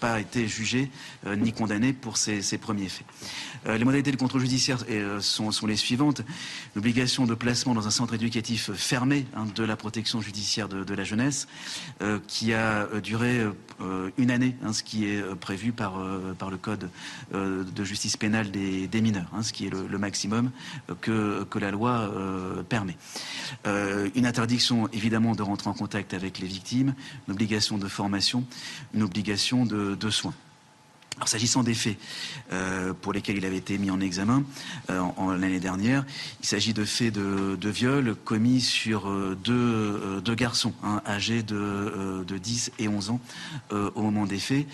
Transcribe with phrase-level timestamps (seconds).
[0.00, 0.90] Pas été jugé
[1.26, 3.06] euh, ni condamné pour ces, premiers faits.
[3.66, 6.22] Euh, les modalités de contrôle judiciaire euh, sont, les suivantes.
[6.74, 11.04] L'obligation de placement dans un centre éducatif fermé hein, de la protection judiciaire de, la
[11.04, 11.48] jeunesse,
[12.28, 13.40] qui a duré
[14.16, 16.90] une année, hein, ce qui est prévu par, le Code
[17.32, 20.50] de justice pénale des, mineurs, hein, ce qui est le, maximum
[21.00, 22.10] que, la loi
[22.68, 22.96] permet.
[23.64, 26.94] Une interdiction évidemment de rentrer en contact avec les victimes,
[27.26, 28.44] une obligation de formation,
[28.94, 29.83] une obligation de,
[31.26, 31.96] s'agissant des faits
[32.52, 34.42] euh, pour lesquels il avait été mis en examen
[34.90, 36.04] euh, l'année dernière,
[36.40, 42.24] il s'agit de faits de, viol commis sur euh, deux, garçons hein, âgés de, euh,
[42.24, 43.20] de 10 et 11 ans
[43.70, 44.66] au moment des faits,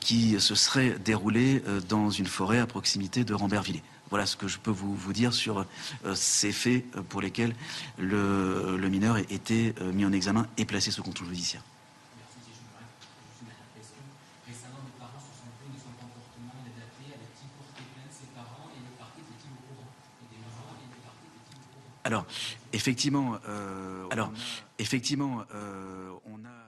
[0.00, 3.82] qui se seraient déroulés dans une forêt à proximité de Rambervillers.
[4.10, 5.64] Voilà ce que je peux vous, dire sur
[6.14, 7.54] ces faits pour lesquels
[7.98, 11.62] le, le mineur a été mis en examen et placé sous contrôle judiciaire.
[14.50, 17.06] Récemment, des parents se sont plaints de son comportement inadapté.
[17.14, 20.90] Avait-il porté plainte ses parents et le parquet était-il au courant Et des parents et
[20.90, 22.26] le parquet était-il au courant Alors,
[22.72, 24.32] effectivement, euh, alors,
[24.80, 26.59] effectivement, euh, on a.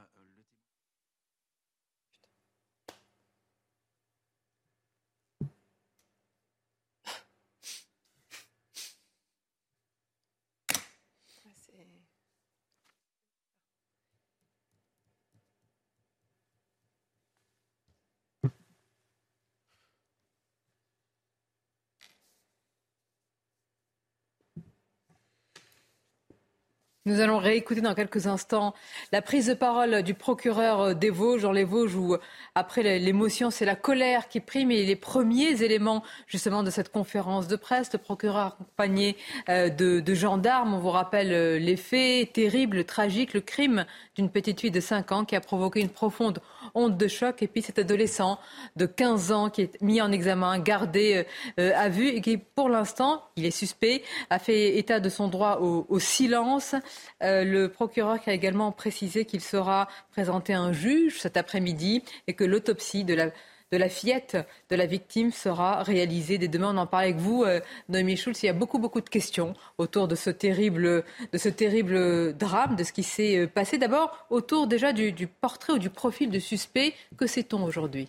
[27.04, 28.74] Nous allons réécouter dans quelques instants
[29.10, 32.16] la prise de parole du procureur des Vosges, dans les Vosges, où
[32.54, 37.48] après l'émotion, c'est la colère qui prime et les premiers éléments justement de cette conférence
[37.48, 39.16] de presse, le procureur accompagné
[39.48, 40.74] euh, de, gendarmes.
[40.74, 45.10] On vous rappelle euh, les faits terribles, tragiques, le crime d'une petite fille de 5
[45.10, 46.38] ans qui a provoqué une profonde
[46.76, 48.38] honte de choc et puis cet adolescent
[48.76, 51.26] de 15 ans qui est mis en examen, gardé
[51.58, 55.26] euh, à vue et qui pour l'instant, il est suspect, a fait état de son
[55.26, 56.76] droit au silence.
[57.22, 62.02] Euh, le procureur qui a également précisé qu'il sera présenté à un juge cet après-midi
[62.26, 64.36] et que l'autopsie de la, de la fillette
[64.70, 66.38] de la victime sera réalisée.
[66.38, 68.42] Dès demain, on en parle avec vous, euh, Noémie Schulz.
[68.42, 72.76] Il y a beaucoup, beaucoup de questions autour de ce terrible, de ce terrible drame,
[72.76, 73.78] de ce qui s'est euh, passé.
[73.78, 76.94] D'abord, autour déjà du, du portrait ou du profil de suspect.
[77.16, 78.08] Que sait-on aujourd'hui?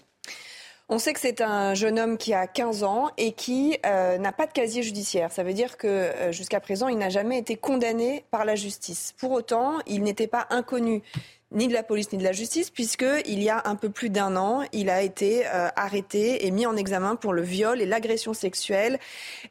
[0.90, 4.34] On sait que c'est un jeune homme qui a 15 ans et qui euh, n'a
[4.34, 5.32] pas de casier judiciaire.
[5.32, 9.14] Ça veut dire que euh, jusqu'à présent, il n'a jamais été condamné par la justice.
[9.18, 11.02] Pour autant, il n'était pas inconnu
[11.52, 14.36] ni de la police ni de la justice, puisqu'il y a un peu plus d'un
[14.36, 18.34] an, il a été euh, arrêté et mis en examen pour le viol et l'agression
[18.34, 19.00] sexuelle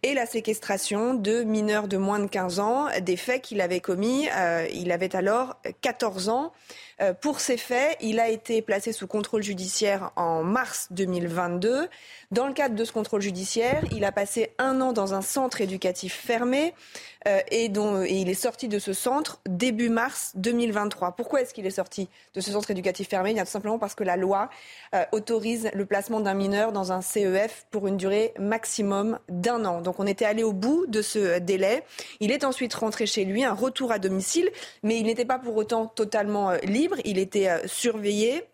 [0.02, 4.28] et la séquestration de mineurs de moins de 15 ans, des faits qu'il avait commis.
[4.74, 6.52] il avait alors 14 ans.
[7.00, 11.88] Euh, pour ces faits, il a été placé sous contrôle judiciaire en mars 2022.
[12.30, 15.60] Dans le cadre de ce contrôle judiciaire, il a passé un an dans un centre
[15.60, 16.74] éducatif fermé
[17.50, 21.12] et, dont, et il est sorti de ce centre début mars 2023.
[21.12, 23.30] Pourquoi est-ce qu'il est sorti de ce centre éducatif fermé?
[23.30, 24.50] Il y a tout simplement parce que la loi
[24.94, 29.80] euh, autorise le placement d'un mineur dans un CEF pour une durée maximum d'un an.
[29.80, 31.82] Donc on était allé au bout de ce délai.
[32.20, 34.50] Il est ensuite rentré chez lui, un retour à domicile,
[34.82, 36.96] mais il n'était pas pour autant totalement euh, libre.
[37.04, 38.44] Il était euh, surveillé.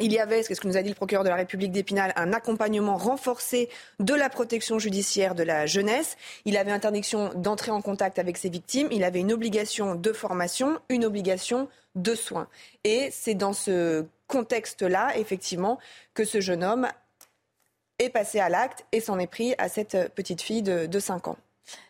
[0.00, 2.14] Il y avait, c'est ce que nous a dit le procureur de la République d'Épinal,
[2.16, 3.68] un accompagnement renforcé
[3.98, 6.16] de la protection judiciaire de la jeunesse.
[6.46, 8.88] Il avait interdiction d'entrer en contact avec ses victimes.
[8.90, 12.48] Il avait une obligation de formation, une obligation de soins.
[12.84, 15.78] Et c'est dans ce contexte-là, effectivement,
[16.14, 16.88] que ce jeune homme
[17.98, 21.28] est passé à l'acte et s'en est pris à cette petite fille de, de 5
[21.28, 21.36] ans.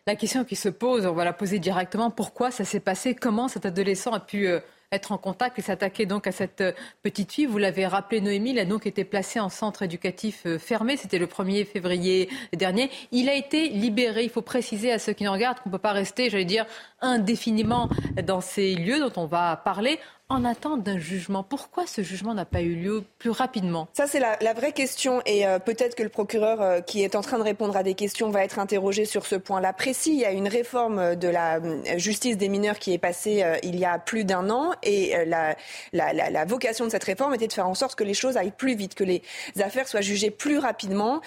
[0.05, 2.11] La question qui se pose, on va la poser directement.
[2.11, 4.59] Pourquoi ça s'est passé Comment cet adolescent a pu euh,
[4.91, 8.59] être en contact et s'attaquer donc à cette euh, petite fille Vous l'avez rappelé, Noémie,
[8.59, 10.97] a donc été placé en centre éducatif euh, fermé.
[10.97, 12.91] C'était le 1er février dernier.
[13.13, 14.23] Il a été libéré.
[14.23, 16.65] Il faut préciser à ceux qui nous regardent qu'on ne peut pas rester, j'allais dire,
[16.99, 17.89] indéfiniment
[18.25, 19.97] dans ces lieux dont on va parler.
[20.31, 21.43] En attente d'un jugement.
[21.43, 23.89] Pourquoi ce jugement n'a pas eu lieu plus rapidement?
[23.93, 25.21] Ça, c'est la, vraie question.
[25.25, 27.95] Et euh, peut-être que le procureur euh, qui est en train de répondre à des
[27.95, 30.11] questions va être interrogé sur ce point-là précis.
[30.13, 33.77] Il y a une réforme de la euh, justice des mineurs qui est passée il
[33.77, 34.71] y a plus d'un an.
[34.83, 38.51] Et la, vocation de cette réforme était de faire en sorte que les choses aillent
[38.51, 39.21] plus vite, que les
[39.59, 41.21] affaires soient jugées plus rapidement.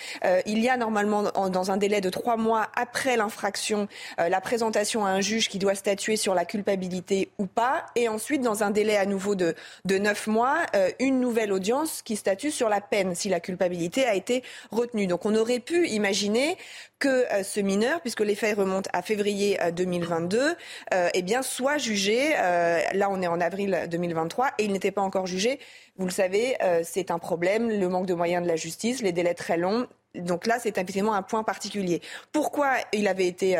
[0.46, 5.10] il y a normalement, dans un délai de trois mois après l'infraction, la présentation à
[5.10, 7.86] un juge qui doit statuer sur la culpabilité ou pas.
[7.96, 9.54] Et ensuite, dans un délai à nouveau de,
[9.84, 14.04] de 9 mois, euh, une nouvelle audience qui statue sur la peine si la culpabilité
[14.04, 15.06] a été retenue.
[15.06, 16.56] Donc on aurait pu imaginer
[16.98, 20.56] que euh, ce mineur, puisque les faits remontent à février 2022,
[20.92, 22.30] euh, eh bien, soit jugé.
[22.30, 25.58] là, on est en avril 2023 et il n'était pas encore jugé.
[25.96, 29.34] Vous le savez, c'est un problème, le manque de moyens de la justice, les délais
[29.34, 29.86] très longs.
[30.14, 32.00] Donc là, c'est effectivement un point particulier.
[32.32, 33.56] Pourquoi il avait été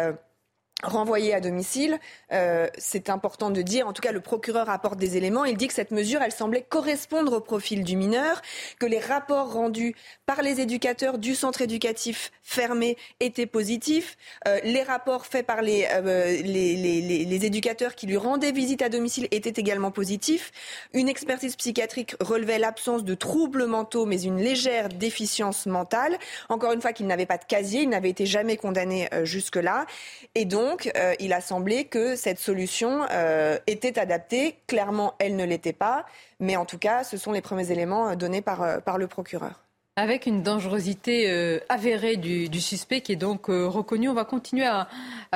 [0.85, 1.99] renvoyé à domicile.
[2.33, 5.67] Euh, c'est important de dire, en tout cas le procureur apporte des éléments, il dit
[5.67, 8.41] que cette mesure, elle semblait correspondre au profil du mineur,
[8.79, 9.95] que les rapports rendus
[10.27, 14.17] par les éducateurs du centre éducatif fermé étaient positifs,
[14.47, 18.83] euh, les rapports faits par les, euh, les, les, les, éducateurs qui lui rendaient visite
[18.83, 20.53] à domicile étaient également positifs,
[20.93, 26.81] une expertise psychiatrique relevait l'absence de troubles mentaux mais une légère déficience mentale, encore une
[26.81, 29.87] fois qu'il n'avait pas de casier, il n'avait été jamais condamné jusque-là,
[30.35, 34.57] et donc donc, euh, il a semblé que cette solution euh, était adaptée.
[34.67, 36.05] Clairement, elle ne l'était pas.
[36.41, 39.61] Mais en tout cas, ce sont les premiers éléments euh, donnés par, par le procureur.
[39.95, 44.89] Avec une dangerosité avérée du, suspect qui est donc reconnu, on va continuer à,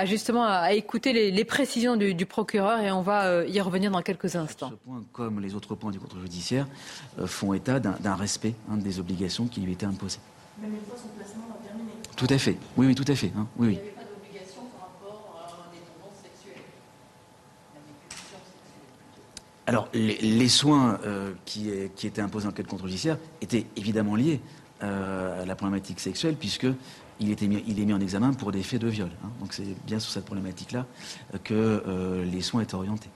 [0.04, 4.70] justement à, écouter les, précisions du, procureur et on va y revenir dans quelques instants.
[4.70, 6.66] Ce point, comme les autres points du contrôle judiciaire,
[7.26, 10.18] font état d'un respect hein, des obligations qui lui étaient imposées.
[10.60, 11.92] Même une fois son placement terminé.
[12.16, 12.56] Tout à fait.
[12.76, 13.30] Oui, oui, tout à fait.
[13.36, 13.46] Hein.
[13.58, 13.78] Oui, oui.
[19.68, 24.40] Alors, les, soins euh, qui, étaient imposés en cas de contrôle judiciaire étaient évidemment liés
[24.82, 26.66] euh, à la problématique sexuelle, puisque
[27.20, 29.10] il, était il est mis en examen pour des faits de viol.
[29.22, 29.28] Hein.
[29.40, 30.86] Donc, c'est bien sur cette problématique-là
[31.34, 33.10] euh, que les soins étaient orientés.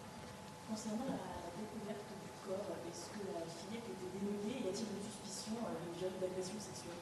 [0.69, 1.15] Concernant la,
[1.57, 3.25] découverte du corps, est-ce que
[3.71, 6.93] Philippe était Y a-t-il une suspicion de viol d'agression sexuelle?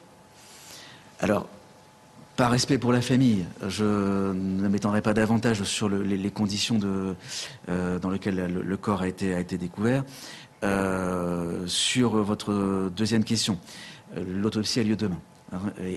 [1.19, 1.49] Alors,
[2.41, 3.83] par respect pour la famille, je
[4.33, 6.79] ne m'étendrai pas davantage sur les, conditions
[7.69, 10.03] euh, dans lesquelles le, corps a été, découvert.
[10.63, 13.59] Euh, sur votre deuxième question,
[14.17, 15.19] euh, l'autopsie a lieu demain.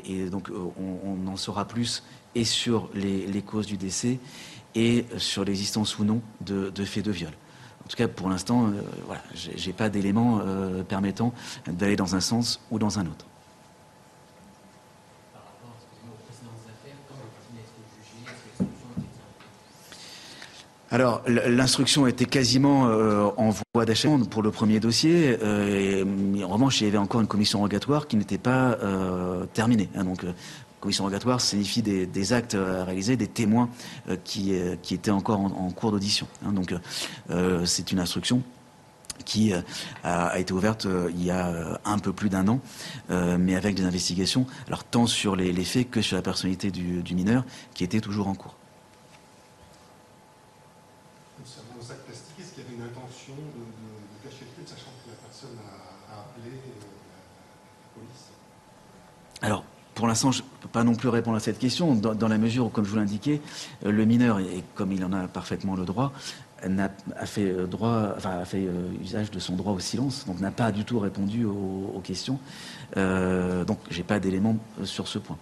[0.05, 2.03] Et, donc on, en saura plus
[2.35, 4.19] et sur les, causes du décès
[4.75, 7.33] et sur l'existence ou non de, faits de viol.
[7.87, 8.71] En tout cas, pour l'instant,
[9.07, 10.43] voilà, j'ai pas d'éléments
[10.91, 11.33] permettant
[11.67, 13.25] d'aller dans un sens ou dans un autre.
[20.95, 25.37] Alors, l'instruction était quasiment euh, en voie d'achèvement pour le premier dossier.
[25.43, 26.05] Euh,
[26.45, 29.89] en revanche, il y avait encore une commission rogatoire qui n'était pas euh, terminée.
[29.97, 30.25] Hein, donc,
[30.79, 33.71] commission rogatoire signifie des, actes à réaliser, des témoins
[34.23, 36.29] qui, étaient encore en, cours d'audition.
[36.47, 36.53] Hein.
[36.53, 36.73] donc,
[37.65, 38.43] c'est une instruction
[39.25, 39.53] qui
[40.05, 42.61] a, été ouverte il y a un peu plus d'un an,
[43.09, 47.17] mais avec des investigations, alors tant sur les, faits que sur la personnalité du, du
[47.17, 48.55] mineur, qui était toujours en cours.
[59.45, 59.63] Alors,
[59.95, 62.65] pour l'instant, je ne peux pas non plus répondre à cette question, dans, la mesure
[62.65, 63.43] où, comme je vous l'indiquais,
[63.85, 66.13] euh, le mineur, et comme il en a parfaitement le droit,
[66.63, 70.41] a, fait, euh, droit, enfin, a fait euh, usage de son droit au silence, donc
[70.41, 72.39] n'a pas du tout répondu aux, questions.
[72.97, 75.37] donc, je n'ai pas d'éléments sur ce point.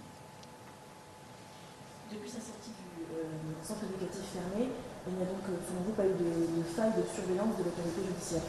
[2.11, 4.67] Depuis sa sortie du centre éducatif fermé,
[5.07, 8.01] il n'y a donc, selon vous, pas eu de, de faille de surveillance de l'autorité
[8.05, 8.41] judiciaire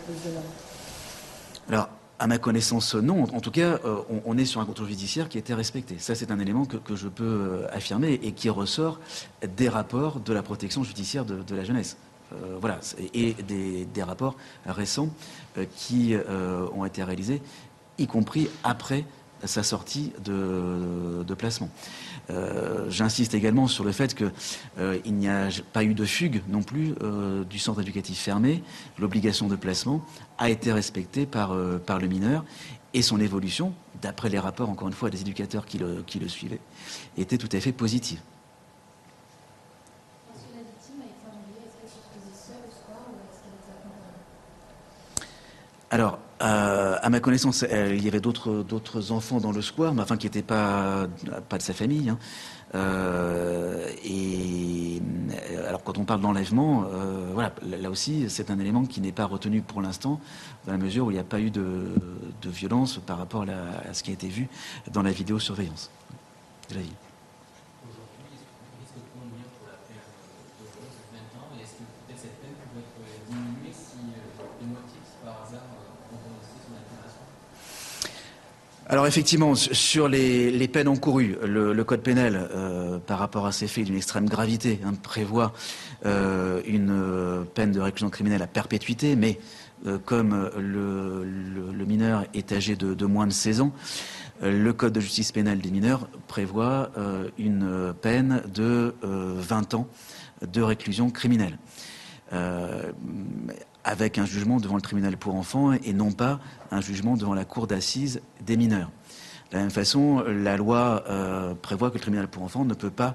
[1.68, 3.25] Alors, à ma connaissance, non.
[3.25, 5.97] En tout cas, euh, on, est sur un contrôle judiciaire qui a été respecté.
[5.99, 9.00] Ça, c'est un élément que, je peux euh, affirmer et qui ressort
[9.56, 11.97] des rapports de la protection judiciaire de, la jeunesse.
[12.33, 12.78] Euh, voilà,
[13.12, 15.09] et des, rapports récents
[15.76, 16.14] qui
[16.75, 17.40] ont été réalisés,
[17.99, 19.04] y compris après
[19.46, 21.68] sa sortie de, placement.
[22.30, 24.30] Euh, j'insiste également sur le fait qu'il
[24.78, 28.62] euh, n'y a pas eu de fugue non plus euh, du centre éducatif fermé.
[28.98, 30.04] L'obligation de placement
[30.38, 32.44] a été respectée par, par le mineur
[32.94, 36.28] et son évolution, d'après les rapports, encore une fois, des éducateurs qui le, qui le
[36.28, 36.60] suivaient,
[37.16, 38.20] était tout à fait positive.
[45.90, 50.16] Alors, Euh, à ma connaissance, il y avait d'autres enfants dans le square, mais enfin
[50.16, 52.10] qui n'étaient pas de sa famille.
[52.10, 52.18] Hein.
[52.74, 55.00] Euh, et
[55.68, 59.26] alors quand on parle d'enlèvement, euh, voilà, là aussi c'est un élément qui n'est pas
[59.26, 60.20] retenu pour l'instant,
[60.66, 61.84] dans la mesure où il n'y a pas eu de,
[62.42, 64.48] de violence par rapport à, à, ce qui a été vu
[64.92, 65.90] dans la vidéosurveillance
[66.68, 67.03] de la ville.
[78.87, 83.85] Alors effectivement, sur les, peines encourues, le, code pénal, euh, par rapport à ces faits
[83.85, 85.55] d'une extrême gravité, hein, prévoit
[86.05, 89.38] euh, une euh, peine de réclusion criminelle à perpétuité, mais
[90.07, 93.73] comme le, mineur est âgé de, moins de 16 ans,
[94.41, 96.91] le code de justice pénale des mineurs prévoit
[97.37, 99.87] une peine de 20 ans
[100.41, 101.59] de réclusion criminelle
[103.85, 107.45] avec un jugement devant le tribunal pour enfants et non pas un jugement devant la
[107.45, 108.91] cour d'assises des mineurs.
[109.50, 112.90] De la même façon, la loi euh, prévoit que le tribunal pour enfants ne peut
[112.90, 113.14] pas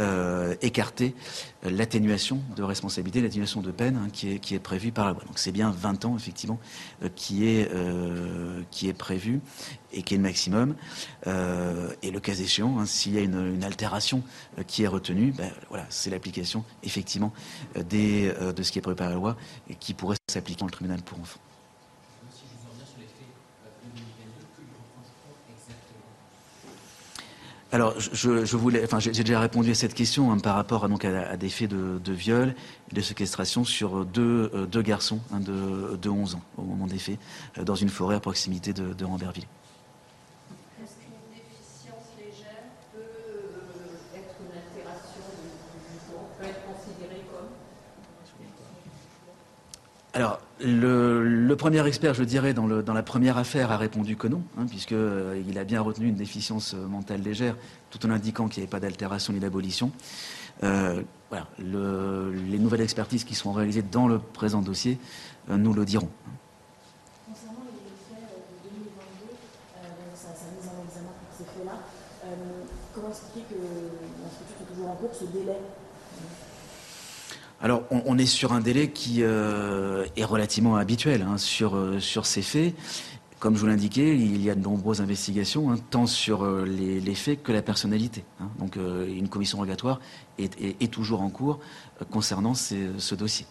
[0.00, 1.14] euh, écarter
[1.62, 5.22] l'atténuation de responsabilité, l'atténuation de peine hein, qui, est, prévue par la loi.
[5.26, 6.58] Donc c'est bien 20 ans, effectivement,
[7.02, 7.70] euh, qui, est,
[8.70, 9.40] qui est prévu
[9.92, 10.74] et qui est le maximum.
[11.26, 14.22] et le cas échéant, hein, s'il y a une, altération
[14.66, 17.32] qui est retenue, ben, voilà, c'est l'application, effectivement,
[17.74, 19.36] de ce qui est prévu par la loi
[19.68, 21.40] et qui pourrait s'appliquer dans le tribunal pour enfants.
[27.72, 31.04] Alors, je, voulais, enfin, j'ai déjà répondu à cette question hein, par rapport à, donc,
[31.04, 32.54] à, des faits de, viol
[32.92, 36.98] et de séquestration sur deux, euh, deux garçons de, de, 11 ans au moment des
[36.98, 37.18] faits,
[37.58, 39.46] euh, dans une forêt à proximité de, de Ramberville.
[40.80, 45.50] Est-ce qu'une déficience légère peut euh, être une altération du
[45.90, 47.50] jugement, peut être considérée comme
[50.16, 54.64] Alors, le, premier expert, je dirais, dans, la première affaire, a répondu que non, hein,
[54.66, 57.54] puisqu'il euh, a bien retenu une déficience euh, mentale légère,
[57.90, 59.92] tout en indiquant qu'il n'y avait pas d'altération ni d'abolition.
[60.62, 64.98] Euh, voilà, les nouvelles expertises qui sont réalisées dans le présent dossier
[65.50, 66.08] nous le diront.
[67.28, 68.24] Concernant les faits
[68.64, 69.36] de 2022,
[70.14, 71.76] sa, mise en examen pour ces faits-là,
[72.94, 73.60] comment expliquer que
[74.22, 75.60] l'instruction est toujours en cours, ce délai
[77.62, 82.26] alors, on, est sur un délai qui euh, est relativement habituel hein, sur, euh, sur
[82.26, 82.74] ces faits.
[83.38, 87.14] Comme je vous l'indiquais, il y a de nombreuses investigations, hein, tant sur euh, les,
[87.14, 88.24] faits que la personnalité.
[88.40, 88.48] Hein.
[88.58, 90.00] Donc, une commission rogatoire
[90.38, 91.58] est, toujours en cours
[92.10, 93.46] concernant ce dossier.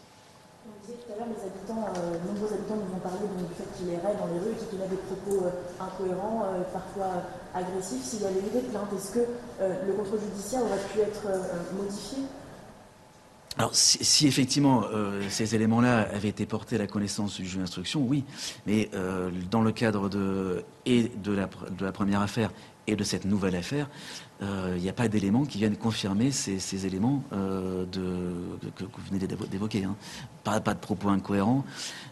[0.65, 1.89] Vous disiez tout à l'heure, les habitants,
[2.27, 4.89] nombreux habitants nous ont parlé du fait qu'il errait dans les rues et qu'il tenait
[4.89, 8.03] des propos incohérents, parfois agressifs.
[8.03, 9.25] S'il y avait des plaintes, est-ce que
[9.59, 11.25] le contrôle judiciaire aurait pu être
[11.75, 12.19] modifié?
[13.57, 18.01] Alors, si, effectivement euh, ces éléments-là avaient été portés à la connaissance du juge d'instruction,
[18.01, 18.25] oui.
[18.67, 22.51] Mais euh, dans le cadre de, et de la, de la, première affaire
[22.87, 23.89] et de cette nouvelle affaire,
[24.41, 28.33] euh, il n'y a pas d'éléments qui viennent confirmer ces, ces éléments de,
[28.75, 29.85] que, vous venez d'évoquer.
[29.85, 29.95] Hein.
[30.43, 31.63] Pas, pas, de propos incohérents,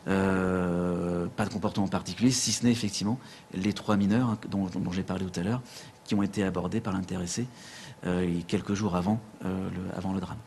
[0.05, 3.19] pas de comportement particulier, si ce n'est effectivement
[3.53, 5.61] les trois mineurs hein, dont, dont j'ai parlé tout à l'heure,
[6.05, 7.47] qui ont été abordés par l'intéressé
[8.47, 10.37] quelques jours avant, le, avant le drame.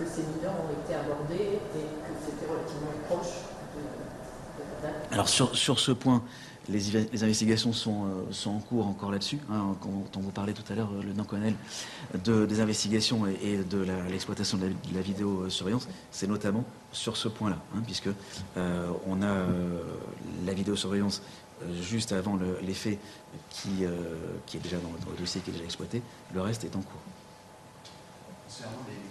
[0.00, 3.34] Que ces mineurs ont été abordés et que c'était relativement proche
[3.76, 6.22] de, la date Alors sur, sur ce point,
[6.68, 6.78] les,
[7.12, 9.38] les investigations sont, euh, sont, en cours encore là-dessus.
[9.50, 11.54] Hein, quand, on vous parlait tout à l'heure, le colonel,
[12.24, 17.82] de, des investigations et, de l'exploitation de, la vidéosurveillance, c'est notamment sur ce point-là, hein,
[17.84, 18.08] puisque
[18.56, 19.82] euh, on a euh,
[20.46, 21.22] la vidéosurveillance
[21.82, 22.98] juste avant le, les faits
[23.50, 23.84] qui,
[24.46, 26.00] qui est déjà dans, dans, le dossier qui est déjà exploité.
[26.32, 27.02] Le reste est en cours.
[28.48, 29.09] Concernant les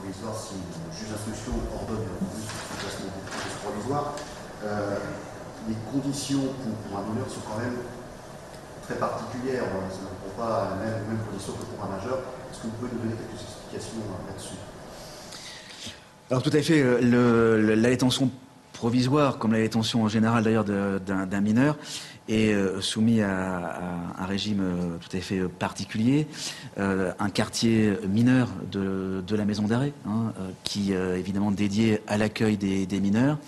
[0.00, 3.12] provisoire si le juge d'instruction ordonne le placement
[3.62, 4.14] provisoire.
[4.64, 4.96] Euh,
[5.68, 7.76] les conditions pour, un mineur sont quand même
[8.82, 9.64] très particulières.
[9.92, 12.18] Ça ne prend pas la même, même condition que pour un majeur.
[12.50, 14.58] Est-ce que vous pouvez nous donner quelques explications euh, là-dessus?
[16.30, 18.30] Alors tout à fait, le, la détention
[18.72, 21.76] provisoire, comme la détention en général d'ailleurs d'un mineur,
[22.30, 23.80] est euh, soumis à,
[24.18, 26.26] un régime euh, tout à fait euh, particulier,
[26.76, 30.32] un quartier mineur de, la maison d'arrêt, hein,
[30.64, 33.38] qui est évidemment dédié à l'accueil des, mineurs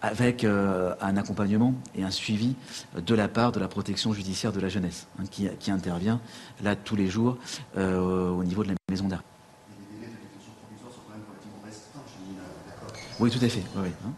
[0.00, 2.56] avec un accompagnement et un suivi
[2.96, 6.20] de la part de la protection judiciaire de la jeunesse, hein, qui, intervient
[6.62, 7.36] là tous les jours
[7.76, 9.24] au niveau de la maison d'arrêt.
[9.68, 12.92] Les délais de détention provisoire sont quand même relativement restreints chez les mineurs, d'accord?
[13.20, 13.64] Oui, tout à fait.
[13.76, 14.12] Oui, hein.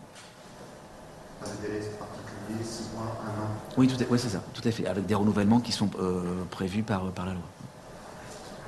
[2.47, 4.87] Pas de délai particulier, 6 mois, 1 an oui, tout c'est ça, tout à fait,
[4.87, 7.43] avec des renouvellements qui sont euh, prévus par, par la loi.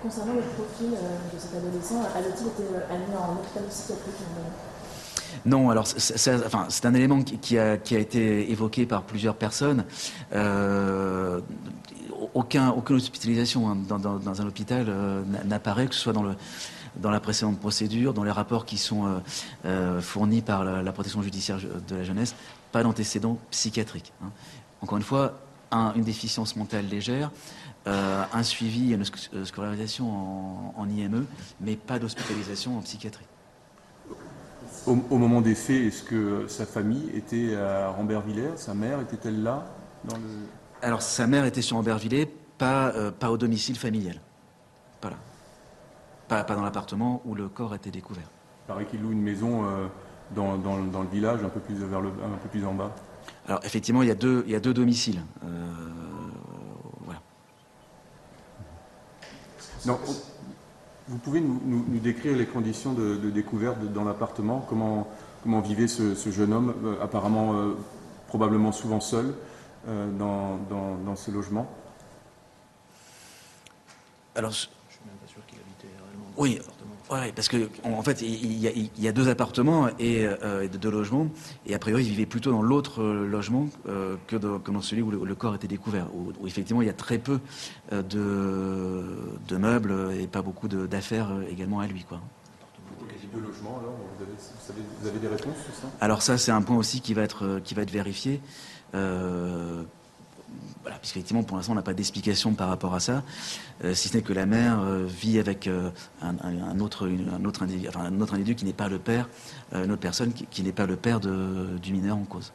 [0.03, 4.15] Concernant le profil euh, de cet adolescent, a-t-il été euh, admis en hôpital psychiatrique
[5.45, 9.85] non, alors c'est enfin, un élément qui a, qui a, été évoqué par plusieurs personnes.
[10.33, 11.41] Euh,
[12.35, 16.23] aucun, aucune hospitalisation hein, dans, dans, dans, un hôpital euh, n'apparaît, que ce soit dans,
[16.23, 16.35] le,
[16.97, 19.19] dans la précédente procédure, dans les rapports qui sont euh,
[19.67, 22.35] euh, fournis par la, la, protection judiciaire de la jeunesse,
[22.73, 24.13] pas d'antécédent psychiatrique.
[24.23, 24.31] Hein.
[24.83, 27.31] Encore une fois, un, une déficience mentale légère,
[27.87, 29.05] euh, un suivi, une
[29.45, 31.27] scolarisation en, en IME,
[31.61, 33.25] mais pas d'hospitalisation en psychiatrie.
[34.87, 38.57] Au, au, moment des faits, est-ce que sa famille était à Rambervillers?
[38.57, 39.67] Sa mère était-elle là
[40.05, 40.23] dans le...
[40.83, 44.21] Alors, sa mère était sur Rambervillers, pas, euh, pas au domicile familial.
[45.01, 45.17] Pas là.
[46.29, 48.29] Pas, pas dans l'appartement où le corps a été découvert.
[48.65, 49.87] Il paraît qu'il loue une maison euh,
[50.35, 52.95] dans, dans, dans, le village, un peu plus, vers le, un peu plus en bas.
[53.47, 55.23] Alors, effectivement, il y a deux, il y a deux domiciles.
[55.45, 55.47] Euh,
[57.05, 57.21] voilà.
[59.87, 59.99] Non,
[61.09, 65.09] vous pouvez nous, nous, nous, décrire les conditions de, de découverte dans l'appartement comment,
[65.43, 67.75] comment vivait ce, ce jeune homme, euh, apparemment euh,
[68.29, 69.35] probablement souvent seul
[69.89, 71.67] euh, dans, dans, dans, ce logement
[74.35, 76.59] Alors, je, je suis même pas sûr qu'il habitait réellement oui.
[76.61, 76.78] appartement.
[77.11, 80.69] Oui, parce que en fait, il y, a, il y a deux appartements et euh,
[80.69, 81.29] deux logements,
[81.65, 85.11] et a priori, il vivait plutôt dans l'autre logement euh, que, que, dans celui où
[85.11, 87.41] le, où le, corps était découvert, où, où, effectivement il y a très peu
[87.93, 89.07] euh, de,
[89.49, 92.21] de meubles et pas beaucoup d'affaires également à lui, quoi.
[93.33, 95.89] Deux logements, alors vous avez, vous, savez, vous avez, des réponses sur ça?
[96.01, 98.41] Alors ça, c'est un point aussi qui va être qui va être vérifié.
[100.89, 103.23] Euh, voilà, puisqu'effectivement, pour l'instant, on n'a pas d'explication par rapport à ça,
[103.85, 105.91] euh, si ce n'est que la mère euh, vit avec euh,
[106.23, 109.29] un, un, autre, un, autre individu, enfin, un autre individu qui n'est pas le père,
[109.75, 112.53] euh, une autre personne qui, qui n'est pas le père de, du mineur en cause.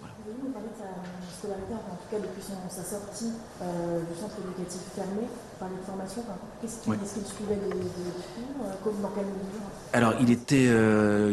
[0.00, 0.14] Voilà.
[0.26, 4.36] Nous parler de sa scolarité, enfin, en tout cas depuis son, sa sortie du centre
[4.46, 5.26] éducatif fermé,
[5.58, 6.22] par les formations
[6.62, 6.98] Qu'est-ce qu'il oui.
[6.98, 9.62] qu suivait des, des cours Dans mesure
[9.92, 10.66] Alors, il, était,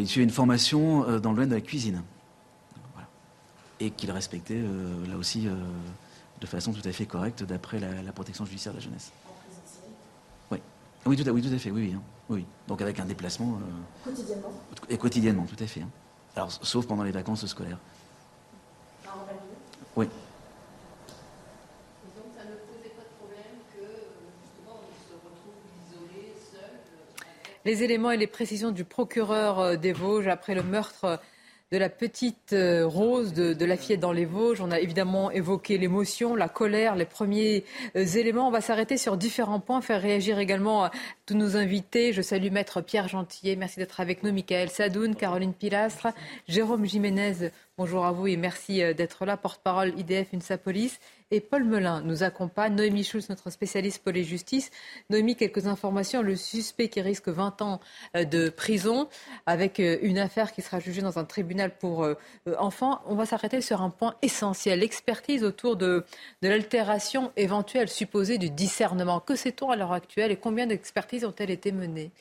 [0.00, 2.02] il suivait une formation dans le domaine de la cuisine
[3.80, 5.54] et qu'il respectait euh, là aussi euh,
[6.40, 9.12] de façon tout à fait correcte d'après la, la, protection judiciaire de la jeunesse.
[10.50, 10.58] Oui,
[11.06, 12.02] oui, tout à, oui, tout à fait, oui, oui, hein.
[12.28, 12.44] oui.
[12.66, 13.54] Donc avec un déplacement.
[13.54, 14.52] Euh, quotidiennement?
[14.88, 15.82] Et quotidiennement, tout à fait.
[15.82, 15.90] Hein.
[16.36, 17.78] Alors, sauf pendant les vacances scolaires.
[19.06, 19.10] Ah,
[19.96, 20.08] oui.
[27.64, 31.20] Les éléments et les précisions du procureur des Vosges après le meurtre
[31.70, 34.62] de la petite euh, Rose, de, la fillette dans les Vosges.
[34.62, 38.48] On a évidemment évoqué l'émotion, la colère, les premiers euh, éléments.
[38.48, 40.90] On va s'arrêter sur différents points, faire réagir également à
[41.28, 42.14] tous nos invités.
[42.14, 43.54] Je salue Maître Pierre Gentillet.
[43.54, 44.32] Merci d'être avec nous.
[44.32, 46.08] Michael Sadoun, Caroline Pilastre,
[46.48, 47.50] Jérôme Jiménez.
[47.76, 49.36] Bonjour à vous et merci euh, d'être là.
[49.36, 50.98] Porte-parole IDF UNSA Police.
[51.30, 52.74] Et Paul Melun nous accompagne.
[52.74, 54.70] Noémie Schulz, notre spécialiste police justice.
[55.10, 56.22] Noémie, quelques informations.
[56.22, 57.80] Le suspect qui risque 20 ans
[58.16, 59.08] euh, de prison
[59.44, 62.08] avec euh, une affaire qui sera jugée dans un tribunal pour
[62.58, 63.02] enfants.
[63.06, 64.80] On va s'arrêter sur un point essentiel.
[64.80, 66.04] L'expertise autour de,
[66.40, 69.20] de l'altération éventuelle supposée du discernement.
[69.20, 72.12] Que sait-on à l'heure actuelle et combien d'expertises ont-elles été menées?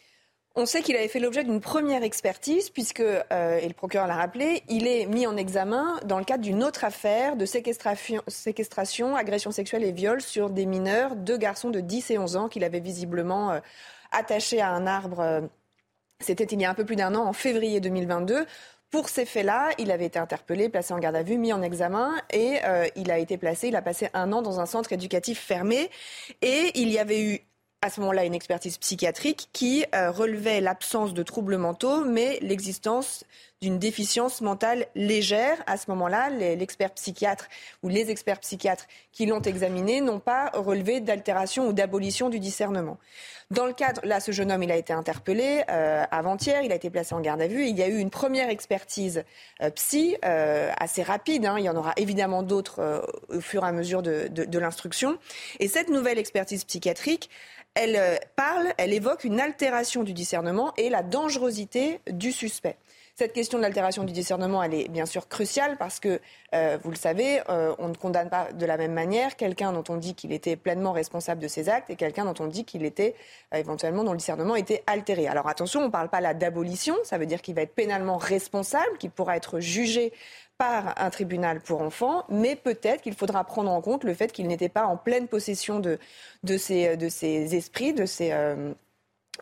[0.60, 4.16] On sait qu'il avait fait l'objet d'une première expertise, puisque, euh, et le procureur l'a
[4.16, 9.52] rappelé, il est mis en examen dans le cadre d'une autre affaire de séquestration, agression
[9.52, 12.80] sexuelle et viol sur des mineurs, deux garçons de 10 et 11 ans qu'il avait
[12.80, 13.60] visiblement euh,
[14.12, 15.20] attachés à un arbre.
[15.20, 15.42] Euh,
[16.22, 18.48] C'était il y a un peu plus d'un an, en février 2022.
[18.90, 22.16] Pour ces faits-là, il avait été interpellé, placé en garde à vue, mis en examen
[22.32, 22.62] et
[22.96, 25.92] il a été placé, il a passé un an dans un centre éducatif fermé
[26.42, 27.42] et il y avait eu
[27.82, 33.24] à ce moment-là une expertise psychiatrique qui euh, relevait l'absence de troubles mentaux, mais l'existence
[33.62, 35.58] d'une déficience mentale légère.
[35.66, 37.48] À ce moment-là, l'expert psychiatre
[37.82, 42.98] ou les experts psychiatres qui l'ont examiné n'ont pas relevé d'altération ou d'abolition du discernement.
[43.50, 46.76] Dans le cadre, là, ce jeune homme, il a été interpellé euh, avant-hier, il a
[46.76, 47.66] été placé en garde à vue.
[47.66, 49.24] Il y a eu une première expertise
[49.62, 51.46] euh, psy euh, assez rapide.
[51.46, 51.56] Hein.
[51.58, 55.18] Il y en aura évidemment d'autres au fur et à mesure de, de, l'instruction.
[55.60, 57.30] Et cette nouvelle expertise psychiatrique,
[57.74, 62.76] elle parle, elle évoque une altération du discernement et la dangerosité du suspect.
[63.20, 66.22] Cette question de l'altération du discernement, elle est bien sûr cruciale parce que,
[66.54, 69.84] euh, vous le savez, euh, on ne condamne pas de la même manière quelqu'un dont
[69.90, 72.86] on dit qu'il était pleinement responsable de ses actes et quelqu'un dont on dit qu'il
[72.86, 73.16] était
[73.56, 75.28] euh, éventuellement dont le discernement était altéré.
[75.28, 78.18] Alors attention, on ne parle pas là d'abolition, ça veut dire qu'il va être pénalement
[78.18, 80.14] responsable, qu'il pourra être jugé
[80.60, 84.46] par un tribunal pour enfants, mais peut-être qu'il faudra prendre en compte le fait qu'il
[84.46, 85.98] n'était pas en pleine possession de,
[86.44, 88.32] de, ses, de ses esprits, de ses,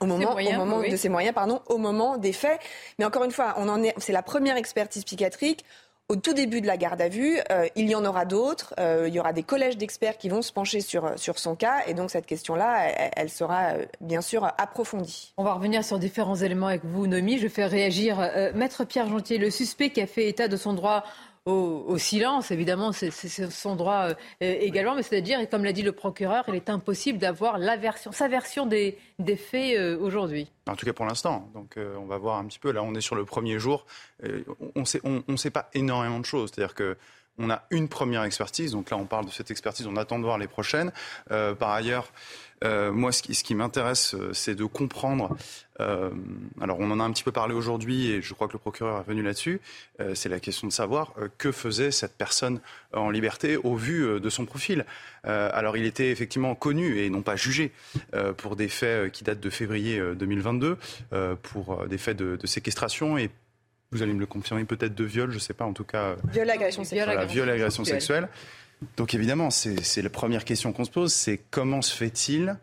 [0.01, 0.89] au moment, moyens, au moment oui.
[0.89, 2.60] de ses moyens, pardon, au moment des faits.
[2.99, 5.63] Mais encore une fois, on en est, c'est la première expertise psychiatrique.
[6.08, 8.75] au tout début de la garde à vue, euh, il y en aura d'autres.
[8.79, 11.81] Euh, il y aura des collèges d'experts qui vont se pencher sur, sur son cas.
[11.88, 15.34] Et donc, cette question-là, elle, elle sera euh, bien sûr approfondie.
[15.38, 17.39] On va revenir sur différents éléments avec vous, Nomi.
[17.39, 20.73] Je fais réagir euh, Maître Pierre Jontier, le suspect qui a fait état de son
[20.73, 21.03] droit
[21.45, 25.84] au, au silence, évidemment, c'est son droit euh, également, mais c'est-à-dire, et comme l'a dit
[25.84, 30.51] le procureur, il est impossible d'avoir version, sa version des, des faits euh, aujourd'hui.
[30.67, 31.47] En tout cas pour l'instant.
[31.53, 32.71] Donc euh, on va voir un petit peu.
[32.71, 33.86] Là, on est sur le premier jour.
[34.75, 36.51] On ne sait, on, on sait pas énormément de choses.
[36.53, 36.97] C'est-à-dire que
[37.38, 38.71] on a une première expertise.
[38.71, 39.88] Donc là, on parle de cette expertise.
[39.88, 40.91] On attend de voir les prochaines.
[41.32, 42.12] Euh, par ailleurs,
[42.63, 45.36] euh, moi, ce qui, m'intéresse, euh, c'est de comprendre.
[45.78, 49.02] alors, on en a un petit peu parlé aujourd'hui, et je crois que le procureur
[49.02, 49.60] est venu là-dessus.
[50.13, 52.62] C'est la question de savoir que faisait cette personne
[52.93, 54.86] en liberté au vu de son profil.
[55.26, 57.74] Alors, il était effectivement connu et non pas jugé
[58.38, 60.78] pour des faits qui datent de février euh, 2022,
[61.13, 63.30] euh, pour des faits de, de séquestration et
[63.91, 66.04] vous allez me le confirmer, peut-être de viol, je ne sais pas, en tout cas.
[66.12, 67.06] euh, Viol, agression sexuelle.
[67.06, 68.28] voilà, viol agression sexuelle.
[68.98, 72.58] Donc évidemment, c'est la première question qu'on se pose, c'est comment se fait-il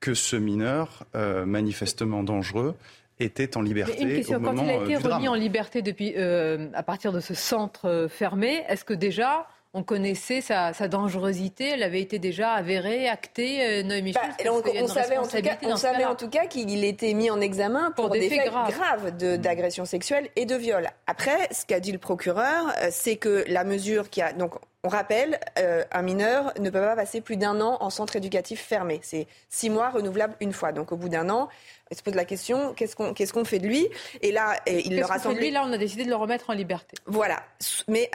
[0.00, 2.74] que ce mineur, euh, manifestement dangereux,
[3.20, 5.34] était en liberté une question, au quand moment il a euh, été drame remis en
[5.34, 10.40] liberté depuis, euh, à partir de ce centre euh, fermé, est-ce que déjà on connaissait
[10.40, 15.16] sa, sa dangerosité Elle avait été déjà avérée, actée, euh, Noémie Bah, Schultz, on, savait
[15.16, 16.10] en tout cas, responsabilité on dans ce savait cas-là.
[16.10, 18.70] en tout cas qu'il était mis en examen pour, Pour des faits faits graves.
[18.70, 20.88] graves de- d'agression sexuelle et de viol.
[21.06, 24.88] Après, ce qu'a dit le procureur, euh, c'est que la mesure qui a donc on
[24.88, 28.98] rappelle, euh, un mineur ne peut pas passer plus d'un an en centre éducatif fermé.
[29.02, 30.72] C'est six mois renouvelables une fois.
[30.72, 31.48] Donc au bout d'un an,
[31.92, 33.86] il se pose la question qu'est-ce qu'on qu'est-ce qu'on fait de lui?
[34.22, 35.50] Et là, et il leur a fait de semblé lui?
[35.50, 36.96] Là, on a décidé de le remettre en liberté.
[37.06, 37.42] voilà.
[37.86, 38.10] Mais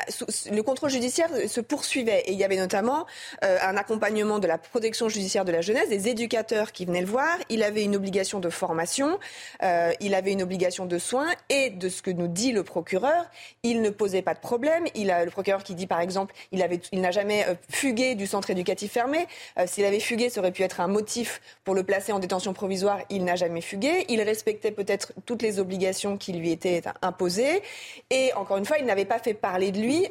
[0.52, 3.06] le contrôle judiciaire se poursuivait et il y avait notamment
[3.46, 7.08] euh, un accompagnement de la protection judiciaire de la jeunesse, des éducateurs qui venaient le
[7.08, 7.38] voir.
[7.50, 9.20] Il avait une obligation de formation,
[9.64, 13.30] euh, il avait une obligation de soins et de ce que nous dit le procureur,
[13.64, 14.86] il ne posait pas de problème.
[14.96, 18.16] Il a le procureur qui dit par exemple, il avait, il n'a jamais euh, fugué
[18.16, 19.28] du centre éducatif fermé.
[19.58, 22.54] Euh, S'il avait fugué, ça aurait pu être un motif pour le placer en détention
[22.54, 23.00] provisoire.
[23.10, 24.06] Il n'a jamais fugué.
[24.10, 27.62] Il respectait peut-être toutes les obligations qui lui étaient imposées.
[28.10, 30.08] Et encore une fois, il n'avait pas fait parler de lui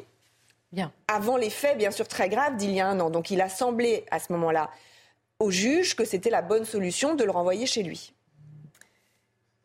[0.71, 0.91] Bien.
[1.07, 3.09] avant les faits, bien sûr, très graves d'il y a un an.
[3.09, 4.69] Donc il a semblé à ce moment-là
[5.39, 8.13] au juge que c'était la bonne solution de le renvoyer chez lui.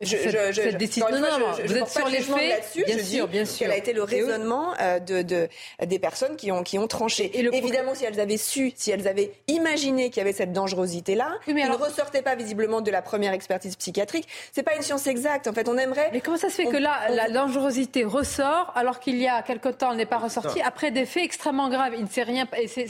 [0.05, 2.97] Je- Cette- je- décision- non, fois, non, je- vous êtes sur les faits, là-dessus, bien
[2.97, 3.59] je sûr, dis bien sûr.
[3.59, 5.47] Quel a été le raisonnement euh, de, de-
[5.85, 7.25] des personnes qui ont, qui ont tranché.
[7.37, 10.33] Et le procureur- Évidemment, si elles avaient su, si elles avaient imaginé qu'il y avait
[10.33, 14.27] cette dangerosité-là, Oui, mais il alors- ne ressortait pas visiblement de la première expertise psychiatrique.
[14.51, 15.47] C'est pas une science exacte.
[15.47, 16.09] En fait, on aimerait.
[16.13, 19.27] Mais comment ça se fait On- que là, on- la dangerosité ressort alors qu'il y
[19.27, 21.93] a quelque temps, elle n'est pas ressortie après des faits extrêmement graves?
[21.97, 22.87] Il ne s'est rien, c'est-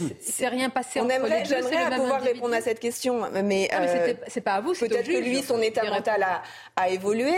[0.73, 2.34] passé On aimerait, j'aimerais pouvoir individu.
[2.36, 5.41] répondre à cette question, mais, mais euh, c'était- c'est pas à vous, Peut-être que lui,
[5.43, 6.41] son état mental a,
[6.82, 7.35] a évolué.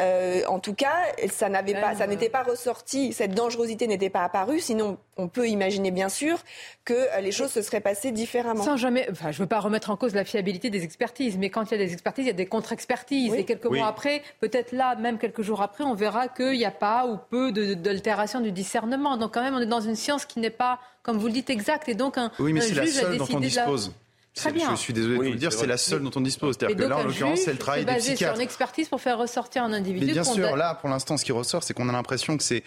[0.00, 0.92] Euh, en tout cas,
[1.30, 3.12] ça n'avait pas, ça n'était pas ressorti.
[3.12, 4.60] Cette dangerosité n'était pas apparue.
[4.60, 6.38] Sinon, on peut imaginer bien sûr
[6.84, 8.62] que euh, les choses se seraient passées différemment.
[8.62, 11.48] Sans jamais, enfin, je ne veux pas remettre en cause la fiabilité des expertises, mais
[11.50, 13.32] quand il y a des expertises, il y a des contre-expertises.
[13.32, 13.38] Oui.
[13.38, 13.78] Et quelques Oui.
[13.78, 17.16] mois après, peut-être là, même quelques jours après, on verra qu'il n'y a pas ou
[17.30, 19.16] peu d'altération du discernement.
[19.16, 21.48] Donc quand même, on est dans une science qui n'est pas, comme vous le dites,
[21.50, 21.88] exacte.
[21.88, 23.56] Et donc un, Oui, mais un c'est la juge a seule dont on décidé de
[23.56, 23.92] la- dispose.
[24.36, 24.70] Très C'est- bien.
[24.70, 26.54] Je suis désolé Oui, de vous le dire, c'est la seule dont on dispose.
[26.56, 28.36] Et C'est-à-dire que donc là, en l'occurrence, c'est le travail des basé sur psychiatres.
[28.36, 30.06] une expertise pour faire ressortir un individu.
[30.06, 32.42] Mais bien sûr, a- là, pour l'instant, ce qui ressort, c'est qu'on a l'impression que
[32.44, 32.62] c'est,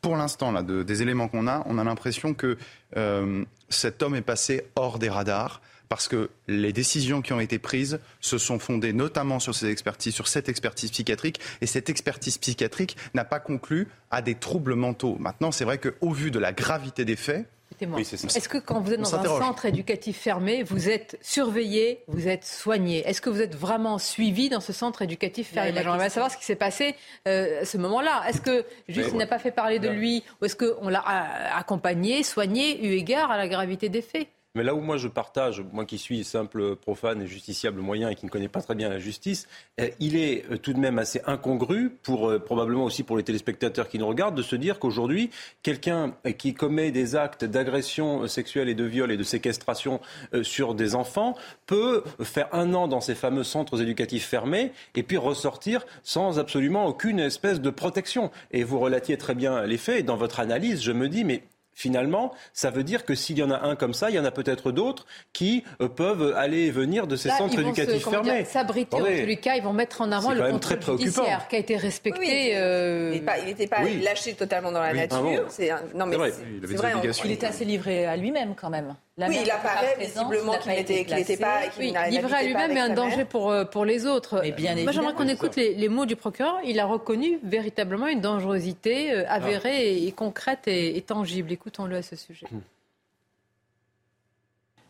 [0.00, 2.56] pour l'instant, là, de- des éléments qu'on a, on a l'impression que
[2.96, 5.60] euh, cet homme est passé hors des radars.
[5.90, 10.14] Parce que les décisions qui ont été prises se sont fondées notamment sur ces expertises,
[10.14, 15.16] sur cette expertise psychiatrique, et cette expertise psychiatrique n'a pas conclu à des troubles mentaux.
[15.18, 17.44] Maintenant, c'est vrai qu'au vu de la gravité des faits.
[17.80, 18.02] Oui.
[18.02, 22.44] Est-ce que quand vous êtes dans un centre éducatif fermé, vous êtes surveillé, vous êtes
[22.44, 23.08] soigné?
[23.08, 25.72] Est-ce que vous êtes vraiment suivi dans ce centre éducatif fermé?
[25.74, 26.94] J'aimerais savoir ce qui s'est passé
[27.26, 28.24] euh, à ce moment-là.
[28.28, 32.22] Est-ce que juste n'a pas fait parler de lui ou est-ce qu'on l'a euh, accompagné,
[32.22, 34.28] soigné, eu égard à la gravité des faits?
[34.56, 38.16] Mais là où moi je partage, moi qui suis simple profane et justiciable moyen et
[38.16, 39.46] qui ne connais pas très bien la justice,
[39.80, 43.22] euh, il est euh, tout de même assez incongru pour euh, probablement aussi pour les
[43.22, 45.30] téléspectateurs qui nous regardent de se dire qu'aujourd'hui
[45.62, 50.00] quelqu'un qui commet des actes d'agression euh, sexuelle et de viol et de séquestration
[50.42, 51.36] sur des enfants
[51.66, 56.86] peut faire un an dans ces fameux centres éducatifs fermés et puis ressortir sans absolument
[56.86, 58.32] aucune espèce de protection.
[58.50, 61.42] Et vous relatiez très bien les faits et dans votre analyse, je me dis mais
[61.74, 64.24] finalement, ça veut dire que s'il y en a un comme ça, il y en
[64.24, 68.04] a peut-être d'autres qui euh, peuvent aller et venir de ces Là, centres se- éducatifs
[68.08, 68.44] fermés.
[68.44, 71.58] S'abriter en tous les cas, ils vont mettre en avant le contrôle judiciaire qui a
[71.58, 72.18] été respecté.
[72.20, 74.00] Oui, euh, Il n'était pas Oui.
[74.02, 74.98] lâché totalement dans la Oui.
[74.98, 75.16] nature.
[75.18, 76.32] Ah bon C'est un- non, mais C'est vrai.
[76.62, 77.24] Il on-.
[77.24, 78.94] Il était assez livré à lui-même quand même.
[79.20, 80.76] La oui, mère il apparaît visiblement qu'il pas
[81.16, 84.40] n'était pas, qu'il Oui, livré à lui-même et un danger pour, euh, pour les autres.
[84.42, 86.56] Mais bien Moi, j'aimerais qu'on écoute les, les mots du procureur.
[86.64, 91.52] Il a reconnu véritablement une dangerosité euh, avérée et, et concrète et, et tangible.
[91.52, 92.46] Écoutons-le à ce sujet.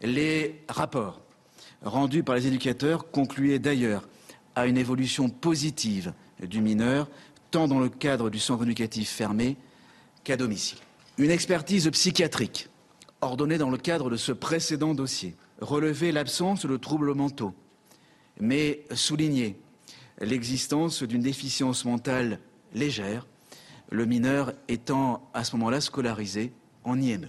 [0.00, 1.20] Les rapports
[1.82, 4.08] rendus par les éducateurs concluaient d'ailleurs
[4.54, 7.08] à une évolution positive du mineur,
[7.50, 9.56] tant dans le cadre du centre éducatif fermé
[10.22, 10.78] qu'à domicile.
[11.18, 12.68] Une expertise psychiatrique,
[13.20, 17.54] ordonnée dans le cadre de ce précédent dossier, relevait l'absence de troubles mentaux,
[18.40, 19.56] mais soulignait
[20.20, 22.40] l'existence d'une déficience mentale
[22.74, 23.26] légère,
[23.90, 26.52] le mineur étant à ce moment-là scolarisé
[26.85, 27.28] en IME.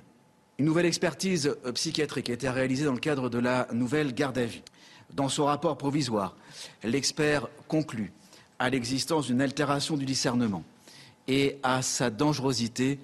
[0.60, 4.38] Une nouvelle expertise euh, psychiatrique a été réalisée dans le cadre de la nouvelle garde
[4.38, 4.62] à vue.
[5.13, 6.36] Dans son rapport provisoire,
[6.84, 8.13] l'expert conclut
[8.60, 10.63] à l'existence d'une altération du discernement
[11.27, 12.99] et à sa dangerosité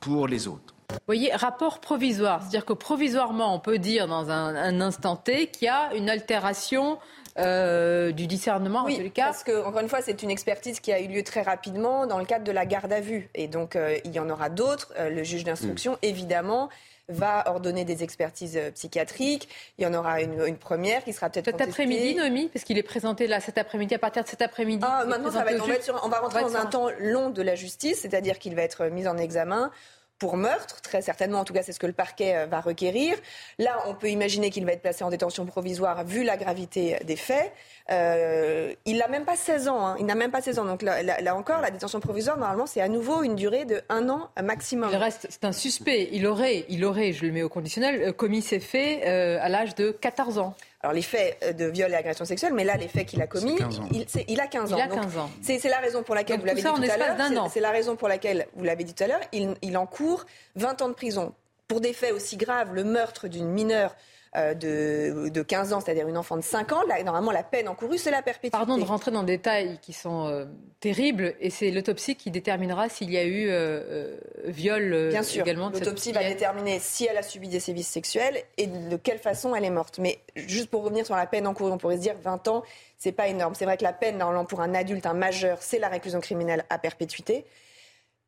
[0.00, 0.75] pour les autres.
[0.90, 2.40] Vous voyez, rapport provisoire.
[2.40, 6.08] C'est-à-dire que provisoirement, on peut dire dans un, un instant T qu'il y a une
[6.08, 6.98] altération
[7.38, 9.26] euh, du discernement, en tous Oui, les cas.
[9.26, 12.18] parce que encore une fois, c'est une expertise qui a eu lieu très rapidement dans
[12.18, 14.92] le cadre de la garde à vue, et donc euh, il y en aura d'autres.
[14.98, 15.98] Euh, le juge d'instruction, Mm.
[16.02, 16.68] évidemment,
[17.08, 19.48] va ordonner des expertises euh, psychiatriques.
[19.78, 22.78] Il y en aura une, une première qui sera peut-être Cet après-midi, Noémie, parce qu'il
[22.78, 24.84] est présenté là cet après-midi, à partir de cet après-midi.
[24.84, 26.52] Ah, maintenant, ça va présenté être- on, va être sur- on va rentrer On va
[26.60, 29.70] dans un temps long de la justice, c'est-à-dire qu'il va être mis en examen
[30.18, 33.14] pour meurtre, très certainement, en tout cas c'est ce que le parquet euh, va requérir.
[33.58, 37.16] Là, on peut imaginer qu'il va être placé en détention provisoire vu la gravité des
[37.16, 37.52] faits.
[37.90, 39.96] Euh, il n'a même pas 16 ans, hein.
[39.98, 42.80] il n'a même pas 16 ans, donc là, là- encore, la détention provisoire, normalement, c'est
[42.80, 44.88] à nouveau une durée de un an maximum.
[44.90, 46.08] Il reste, c'est un suspect.
[46.12, 49.48] Il aurait, il aurait, je le mets au conditionnel, euh, commis ces faits euh, à
[49.48, 50.54] l'âge de 14 ans.
[50.82, 53.26] Alors les faits euh, de viol et agression sexuelle, mais là les faits qu'il a
[53.26, 53.88] commis, C'est 15 ans.
[54.28, 54.76] il, a 15 ans.
[54.76, 55.30] Il a Donc, 15 ans.
[55.42, 57.50] C'est c'est la raison pour laquelle Donc, vous l'avez tout dit tout à l'heure.
[57.50, 59.20] c'est- la raison pour laquelle vous l'avez dit tout à l'heure.
[59.32, 61.34] Il, il encourt 20 ans de prison
[61.66, 63.96] pour des faits aussi graves, le meurtre d'une mineure
[64.34, 66.82] de, de 15 ans, c'est-à-dire une enfant de 5 ans.
[66.88, 68.50] Là, normalement, la peine encourue, c'est la perpétuité.
[68.50, 70.44] Pardon de rentrer dans des détails qui sont euh,
[70.80, 75.22] terribles, et c'est l'autopsie qui déterminera s'il y a eu euh, euh, viol euh, Bien
[75.22, 75.70] sûr, également.
[75.70, 79.64] l'autopsie va déterminer si elle a subi des sévices sexuels et de quelle façon elle
[79.64, 79.98] est morte.
[79.98, 82.62] Mais juste pour revenir sur la peine encourue, on pourrait se dire 20 ans,
[82.98, 83.54] c'est pas énorme.
[83.54, 86.64] C'est vrai que la peine, normalement, pour un adulte, un majeur, c'est la réclusion criminelle
[86.70, 87.44] à perpétuité.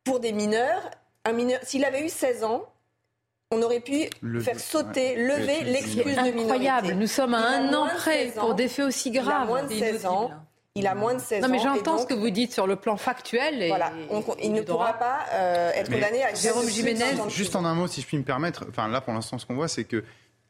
[0.05, 0.91] Pour des mineurs,
[1.25, 2.65] un mineur, s'il avait eu 16 ans,
[3.51, 5.39] on aurait pu Lever, faire sauter, ouais.
[5.39, 6.41] lever l'excuse de minorité.
[6.43, 8.41] Incroyable, nous sommes à un an près 16 ans.
[8.43, 9.47] pour des faits aussi Il a graves.
[9.47, 10.31] moins de 16 ans.
[10.75, 11.75] Il a moins de 16 Non, mais ans.
[11.75, 13.63] j'entends ce que vous dites sur le plan factuel.
[13.63, 14.87] Et, Voilà, on- il ne droit.
[14.87, 17.75] pourra pas euh, être Mais condamné à Jérôme Jiménez, 20 ans de Juste en un
[17.75, 20.05] mot, si je puis me permettre, enfin là pour l'instant, ce qu'on voit, c'est que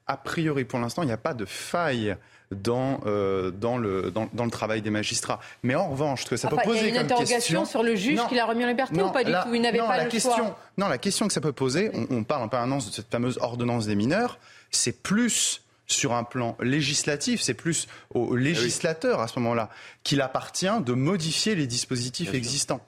[0.06, 2.16] a priori, pour l'instant, il n'y a pas de faille
[2.50, 5.38] dans, euh, dans, le, dans, dans le travail des magistrats.
[5.62, 7.60] Mais en revanche, ce que ça Enfin, peut il y a poser une comme interrogation
[7.60, 7.64] question...
[7.66, 8.26] sur le juge Non.
[8.26, 9.54] qui l'a remis en liberté Non, ou pas du là- tout?
[9.54, 10.58] Il n'avait non, pas la le question, choix.
[10.78, 13.38] Non, la question que ça peut poser, on, on parle en permanence de cette fameuse
[13.42, 14.38] ordonnance des mineurs,
[14.70, 19.70] c'est plus sur un plan législatif, c'est plus au législateur à ce moment-là
[20.02, 22.80] qu'il appartient de modifier les dispositifs existants.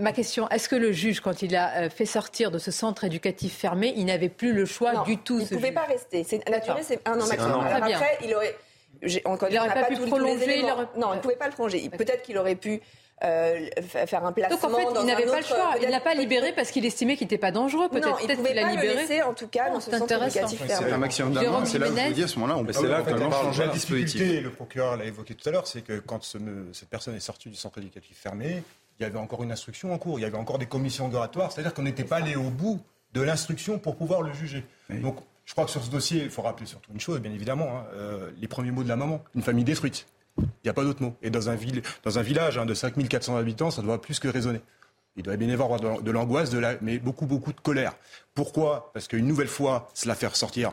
[0.00, 3.04] Ma question, est-ce que le juge, quand il a euh, fait sortir de ce centre
[3.04, 5.74] éducatif fermé, il n'avait plus le choix Non, du tout Il ne pouvait juge?
[5.74, 6.24] pas rester.
[6.24, 7.60] C'est, la durée, c'est un an maximum.
[7.64, 8.56] après, il aurait.
[9.24, 10.72] Encore Il une fois, aurait on n'a pas pu tous- tous les prolonger, il éléments.
[10.72, 11.88] aurait- Non, il ne pouvait pas le prolonger.
[11.90, 12.80] Peut-être qu'il aurait pu
[13.24, 14.56] euh, faire un placement.
[14.58, 15.74] Donc en fait, dans il n'avait pas le choix.
[15.80, 17.88] Il n'a pas libéré parce qu'il estimait qu'il n'était pas dangereux.
[17.88, 18.94] Peut-être Non, il ne peut-être pouvait qu'il a pas le libéré.
[18.94, 20.92] laisser, en tout cas, Oh, dans ce c'est centre éducatif C'est fermé.
[20.92, 22.82] un maximum d'un c'est là où je vous dis à ce moment-là, on peut c'est
[22.86, 24.42] là changer de le la dispositif.
[24.42, 26.36] le procureur l'a évoqué tout à l'heure, c'est que quand ce-
[26.74, 28.62] cette personne est sortie du centre éducatif fermé,
[29.00, 31.52] il y avait encore une instruction en cours, il y avait encore des commissions oratoires,
[31.52, 32.80] c'est-à-dire qu'on n'était pas allé au bout
[33.14, 34.62] de l'instruction pour pouvoir le juger.
[34.90, 37.78] Donc, je crois que sur ce dossier, il faut rappeler surtout une chose, bien évidemment,
[37.78, 40.06] hein, euh, les premiers mots de la maman, une famille détruite.
[40.38, 41.16] Il n'y a pas d'autre mot.
[41.22, 41.56] Et dans un,
[42.04, 44.60] dans un village hein, de 5400 habitants, ça doit plus que résonner.
[45.16, 47.94] Il doit bien y avoir de, l'angoisse, la, mais beaucoup, beaucoup de colère.
[48.34, 48.90] Pourquoi?
[48.92, 50.72] Parce qu'une nouvelle fois, cela fait ressortir,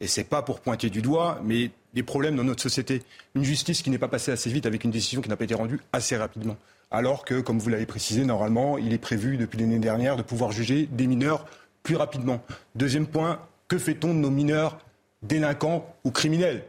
[0.00, 3.02] et c'est pas pour pointer du doigt, mais des problèmes dans notre société.
[3.36, 5.54] Une justice qui n'est pas passée assez vite avec une décision qui n'a pas été
[5.54, 6.56] rendue assez rapidement.
[6.90, 10.50] Alors que, comme vous l'avez précisé, normalement, il est prévu depuis l'année dernière de pouvoir
[10.50, 11.46] juger des mineurs
[11.84, 12.42] plus rapidement.
[12.74, 14.78] Deuxième point, que fait-on de nos mineurs
[15.22, 16.64] délinquants ou criminels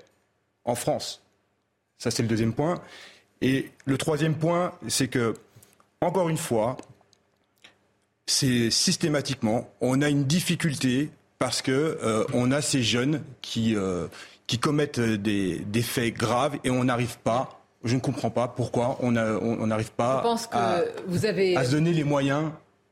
[0.63, 1.21] en France?
[1.97, 2.81] Ça, c'est le deuxième point.
[3.41, 5.33] Et le troisième point, c'est que,
[6.01, 6.77] encore une fois,
[8.25, 14.07] c'est systématiquement, on a une difficulté parce que euh, on a ces jeunes qui, euh,
[14.47, 18.97] qui commettent des, des faits graves et on n'arrive pas, je ne comprends pas pourquoi
[19.01, 21.55] on a- on on n'arrive pas Je pense que à, vous avez.
[21.55, 22.51] à se donner les moyens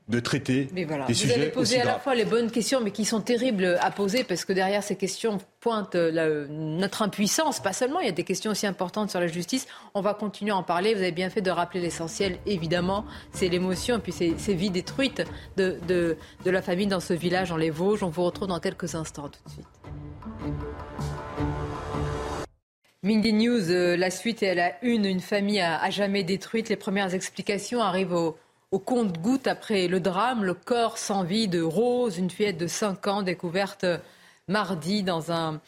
[0.10, 2.52] de traiter Mais voilà, des vous sujets avez posé aussi à la fois les bonnes
[2.52, 7.02] questions, mais qui sont terribles à poser, parce que derrière ces questions pointe la- notre
[7.04, 7.62] impuissance.
[7.62, 9.66] Pas seulement, il y a des questions aussi importantes sur la justice.
[9.94, 10.94] On va continuer à en parler.
[10.94, 14.72] Vous avez bien fait de rappeler l'essentiel, évidemment, c'est l'émotion, et puis ces, ces vies
[14.72, 15.24] détruites
[15.56, 18.04] de, de, de la famille dans ce village, dans les Vosges.
[18.04, 19.68] On vous retrouve dans quelques instants, tout de suite.
[23.06, 26.70] Mindy News, euh, la suite est à la une, une famille à, jamais détruite.
[26.70, 28.38] Les premières explications arrivent au,
[28.74, 30.44] au compte-goutte après le drame.
[30.44, 33.86] Le corps sans vie de Rose, une fillette de 5 ans, découverte
[34.48, 35.62] mardi dans un,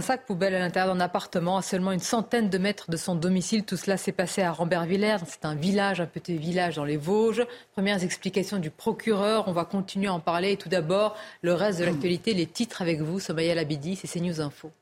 [0.00, 3.62] sac poubelle à l'intérieur d'un appartement à seulement une centaine de mètres de son domicile.
[3.64, 5.18] Tout cela s'est passé à Rambervillers.
[5.26, 7.46] C'est un village, un petit village dans les Vosges.
[7.70, 9.46] Premières explications du procureur.
[9.46, 10.52] On va continuer à en parler.
[10.52, 13.20] Et tout d'abord, le reste de l'actualité, les titres avec vous.
[13.20, 14.72] Somaya Labidi, c'est CNews Info.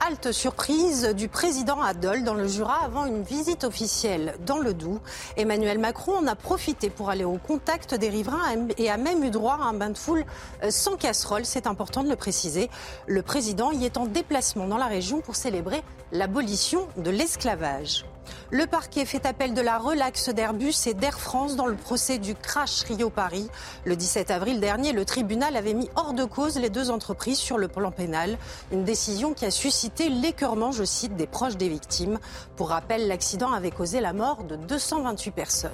[0.00, 5.00] Halte surprise du président Adol dans le Jura avant une visite officielle dans le Doubs.
[5.36, 9.30] Emmanuel Macron en a profité pour aller au contact des riverains et a même eu
[9.30, 10.24] droit à un bain de foule
[10.62, 11.44] euh, sans casserole.
[11.44, 12.70] C'est important de le préciser.
[13.06, 15.82] Le président y est en déplacement dans la région pour célébrer
[16.12, 18.04] l'abolition de l'esclavage.
[18.50, 22.34] Le parquet fait appel de la relaxe d'Airbus et d'Air France dans le procès du
[22.34, 23.48] crash Rio-Paris.
[23.84, 27.58] Le 17 avril dernier, le tribunal avait mis hors de cause les deux entreprises sur
[27.58, 28.38] le plan pénal.
[28.72, 32.18] Une décision qui a suscité l'écœurement, je cite, des proches des victimes.
[32.56, 35.70] Pour rappel, l'accident avait causé la mort de 228 personnes.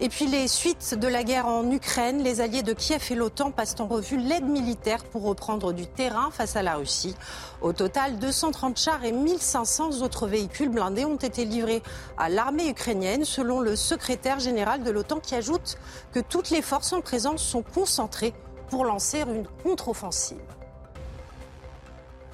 [0.00, 3.50] Et puis les suites de la guerre en Ukraine, les alliés de Kiev et l'OTAN
[3.50, 7.14] passent en revue l'aide militaire pour reprendre du terrain face à la Russie.
[7.60, 11.82] Au total, 230 chars et 1500 autres véhicules blindés ont été livrés
[12.18, 15.76] à l'armée ukrainienne, selon le secrétaire général de l'OTAN qui ajoute
[16.12, 18.34] que toutes les forces en présence sont concentrées
[18.68, 20.38] pour lancer une contre-offensive.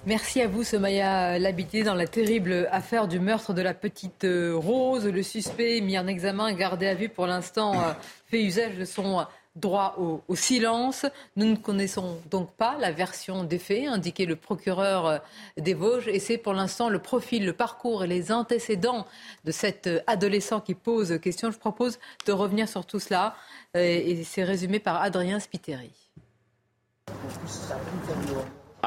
[0.06, 4.54] Merci à vous, Somaya Labité, dans la terrible affaire du meurtre de la petite euh,
[4.54, 5.04] Rose.
[5.04, 7.92] Le suspect mis en examen, gardé à vue pour l'instant, euh,
[8.26, 11.06] fait usage de son droit au, silence.
[11.34, 15.18] Nous ne connaissons donc pas la version des faits, indiqué le procureur euh,
[15.56, 19.08] des Vosges, et c'est pour l'instant le profil, le parcours et les antécédents
[19.44, 21.50] de cet adolescent qui pose question.
[21.50, 23.34] Je propose de revenir sur tout cela,
[23.74, 25.90] et c'est résumé par Adrien Spiteri.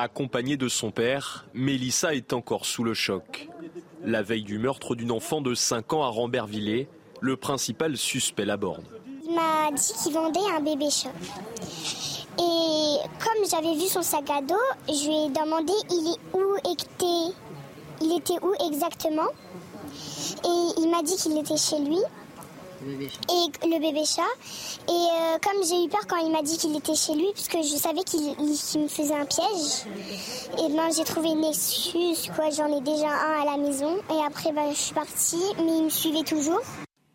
[0.02, 3.50] Accompagnée de son père, Mélissa est encore sous le choc.
[4.02, 6.88] La veille du meurtre d'une enfant de 5 ans à Rambervillers,
[7.20, 8.86] le principal suspect l'aborde.
[9.26, 11.10] Il m'a dit qu'il vendait un bébé chat.
[12.38, 14.56] Et comme j'avais vu son sac à dos,
[14.88, 17.36] je lui ai demandé il où était,
[18.02, 19.28] il était où exactement?
[20.46, 22.00] Et il m'a dit qu'il était chez lui.
[22.82, 24.22] Et le bébé chat.
[24.88, 27.58] Et euh, comme j'ai eu peur quand il m'a dit qu'il était chez lui, puisque
[27.58, 29.86] je savais qu'il me faisait un piège,
[30.58, 32.50] et ben j'ai trouvé une excuse, quoi.
[32.50, 33.98] J'en ai déjà un à la maison.
[34.10, 36.62] Et après, ben, je suis partie, mais il me suivait toujours.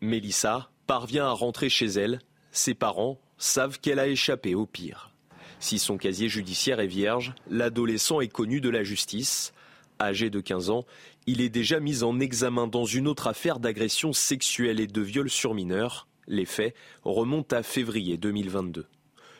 [0.01, 2.19] Mélissa parvient à rentrer chez elle.
[2.51, 5.11] Ses parents savent qu'elle a échappé au pire.
[5.59, 9.51] Si son casier judiciaire est vierge, l'adolescent est connu de la justice.
[9.99, 10.85] Âgé de 15 ans,
[11.27, 15.29] il est déjà mis en examen dans une autre affaire d'agression sexuelle et de viol
[15.29, 16.07] sur mineurs.
[16.27, 18.85] Les faits remontent à février 2022.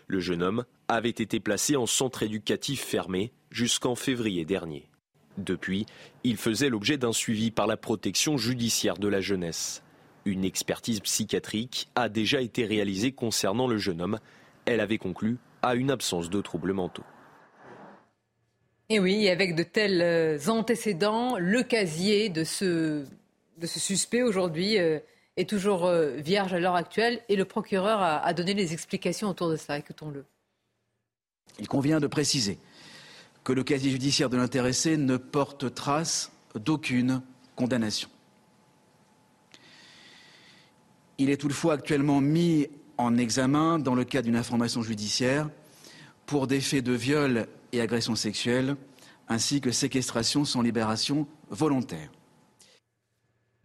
[0.07, 4.89] Le jeune homme avait été placé en centre éducatif fermé jusqu'en février dernier.
[5.37, 5.85] Depuis,
[6.23, 9.83] il faisait l'objet d'un suivi par la protection judiciaire de la jeunesse.
[10.25, 14.19] Une expertise psychiatrique a déjà été réalisée concernant le jeune homme.
[14.65, 17.03] Elle avait conclu à une absence de troubles mentaux.
[18.89, 23.03] Et oui, avec de tels euh, antécédents, le casier de ce,
[23.57, 24.99] de ce suspect aujourd'hui euh,
[25.37, 29.49] est toujours euh, vierge à l'heure actuelle et le procureur a, donné les explications autour
[29.49, 29.79] de ça.
[29.79, 30.23] Écoutons-le.
[31.57, 32.59] Il convient de préciser
[33.43, 37.23] que le casier judiciaire de l'intéressé ne porte trace d'aucune
[37.55, 38.09] condamnation.
[41.17, 42.67] Il est toutefois actuellement mis
[42.97, 45.49] en examen dans le cadre d'une information judiciaire
[46.27, 48.75] pour des faits de viol et agression sexuelle,
[49.27, 52.09] ainsi que séquestration sans libération volontaire.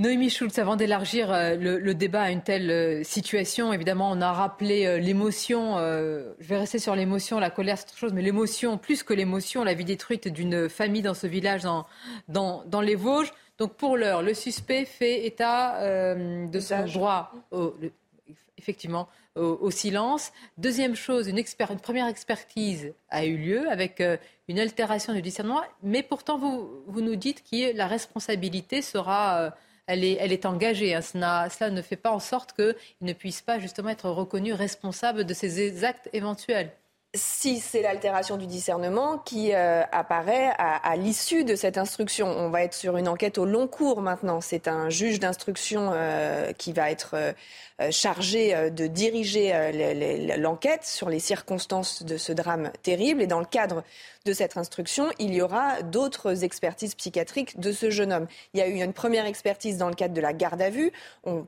[0.00, 4.32] Noémie Schultz, avant d'élargir euh, le, débat à une telle euh, situation, évidemment, on a
[4.32, 5.76] rappelé euh, l'émotion.
[5.76, 9.62] je vais rester sur l'émotion, la colère, c'est autre chose, mais l'émotion, plus que l'émotion,
[9.62, 13.30] la vie détruite d'une famille dans ce village dans, dans, les Vosges.
[13.58, 17.34] Donc, pour l'heure, le suspect fait état de son droit,
[18.56, 20.32] effectivement, au, silence.
[20.58, 21.42] Deuxième chose, une,
[21.82, 24.16] première expertise a eu lieu avec euh,
[24.48, 29.50] une altération du discernement, mais pourtant vous, nous dites que la responsabilité sera, euh,
[29.86, 30.94] elle, est, engagée.
[30.94, 31.02] Hein.
[31.02, 35.24] Cela, cela, ne fait pas en sorte qu'il ne puisse pas justement être reconnu responsable
[35.24, 36.72] de ces actes éventuels
[37.12, 42.28] si c'est l'altération du discernement qui euh, apparaît à, l'issue de cette instruction.
[42.28, 44.40] On va être sur une enquête au long cours maintenant.
[44.40, 45.92] C'est un juge d'instruction
[46.56, 47.34] qui va être
[47.90, 53.22] chargé euh, de diriger euh, l'enquête sur les circonstances de ce drame terrible.
[53.22, 53.82] Et dans le cadre
[54.26, 58.26] de cette instruction, il y aura d'autres expertises psychiatriques de ce jeune homme.
[58.54, 60.92] Il y a eu une première expertise dans le cadre de la garde à vue,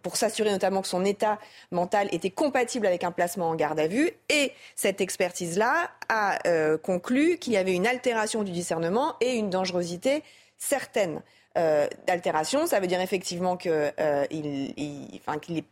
[0.02, 1.38] pour s'assurer notamment que son état
[1.70, 4.10] mental était compatible avec un placement en garde à vue.
[4.30, 9.34] Et cette expertise analyse-là a euh, conclu qu'il y avait une altération du discernement et
[9.34, 10.22] une dangerosité
[10.58, 11.22] certaine.
[11.58, 15.64] Euh, d'altération, ça veut dire effectivement qu'il euh, il, enfin, qu'il n'est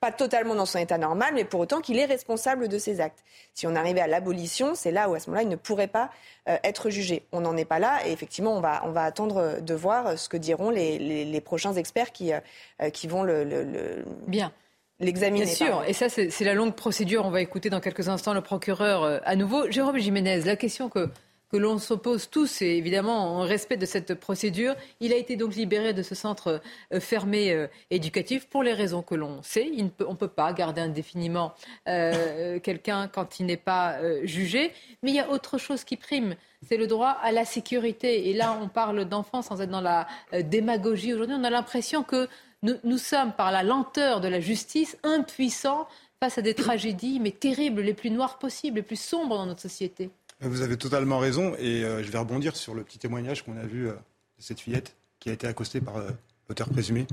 [0.00, 3.24] pas totalement dans son état normal, mais pour autant qu'il est responsable de ses actes.
[3.54, 6.10] Si on arrivait à l'abolition, c'est là où à ce moment-là, il ne pourrait pas
[6.48, 7.24] euh, être jugé.
[7.32, 10.28] On n'en est pas là, et effectivement, on va, on va attendre de voir ce
[10.28, 12.38] que diront les, les- les prochains experts qui, euh,
[12.82, 14.52] euh, qui vont le, le- le- Bien.
[15.00, 15.46] l'examiner.
[15.46, 17.24] Bien sûr, et ça c'est la longue procédure.
[17.26, 19.68] On va écouter dans quelques instants le procureur euh, à nouveau.
[19.70, 21.08] Jérôme Jiménez, la question que,
[21.50, 25.36] que l'on se pose tous, et évidemment en respect de cette procédure, il a été
[25.36, 26.60] donc libéré de ce centre
[26.92, 29.70] euh, fermé euh, éducatif pour les raisons que l'on sait.
[30.00, 31.54] On ne peut pas garder indéfiniment
[31.88, 34.72] euh, quelqu'un quand il n'est pas jugé.
[35.02, 36.34] Mais il y a autre chose qui prime,
[36.68, 38.28] c'est le droit à la sécurité.
[38.28, 40.06] Et là, on parle d'enfants sans être dans la
[40.42, 41.14] démagogie.
[41.14, 42.28] Aujourd'hui, on a l'impression que
[42.62, 45.86] nous, nous sommes, par la lenteur de la justice, impuissants
[46.20, 49.60] face à des tragédies, mais terribles, les plus noires possibles, les plus sombres dans notre
[49.60, 50.10] société.
[50.40, 53.64] Vous avez totalement raison et euh, je vais rebondir sur le petit témoignage qu'on a
[53.64, 56.10] vu euh, de cette fillette qui a été accostée par euh,
[56.48, 57.06] l'auteur présumé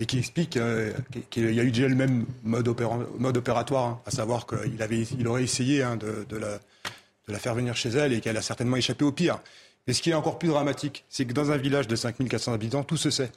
[0.00, 0.58] et qui explique
[1.30, 4.74] qu'il y a eu déjà le même mode, opéra- mode opératoire, hein, à savoir qu'il
[5.18, 6.56] il aurait essayé hein, de, de la,
[7.28, 9.38] de la faire venir chez elle et qu'elle a certainement échappé au pire.
[9.86, 12.84] Mais ce qui est encore plus dramatique, c'est que dans un village de 5400 habitants,
[12.84, 13.30] tout se sait.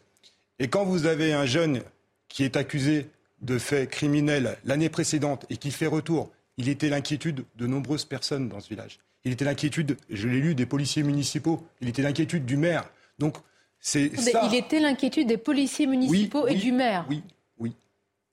[0.59, 1.81] Et quand vous avez un jeune
[2.29, 3.07] qui est accusé
[3.41, 8.47] de faits criminels l'année précédente et qui fait retour, il était l'inquiétude de nombreuses personnes
[8.47, 8.97] dans ce village.
[9.26, 11.63] Il était l'inquiétude, je l'ai lu, des policiers municipaux.
[11.82, 12.86] Il était l'inquiétude du maire.
[13.19, 13.36] Donc,
[13.80, 14.11] c'est.
[14.49, 17.05] Il était l'inquiétude des policiers municipaux et oui, du maire.
[17.09, 17.23] Oui,
[17.59, 17.73] oui.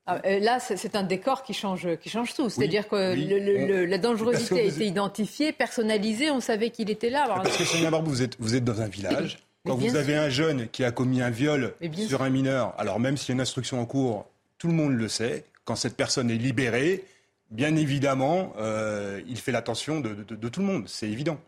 [0.07, 2.51] Ah, euh, là, c'est un décor qui change, qui change tout.
[2.51, 3.27] C'est-à-dire que oui.
[3.27, 7.25] le- le- On- le- la dangerosité a été identifiée, personnalisée, on savait qu'il était là.
[7.25, 9.39] Alors, Parce que Sonia Barbou, vous êtes, vous êtes dans un village.
[9.65, 11.75] Quand vous avez un jeune qui a commis un viol
[12.09, 14.27] sur un mineur, alors même s'il y a une instruction en cours,
[14.59, 15.45] tout le monde le sait.
[15.65, 17.05] Quand cette personne est libérée,
[17.53, 20.89] bien évidemment, euh, il fait l'attention de, de- tout le monde.
[20.89, 21.39] C'est évident.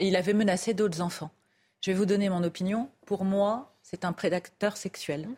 [0.00, 1.30] Et il avait menacé d'autres enfants.
[1.80, 2.88] Je vais vous donner mon opinion.
[3.06, 5.28] Pour moi, c'est un prédateur sexuel.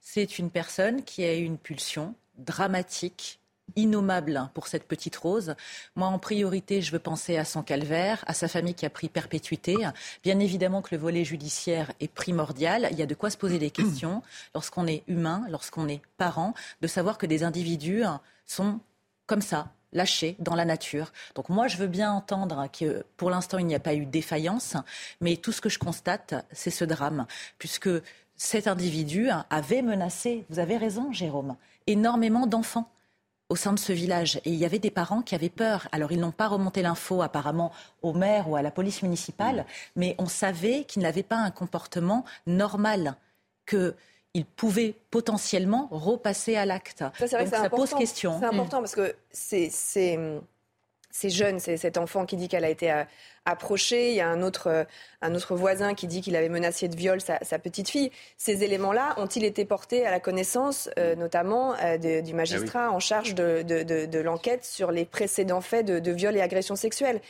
[0.00, 3.38] C'est une personne qui a eu une pulsion dramatique,
[3.76, 5.54] innommable pour cette petite Rose.
[5.94, 9.08] Moi, en priorité, je veux penser à son calvaire, à sa famille qui a pris
[9.08, 9.76] perpétuité.
[10.24, 12.88] Bien évidemment que le volet judiciaire est primordial.
[12.90, 14.22] Il y a de quoi se poser des questions
[14.54, 18.02] lorsqu'on est humain, lorsqu'on est parent, de savoir que des individus
[18.46, 18.80] sont
[19.30, 21.12] comme ça, lâchés dans la nature.
[21.36, 24.76] Donc moi, je veux bien entendre que pour l'instant, il n'y a pas eu défaillance,
[25.20, 27.26] mais tout ce que je constate, c'est ce drame,
[27.56, 27.90] puisque
[28.34, 31.54] cet individu avait menacé, vous avez raison, Jérôme,
[31.86, 32.90] énormément d'enfants
[33.50, 34.40] au sein de ce village.
[34.44, 35.86] Et il y avait des parents qui avaient peur.
[35.92, 37.70] Alors, ils n'ont pas remonté l'info apparemment
[38.02, 39.64] au maire ou à la police municipale,
[39.94, 43.14] mais on savait qu'il n'avait pas un comportement normal,
[44.34, 46.98] qu'il pouvait potentiellement repasser à l'acte.
[46.98, 47.98] Ça, Donc, pose important.
[47.98, 48.38] question.
[48.38, 50.18] C'est important parce que c'est c'est
[51.12, 53.02] c'est jeune, c'est cet enfant qui dit qu'elle a été euh,
[53.44, 54.10] approchée.
[54.10, 54.84] Il y a un autre euh,
[55.22, 58.12] un autre voisin qui dit qu'il avait menacé de viol sa, sa petite fille.
[58.36, 63.00] Ces éléments-là ont-ils été portés à la connaissance, euh, notamment euh, de- du magistrat en
[63.00, 66.76] charge de, de, de- de l'enquête sur les précédents faits de, de viol et agression
[66.76, 67.20] sexuelle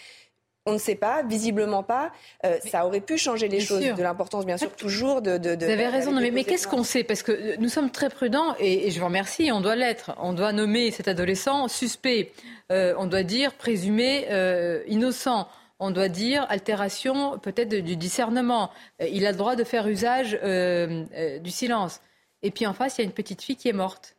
[0.71, 2.13] on ne sait pas, visiblement pas.
[2.45, 3.83] Euh, ça aurait pu changer les choses.
[3.83, 3.97] sûr.
[3.97, 5.37] De l'importance, bien sûr, toujours de.
[5.37, 7.05] de, de Vous avez raison, non, mais, qu'est-ce qu'on sait?
[7.05, 10.13] Parce que euh, nous sommes très prudents, et, et je vous remercie, on doit l'être.
[10.19, 12.33] On doit nommer cet adolescent suspect.
[12.71, 15.49] Euh, on doit dire présumé euh, innocent.
[15.81, 18.71] On doit dire altération peut-être du discernement.
[19.01, 22.01] Il a le droit de faire usage euh, euh, du silence.
[22.43, 24.15] Et puis en face, il y a une petite fille qui est morte.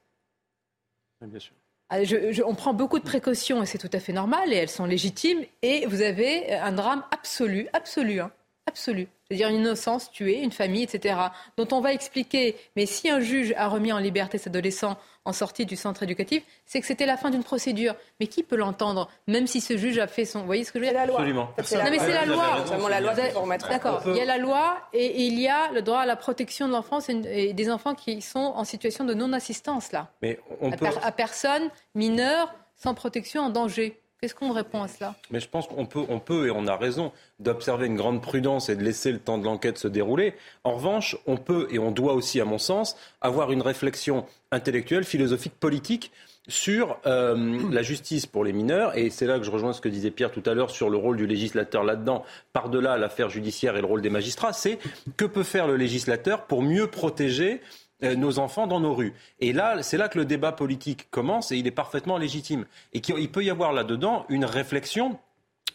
[1.22, 1.54] Bien sûr.
[1.94, 4.56] Ah, je- je- on prend beaucoup de précautions et c'est tout à fait normal et
[4.56, 5.39] elles sont légitimes.
[5.62, 8.32] Et vous avez un drame absolu, absolu, hein,
[8.72, 9.07] absolu.
[9.28, 11.15] C'est-à-dire une innocence tuée, une famille, etc.
[11.55, 12.57] dont on va expliquer.
[12.76, 16.43] Mais si un juge a remis en liberté cet adolescent en sortie du centre éducatif,
[16.65, 17.95] c'est que c'était la fin d'une procédure.
[18.19, 20.39] Mais qui peut l'entendre, même si ce juge a fait son.
[20.39, 21.15] Vous voyez ce que je veux dire la loi.
[21.19, 21.49] Absolument.
[21.63, 22.55] C'est non, mais c'est la loi.
[22.55, 24.01] raison, la D'accord.
[24.07, 26.74] Il y a la loi et, il y a le droit à la protection de
[26.74, 30.11] l'enfance et, des enfants qui sont en situation de non-assistance, là.
[30.22, 30.86] Mais on à, peut.
[30.88, 34.01] per- à personne mineure sans protection en danger.
[34.22, 36.78] Qu'est-ce qu'on répond à cela Mais je pense qu'on peut, on peut et on a
[36.78, 40.36] raison d'observer une grande prudence et de laisser le temps de l'enquête se dérouler.
[40.63, 45.05] En revanche, on peut et on doit aussi, à mon sens, avoir une réflexion intellectuelle,
[45.05, 46.11] philosophique, politique
[46.47, 48.95] sur euh, la justice pour les mineurs.
[48.95, 50.97] Et c'est là que je rejoins ce que disait Pierre tout à l'heure sur le
[50.97, 54.53] rôle du législateur là-dedans, par-delà l'affaire judiciaire et le rôle des magistrats.
[54.53, 54.78] C'est
[55.17, 57.61] que peut faire le législateur pour mieux protéger
[58.02, 59.14] nos enfants dans nos rues.
[59.39, 62.66] Et là, c'est là que le débat politique commence et il est parfaitement légitime.
[62.93, 65.20] Et qu'il il peut y avoir là-dedans une réflexion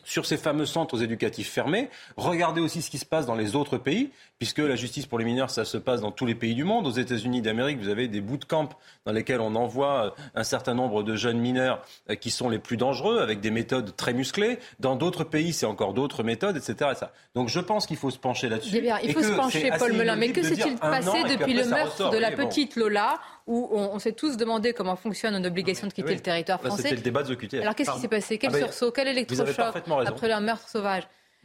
[0.07, 3.77] sur ces fameux centres éducatifs fermés, regardez aussi ce qui se passe dans les autres
[3.77, 6.65] pays, puisque la justice pour les mineurs, ça se passe dans tous les pays du
[6.65, 6.87] monde.
[6.87, 8.69] Aux États-Unis d'Amérique, vous avez des bootcamps
[9.07, 12.59] dans lesquels on envoie euh, un certain nombre de jeunes mineurs euh, qui sont les
[12.59, 14.59] plus dangereux, avec des méthodes très musclées.
[14.79, 16.91] Dans d'autres pays, c'est encore d'autres méthodes, etc.
[17.35, 18.81] Donc je pense qu'il faut se pencher là-dessus.
[18.81, 20.17] Bien, il faut se pencher, Paul Melun.
[20.17, 24.37] Mais que s'est-il passé depuis le meurtre de la petite Lola où on, s'est tous
[24.37, 26.83] demandé comment fonctionne une obligation de quitter le territoire français.
[26.83, 27.63] C'était le débat de QTF.
[27.63, 28.39] Alors qu'est-ce qui s'est passé?
[28.39, 28.91] Quel Ah, sursaut?
[28.91, 31.05] Quel électrochoc après un meurtre sauvage?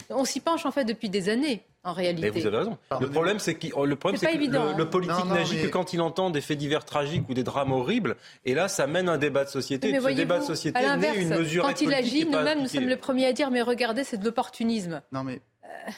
[0.09, 1.63] On s'y penche en fait depuis des années.
[1.83, 2.29] En réalité.
[2.31, 2.77] Mais vous avez raison.
[2.99, 4.77] Le problème, c'est que, le, problème, c'est pas que évident, le, hein.
[4.77, 7.33] le politique Non, non, n'agit mais- que quand il entend des faits divers tragiques ou
[7.33, 8.17] des drames horribles.
[8.45, 9.89] Et là, ça mène un débat de société.
[9.91, 12.61] Mais ce voyez-vous, débat de société à naît l'inverse, une mesure quand il agit, nous-mêmes,
[12.61, 15.01] nous sommes les premiers à dire mais regardez, c'est de l'opportunisme.
[15.11, 15.41] Non mais,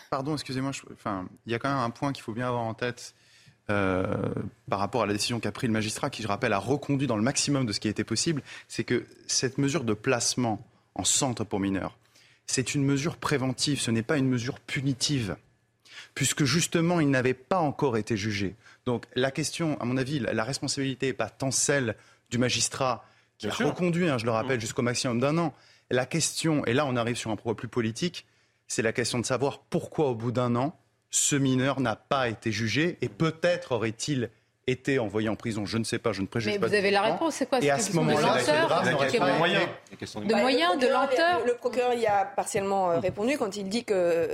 [0.10, 2.64] pardon, excusez-moi, je- enfin, il y a quand même un point qu'il faut bien avoir
[2.64, 3.14] en tête
[3.70, 4.06] euh,
[4.70, 7.16] par rapport à la décision qu'a pris le magistrat, qui, je rappelle, a reconduit dans
[7.18, 10.66] le maximum de ce qui était possible, c'est que cette mesure de placement
[10.96, 11.98] en centre pour mineurs,
[12.46, 15.36] c'est une mesure préventive, ce n'est pas une mesure punitive,
[16.16, 18.56] puisque justement, il n'avait pas encore été jugé.
[18.86, 21.96] Donc la question, à mon avis, la, responsabilité n'est pas tant celle
[22.30, 23.06] du magistrat
[23.38, 23.68] qui Bien a sûr.
[23.68, 25.54] reconduit, hein, je le rappelle, jusqu'au maximum d'un an.
[25.90, 28.26] La question, et là on arrive sur un propos plus politique,
[28.68, 32.52] c'est la question de savoir pourquoi au bout d'un an, ce mineur n'a pas été
[32.52, 34.30] jugé et peut-être aurait-il
[34.66, 35.66] été envoyé en prison.
[35.66, 36.68] Je ne sais pas, je ne préjuge Mais pas.
[36.68, 38.38] vous avez la réponse, c'est quoi Et C'est à ce moment-là,
[38.86, 39.64] de n'aurait moyens.
[39.92, 41.46] De Bah, moyens, de procureur, lenteur.
[41.46, 44.30] Le procureur y a partiellement euh, répondu quand il dit que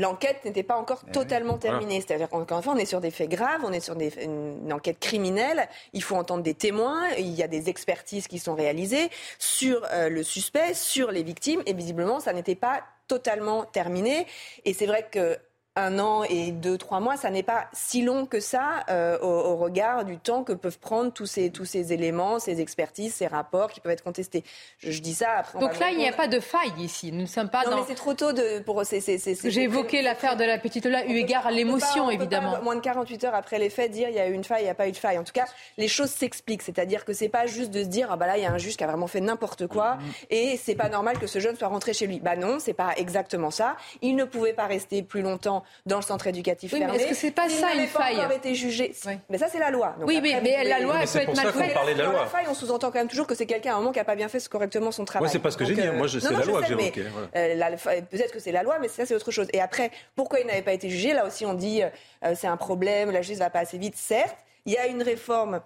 [0.00, 2.00] l'enquête n'était pas encore totalement terminée.
[2.00, 4.72] C'est-à-dire qu'encore une fois, on est sur des faits graves, on est sur des- une
[4.72, 5.68] enquête criminelle.
[5.92, 7.08] Il faut entendre des témoins.
[7.18, 11.62] Il y a des expertises qui sont réalisées sur euh, le suspect, sur les victimes.
[11.66, 14.26] Et visiblement, ça n'était pas totalement terminé.
[14.64, 15.36] Et c'est vrai que
[15.74, 19.26] un an et deux, trois mois, ça n'est pas si long que ça euh, au,
[19.26, 23.26] au regard du temps que peuvent prendre tous ces, tous ces éléments, ces expertises, ces
[23.26, 24.44] rapports qui peuvent être contestés.
[24.78, 25.56] Je, je dis ça après.
[25.56, 27.10] on Donc là, il n'y a pas de faille ici.
[27.10, 27.76] Nous ne sommes pas Non, dans.
[27.78, 28.84] mais c'est trop tôt de, pour.
[28.84, 32.10] c'est- c'est- c'est- c'est- J'ai évoqué l'affaire de la petite Lola, eu égard à l'émotion,
[32.10, 32.52] évidemment.
[32.52, 34.60] pas, moins de 48 heures après les faits, dire il y a eu une faille,
[34.62, 35.16] il n'y a pas eu de faille.
[35.18, 35.46] En tout cas,
[35.78, 36.62] les choses s'expliquent.
[36.62, 38.58] C'est-à-dire que c'est pas juste de se dire ah bah là il y a un
[38.58, 40.26] juge qui a vraiment fait n'importe quoi Mm-hmm.
[40.30, 42.20] et c'est pas normal que ce jeune soit rentré chez lui.
[42.20, 43.76] Bah non, c'est pas exactement ça.
[44.02, 47.00] Il ne pouvait pas rester plus longtemps dans le centre éducatif Oui, mais fermé.
[47.02, 48.94] est-ce que c'est pas ça, n'avait une pas faille encore été jugé.
[49.28, 49.94] Mais ça c'est la loi.
[49.98, 51.52] Donc Oui, après, mais- mais pouvez- la loi, elle c'est peut pour être ça mal
[51.52, 51.74] qu'on faite.
[51.74, 52.20] parlait de la dans loi.
[52.22, 54.04] la faille, on sous-entend quand même toujours que c'est quelqu'un à un moment qui n'a
[54.04, 55.26] pas bien fait correctement son travail.
[55.26, 57.28] Ouais, c'est pas ce que j'ai dit, euh, moi, c'est la loi que mais, voilà.
[57.36, 59.48] euh, Peut-être que c'est la loi, mais ça c'est autre chose.
[59.52, 62.56] Et après, pourquoi il n'avait pas été jugé Là aussi, on dit euh, c'est un
[62.56, 63.96] problème, la justice va pas assez vite.
[63.96, 64.36] Certes,
[64.66, 65.60] il y a une réforme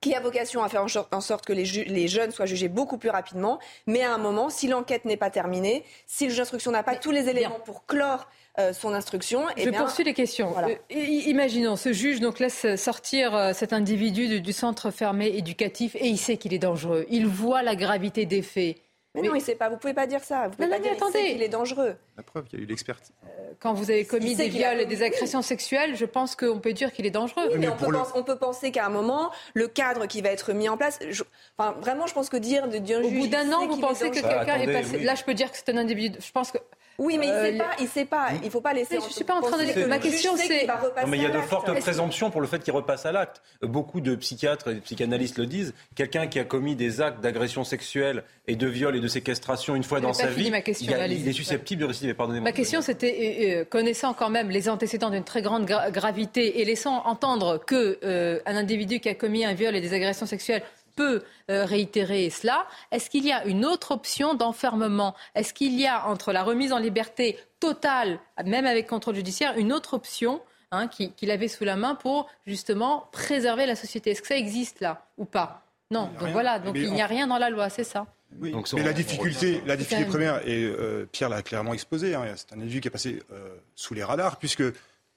[0.00, 3.58] qui a vocation à faire en sorte- que les jeunes soient jugés beaucoup plus rapidement.
[3.86, 6.96] Mais à un moment, si l'enquête n'est pas terminée, si le juge d'instruction n'a pas
[6.96, 8.28] tous les éléments pour clore
[8.58, 10.50] euh, son instruction, eh Je bien, poursuis les questions.
[10.50, 10.68] Voilà.
[10.68, 15.26] Euh, i- imaginons, ce juge donc laisse sortir euh, cet individu du, du centre fermé
[15.28, 17.06] éducatif et il sait qu'il est dangereux.
[17.10, 18.76] Il voit la gravité des faits.
[19.14, 19.70] Mais non, il sait pas.
[19.70, 20.48] Vous pouvez pas dire ça.
[20.48, 21.32] Vous pouvez Non, pas non, dire il sait attendez.
[21.32, 21.96] qu'il est dangereux.
[22.18, 23.14] La preuve, il y a eu l'expertise.
[23.60, 26.58] Quand vous avez commis Il des a viols et des agressions sexuelles, je pense qu'on
[26.58, 27.48] peut dire qu'il est dangereux.
[27.50, 30.28] Oui, mais, on, peut penser, on peut penser qu'à un moment, le cadre qui va
[30.28, 30.98] être mis en place.
[31.08, 31.22] je-
[31.56, 34.16] enfin, vraiment, je pense que dire de dire Au bout d'un an, vous pensez que
[34.20, 34.98] quelqu'un est passé.
[34.98, 36.18] Là, je peux dire que c'est un individu.
[36.20, 36.58] Je pense que.
[36.98, 37.70] Oui, mais il Euh, sait les- pas.
[37.80, 38.28] Il sait pas.
[38.42, 38.96] Il faut pas laisser.
[38.98, 41.22] Mais je suis pas en train de dire que ma question, c'est- Non, mais il
[41.22, 43.42] y a de fortes présomptions pour le fait qu'il repasse à l'acte.
[43.62, 45.74] Beaucoup de psychiatres et de psychanalystes le disent.
[45.94, 49.82] Quelqu'un qui a commis des actes d'agression sexuelle et de viol et de séquestration une
[49.84, 52.14] fois dans pas sa fini vie, ma question, il, a- il est susceptible de récidiver.
[52.14, 52.48] Pardonnez-moi.
[52.48, 53.16] Ma question, c'était,
[53.56, 57.58] euh, euh, connaissant quand même les antécédents d'une très grande gra- gravité et laissant entendre
[57.66, 60.62] que euh, un individu qui a commis un viol et des agressions sexuelles
[60.96, 65.14] peut euh, réitérer cela, est-ce qu'il y a une autre option d'enfermement?
[65.36, 69.72] Est-ce qu'il y a, entre la remise en liberté totale, même avec contrôle judiciaire, une
[69.72, 70.40] autre option
[70.72, 74.10] hein, qui- qu'il avait sous la main pour justement préserver la société?
[74.10, 75.62] Est-ce que ça existe là ou pas?
[75.92, 76.32] Non, donc rien.
[76.32, 78.06] voilà, donc Mais il n'y a rien dans la loi, c'est ça.
[78.40, 81.72] Oui, Donc, mais la difficulté, la difficulté quand même- première, et euh, Pierre l'a clairement
[81.74, 84.64] exposé, hein, c'est un individu qui est passé euh, sous les radars, puisque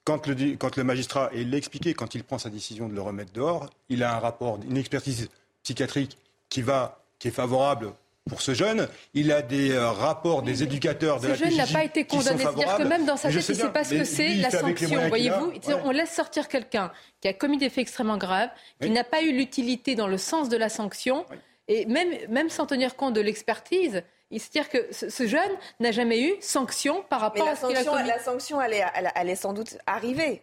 [0.04, 2.88] quand le, di- quand le magistrat, et il l'a expliqué, quand il prend sa décision
[2.88, 5.30] de le remettre dehors, il a un rapport, une expertise
[5.70, 6.18] psychiatrique
[6.50, 7.94] qui, va, qui est favorable
[8.28, 8.88] pour ce jeune.
[9.14, 12.44] Il a des euh, rapports des éducateurs de Ce la jeune n'a pas été condamné.
[12.44, 15.08] C'est-à-dire que même dans sa tête, il ne sait pas ce que c'est la sanction.
[15.08, 15.76] Voyez-vous, Ouais.
[15.84, 16.92] on laisse sortir quelqu'un
[17.22, 18.50] qui a commis des faits extrêmement graves,
[18.82, 21.26] qui n'a pas eu l'utilité dans le sens de la sanction,
[21.68, 24.04] et même, même sans tenir compte de l'expertise.
[24.32, 27.94] C'est-à-dire que ce, jeune n'a jamais eu sanction par rapport à ce qu'il a sanction,
[27.94, 28.08] commis.
[28.08, 30.42] la sanction, elle est, elle, elle est sans doute arrivée.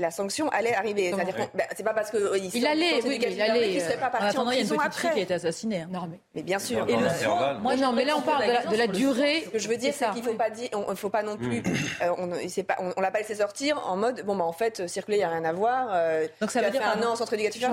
[0.00, 1.12] La sanction allait arriver.
[1.14, 3.80] C'est-à-dire qu'on- bah, c'est pas parce que euh, il, Il allait, oui, il allait, qu'il
[3.80, 5.12] serait euh, pas En parti en attendant, il y a une après.
[5.12, 5.82] qui a été assassinée.
[5.82, 5.88] hein.
[5.90, 6.84] Non, mais, mais bien sûr.
[6.86, 7.58] Dans Euh, l'intervalle.
[7.60, 9.42] Moi, non, mais là, on parle de la, de la durée.
[9.46, 11.36] Ce que je veux dire, c'est qu'il faut pas dire, on, il faut pas non
[11.36, 11.62] plus,
[12.02, 14.52] euh, on, c'est pas, on, on l'a pas laissé sortir en mode, bon bah en
[14.52, 15.88] fait, circuler, il y a rien à voir.
[15.92, 17.68] euh, Donc ça veut as dire, un an en centre éducatif La-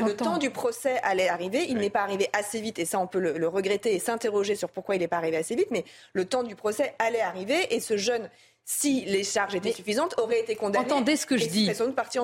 [0.00, 2.98] le, le temps du procès allait arriver, il n'est pas arrivé assez vite, et ça
[2.98, 5.68] on peut le, le regretter et s'interroger sur pourquoi il n'est pas arrivé assez vite.
[5.70, 8.28] Mais le temps du procès allait arriver, et ce jeune,
[8.66, 10.84] si les charges étaient suffisantes, aurait été condamné.
[10.86, 11.70] Entendez ce que je dis.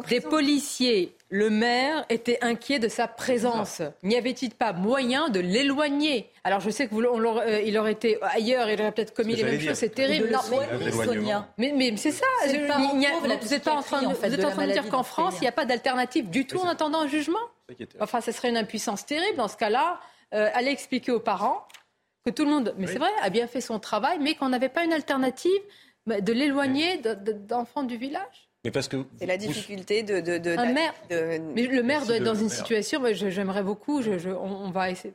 [0.09, 3.83] Des policiers, le maire était inquiet de sa présence.
[4.03, 6.31] N'y avait-il pas moyen de l'éloigner?
[6.45, 9.13] Alors je sais que vous, on l'aurait- euh, il aurait été ailleurs, il aurait peut-être
[9.13, 10.31] commis les mêmes choses, c'est terrible.
[10.31, 11.49] Non, mais- l'éloigner, Sonia.
[11.59, 12.25] mais, mais c'est ça.
[12.47, 12.79] Je- a-
[13.21, 14.89] vous n'êtes pas en train de, en fait, vous êtes de en train de dire
[14.89, 17.39] qu'en France, il n'y a pas d'alternative du tout en attendant un jugement?
[18.01, 19.37] Enfin, ce serait une impuissance terrible.
[19.37, 20.01] Dans ce cas-là,
[20.33, 21.67] euh, aller expliquer aux parents
[22.25, 24.69] que tout le monde, mais c'est vrai, a bien fait son travail, mais qu'on n'avait
[24.69, 25.61] pas une alternative
[26.07, 28.49] de l'éloigner de- de- d'enfants du village.
[28.65, 30.95] Mais parce que C'est la difficulté de, de, de- Un maire.
[31.09, 32.57] de- Mais le maire doit être dans une maire.
[32.57, 35.15] situation, j'aimerais beaucoup, je- je- on, on va essayer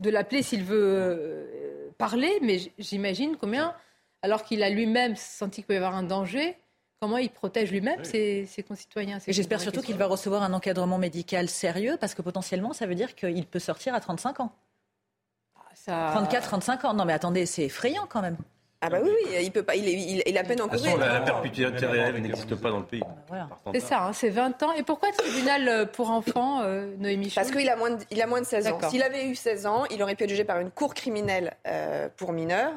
[0.00, 3.74] de l'appeler s'il veut euh, parler, mais j'imagine combien,
[4.22, 6.56] alors qu'il a lui-même senti qu'il peut y avoir un danger,
[7.00, 9.18] comment il protège lui-même ses, ses concitoyens.
[9.28, 13.14] J'espère surtout qu'il va recevoir un encadrement médical sérieux parce que potentiellement, ça veut dire
[13.14, 14.52] qu'il peut sortir à 35 ans.
[15.74, 16.94] Ça- 34, 35 ans.
[16.94, 18.36] Non, mais attendez, c'est effrayant quand même.
[18.82, 21.14] Ah bah oui, oui, il peut pas, il, est- il, il a peine façon, la,
[21.14, 23.02] la perpétuité réelle n'existe pas dans le pays.
[23.72, 24.72] C'est ça, hein, c'est 20 ans.
[24.72, 28.20] Et pourquoi le tribunal euh, pour enfants, euh, Noémie Parce qu'il a, moins de- il
[28.20, 28.78] a moins de 16 ans.
[28.90, 32.08] S'il avait eu 16 ans, il aurait pu être jugé par une cour criminelle euh,
[32.16, 32.72] pour mineurs.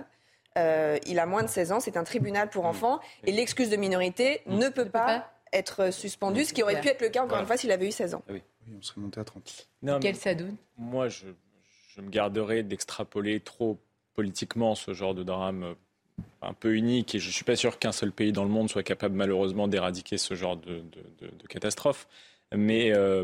[0.57, 2.99] Euh, il a moins de 16 ans, c'est un tribunal pour enfants.
[3.25, 7.09] Et l'excuse de minorité ne peut pas être suspendue, ce qui aurait pu être le
[7.09, 8.21] cas, encore une fois, s'il avait eu 16 ans.
[8.29, 8.41] Oui,
[8.77, 9.67] on serait monté à 30.
[9.81, 10.15] Non, Quel
[10.77, 11.27] Moi, je,
[11.95, 13.77] je me garderais d'extrapoler trop
[14.15, 15.75] politiquement ce genre de drame
[16.41, 17.15] un peu unique.
[17.15, 19.67] Et je ne suis pas sûr qu'un seul pays dans le monde soit capable, malheureusement,
[19.67, 20.83] d'éradiquer ce genre de,
[21.47, 22.07] catastrophe.
[22.55, 23.23] Mais euh,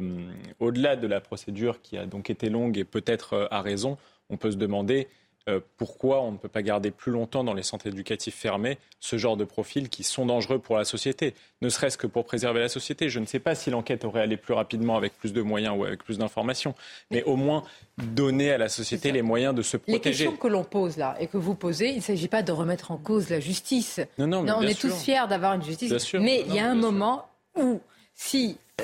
[0.60, 3.98] au-delà de la procédure qui a donc été longue et peut-être euh, à raison,
[4.30, 5.08] on peut se demander
[5.48, 9.18] euh, pourquoi on ne peut pas garder plus longtemps dans les centres éducatifs fermés ce
[9.18, 12.70] genre de profils qui sont dangereux pour la société, ne serait-ce que pour préserver la
[12.70, 13.10] société.
[13.10, 15.84] Je ne sais pas si l'enquête aurait allé plus rapidement avec plus de moyens ou
[15.86, 16.74] avec plus d'informations,
[17.12, 17.64] mais au moins
[17.98, 20.24] donner à la société les moyens de se Les protéger.
[20.26, 22.90] questions que l'on pose là et que vous posez, il ne s'agit pas de remettre
[22.92, 24.00] en cause la justice.
[24.18, 24.90] Non, non, mais on bien est sûr.
[24.90, 25.90] tous fiers d'avoir une justice.
[25.90, 26.22] Bien sûr.
[26.22, 26.92] Mais Non, il y a non, un sûr.
[26.92, 27.80] moment où,
[28.16, 28.84] si euh,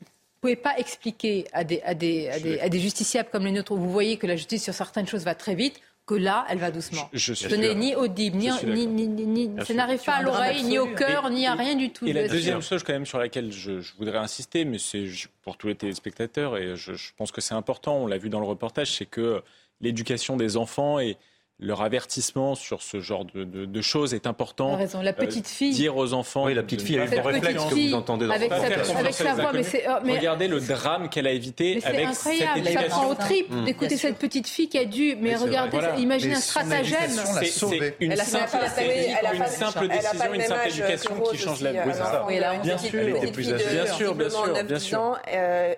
[0.00, 3.44] vous ne pouvez pas expliquer à des, à, des, à, des, à des justiciables comme
[3.44, 6.14] les nôtres, où vous voyez que la justice sur certaines choses va très vite, que
[6.14, 7.08] là, elle va doucement.
[7.12, 7.74] Je- je d'accord.
[7.76, 8.48] ni audible, ni,
[8.86, 11.90] ni, ni, ni- ça n'arrive pas à l'oreille, ni au cœur, ni à rien du
[11.90, 12.06] tout.
[12.06, 15.04] Et la deuxième chose quand même sur laquelle je, je voudrais insister, mais c'est
[15.42, 18.38] pour tous les téléspectateurs, et je, je pense que c'est important, on l'a vu dans
[18.40, 19.42] le reportage, c'est que
[19.80, 21.16] l'éducation des enfants et
[21.58, 24.76] leur avertissement sur ce genre de, de- de choses est important.
[24.76, 25.72] Raison, la petite fille.
[25.72, 26.44] Dire aux enfants.
[26.44, 29.14] Oui, la petite fille a eu faire réflexe que vous entendez dans avec sa- avec
[29.14, 32.06] sa voix, mais c'est- oh, mais- Regardez le drame qu'elle a évité Mais c'est avec
[32.08, 32.88] incroyable, cette ça éducation.
[32.90, 33.64] prend au tripes Mm.
[33.64, 35.16] d'écouter cette petite fille qui a dû.
[35.18, 35.70] Mais Oui, regardez.
[35.78, 35.96] Voilà.
[35.96, 37.10] imaginez un stratagème.
[37.10, 40.40] C'est- Une Elle a simple- une a pas- simple elle a pas décision, le une
[40.42, 41.78] simple âge éducation qui change la vie.
[41.78, 42.24] euh, Oui, c'est ça.
[42.28, 42.90] Oui, elle a Bien une sûr.
[42.92, 45.18] Bien sûr, bien sûr, 9, bien 10 sûr.
[45.32, 45.74] euh,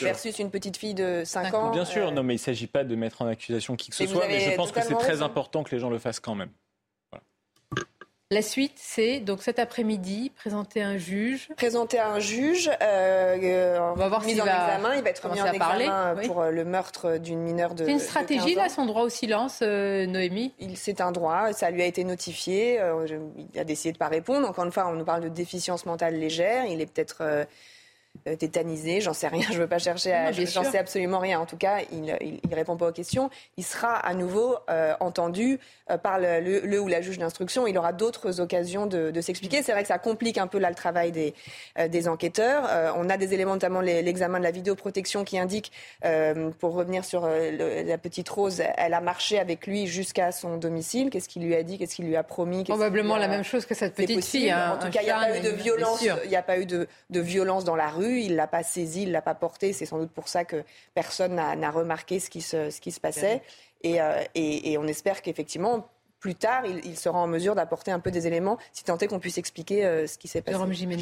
[0.00, 1.70] versus une petite fille de 5 ans.
[1.72, 3.96] Bien sûr, euh, non, mais il ne s'agit pas de mettre en accusation qui que
[3.96, 5.24] ce soit, mais je pense que c'est très raison.
[5.24, 6.50] important que les gens le fassent quand même.
[8.32, 11.48] La suite, c'est donc cet après-midi, présenter un juge.
[11.56, 14.94] Présenter à un juge, euh, euh, On va voir mis en va examen.
[14.94, 16.26] Il va être mis en parler, examen oui.
[16.28, 17.84] pour euh, le meurtre d'une mineure de.
[17.84, 18.62] C'est une stratégie, 15 ans.
[18.62, 20.54] là, son droit au silence, euh, Noémie?
[20.60, 22.80] Il- C'est un droit, ça lui a été notifié.
[22.80, 23.16] euh, je-
[23.52, 24.48] il a décidé de pas répondre.
[24.48, 26.66] Encore une fois, on nous parle de déficience mentale légère.
[26.66, 27.46] Il est peut-être
[28.26, 29.46] euh, tétanisé, j'en sais rien.
[29.52, 30.32] Je veux pas chercher à.
[30.32, 31.40] J'en sais absolument rien.
[31.40, 33.30] En tout cas, il, il répond pas aux questions.
[33.56, 35.58] Il sera à nouveau euh, entendu
[35.90, 37.66] euh, par le, le- le ou la juge d'instruction.
[37.66, 39.62] Il aura d'autres occasions de, de s'expliquer.
[39.62, 41.34] C'est vrai que ça complique un peu là le travail des,
[41.88, 42.94] des enquêteurs.
[42.96, 45.72] On a des éléments, notamment l'examen de la vidéoprotection, qui indique,
[46.58, 51.10] pour revenir sur le- la petite Rose, elle a marché avec lui jusqu'à son domicile.
[51.10, 51.78] Qu'est-ce qu'il lui a dit?
[51.78, 52.64] Qu'est-ce qu'il lui a promis?
[52.64, 54.50] Probablement la même chose que cette petite fille.
[54.50, 55.98] hein, en tout cas, il n'y a pas eu de et une violence.
[56.00, 56.18] blessure.
[56.24, 57.99] Il n'y a pas eu de, de violence dans la rue.
[58.04, 59.72] Il l'a pas saisi, il l'a pas porté.
[59.72, 60.62] C'est sans doute pour ça que
[60.94, 63.42] personne n'a remarqué ce qui se, ce qui se passait.
[63.82, 65.88] Et, euh, et- et on espère qu'effectivement.
[66.18, 69.06] Plus tard, il, il sera en mesure d'apporter un peu des éléments, si tant est
[69.06, 70.54] qu'on puisse expliquer euh, ce qui s'est passé.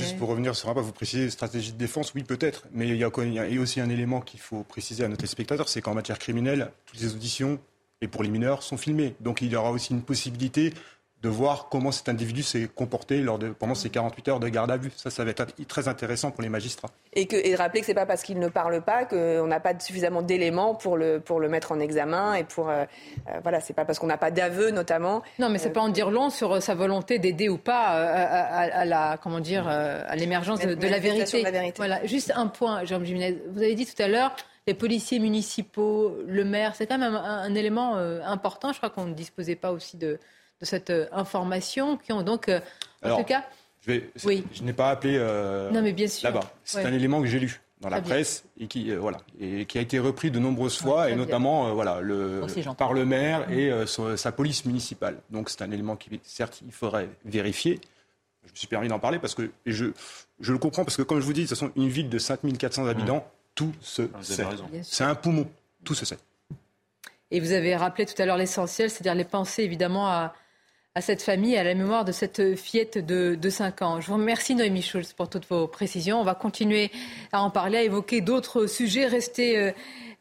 [0.05, 2.90] Juste pour revenir sur un pas, vous précisez stratégie de défense, oui peut-être, mais il
[2.96, 5.09] y a, il y a- il y a aussi un élément qu'il faut préciser à
[5.09, 7.59] nos téléspectateurs, c'est qu'en matière criminelle, toutes les auditions,
[8.01, 9.16] et pour les mineurs, sont filmées.
[9.18, 10.72] Donc il y aura aussi une possibilité
[11.23, 14.71] de voir comment cet individu s'est comporté lors de, pendant ces 48 heures de garde
[14.71, 14.93] à vue.
[14.95, 16.91] Ça, ça va être très intéressant pour les magistrats.
[17.12, 19.59] Et, que, et rappeler que ce n'est pas parce qu'il ne parle pas qu'on n'a
[19.59, 22.35] pas suffisamment d'éléments pour le, pour le mettre en examen.
[22.35, 22.85] Et pour, euh,
[23.29, 25.23] euh, voilà, c'est pas parce qu'on n'a pas d'aveu, notamment.
[25.41, 28.85] Non, mais c'est pas en dire long sur euh, sa volonté d'aider ou pas à,
[28.85, 31.45] la, comment dire, à l'émergence de, la vérité.
[31.77, 33.43] Voilà, juste un point, Jean Jiménez.
[33.51, 34.37] Vous avez dit tout à l'heure,
[34.69, 38.73] les policiers municipaux, le maire, c'est quand même un, élément important.
[38.73, 40.21] Je crois qu'on ne disposait pas aussi de
[40.61, 42.61] de cette euh, information, qui ont donc, euh,
[43.03, 43.45] en tout cas...
[43.81, 44.45] Je, vais, oui.
[44.53, 45.71] je n'ai pas appelé euh,
[46.23, 46.53] là-bas.
[46.65, 49.81] C'est un élément que j'ai lu dans la presse et qui, voilà, et qui a
[49.81, 52.43] été repris de nombreuses fois, et notamment voilà, le,
[52.77, 55.19] par le maire et sa police municipale.
[55.31, 57.81] Donc c'est un élément qui, certes, il faudrait vérifier.
[58.45, 59.87] Je me suis permis d'en parler parce que je,
[60.41, 62.19] je le comprends, parce que comme je vous dis, de toute façon, une ville de
[62.19, 64.45] 5400 habitants, tout se ah, sait.
[64.83, 65.49] C'est un poumon,
[65.85, 66.19] tout se sait.
[67.31, 70.35] Et vous avez rappelé tout à l'heure l'essentiel, c'est-à-dire les pensées évidemment à,
[70.99, 74.01] à cette famille, à la mémoire de cette fillette de, de 5 ans.
[74.01, 76.20] Je vous remercie Noémie Schulz pour toutes vos précisions.
[76.20, 76.90] On va continuer
[77.30, 79.07] à en parler, à évoquer d'autres sujets.
[79.07, 79.70] Restez euh,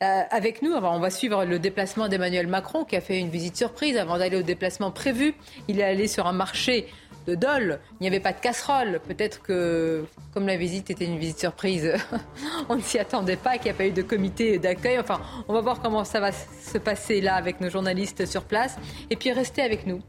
[0.04, 0.74] euh, avec nous.
[0.74, 4.38] on va suivre le déplacement d'Emmanuel Macron qui a fait une visite surprise avant d'aller
[4.38, 5.34] au déplacement prévu.
[5.68, 6.86] Il est allé sur un marché
[7.28, 7.80] de Dole.
[8.00, 9.00] Il n'y avait pas de casserole.
[9.08, 11.94] Peut-être que, comme la visite était une visite surprise,
[12.70, 14.98] on ne s'y attendait pas, qu'il n'y a pas eu de comité d'accueil.
[15.00, 18.78] Enfin, on va voir comment ça va se passer là avec nos journalistes sur place.
[19.10, 20.02] Et puis, restez avec nous.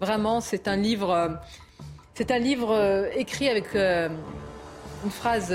[0.00, 1.28] Vraiment, c'est un livre, euh,
[2.14, 4.08] c'est un livre euh, écrit avec euh,
[5.04, 5.54] une phrase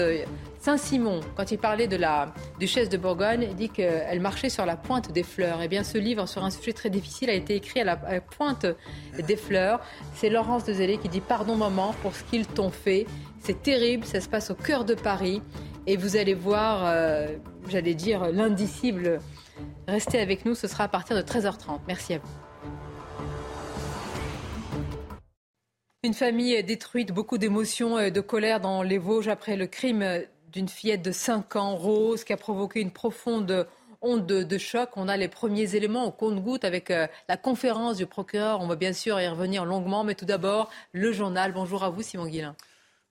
[0.62, 4.78] Saint-Simon, quand il parlait de la duchesse de Bourgogne, il dit qu'elle marchait sur la
[4.78, 5.60] pointe des fleurs.
[5.64, 8.68] Eh bien, ce livre sur un sujet très difficile a été écrit à la, pointe
[9.28, 9.80] des fleurs.
[10.14, 13.08] C'est Laurence de Zélé qui dit Pardon, maman, pour ce qu'ils t'ont fait.
[13.40, 15.42] C'est terrible, ça se passe au cœur de Paris.
[15.88, 17.26] Et vous allez voir, euh,
[17.68, 19.18] j'allais dire, l'indicible.
[19.88, 21.80] Restez avec nous, ce sera à partir de 13h30.
[21.88, 22.30] Merci à vous.
[26.04, 30.04] Une famille détruite, beaucoup d'émotions, et de colère dans les Vosges après le crime
[30.52, 33.68] d'une fillette de 5 ans, Rose, qui a provoqué une profonde
[34.02, 34.90] onde de, choc.
[34.96, 38.60] On a les premiers éléments au compte-goutte avec euh, la conférence du procureur.
[38.62, 41.54] On va bien sûr y revenir longuement, mais tout d'abord, le journal.
[41.54, 42.56] Bonjour à vous, Simon Guillain.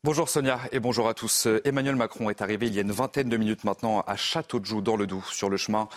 [0.02, 1.46] Bonjour Sonia et bonjour à tous.
[1.64, 4.96] Emmanuel Macron est arrivé il y a une vingtaine de minutes maintenant à Château-de-Joux dans
[4.96, 5.26] le Doubs.
[5.30, 5.88] Sur le chemin,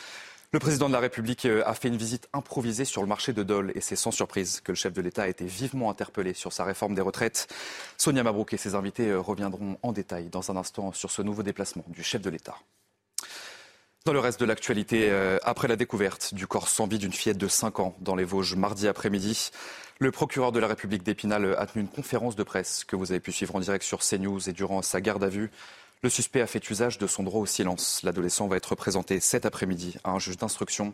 [0.53, 3.41] le président de la République euh, a fait une visite improvisée sur le marché de
[3.41, 6.53] Dole et c'est sans surprise que le chef de l'État a été vivement interpellé sur
[6.53, 7.47] sa réforme des retraites.
[7.97, 11.41] Sonia Mabrouk et ses invités euh, reviendront en détail dans un instant sur ce nouveau
[11.41, 12.55] déplacement du chef de l'État.
[14.05, 17.39] Dans le reste de l'actualité, euh, après la découverte du corps sans vie d'une fillette
[17.39, 19.49] de 5 ans dans les Vosges mardi après-midi,
[19.97, 23.21] le procureur de la République d'Épinal a tenu une conférence de presse que vous avez
[23.21, 25.49] pu suivre en direct sur CNews et durant sa garde à vue.
[26.03, 28.01] Le suspect a fait usage de son droit au silence.
[28.03, 30.93] L'adolescent va être présenté cet après-midi à un juge d'instruction.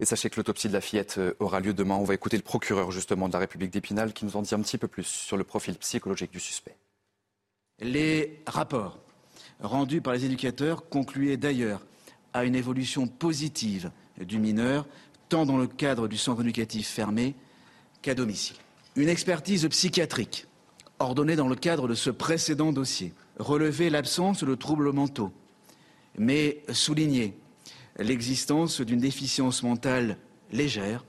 [0.00, 1.94] Et sachez que l'autopsie de la fillette euh, aura lieu demain.
[1.94, 4.60] On va écouter le procureur justement de la République d'Épinal qui nous en dit un
[4.60, 6.76] petit peu plus sur le profil psychologique du suspect.
[7.80, 8.98] Les rapports
[9.60, 11.80] rendus par les éducateurs concluaient d'ailleurs
[12.32, 14.86] à une évolution positive du mineur,
[15.28, 17.36] tant dans le cadre du centre éducatif fermé
[18.02, 18.56] qu'à domicile.
[18.96, 20.46] Une expertise psychiatrique
[20.98, 25.32] ordonnée dans le cadre de ce précédent dossier relever l'absence de troubles mentaux,
[26.16, 27.36] mais souligner
[27.98, 30.18] l'existence d'une déficience mentale
[30.52, 31.04] légère,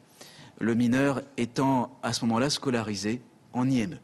[0.60, 3.22] le mineur étant à ce moment-là scolarisé
[3.54, 4.00] en IME.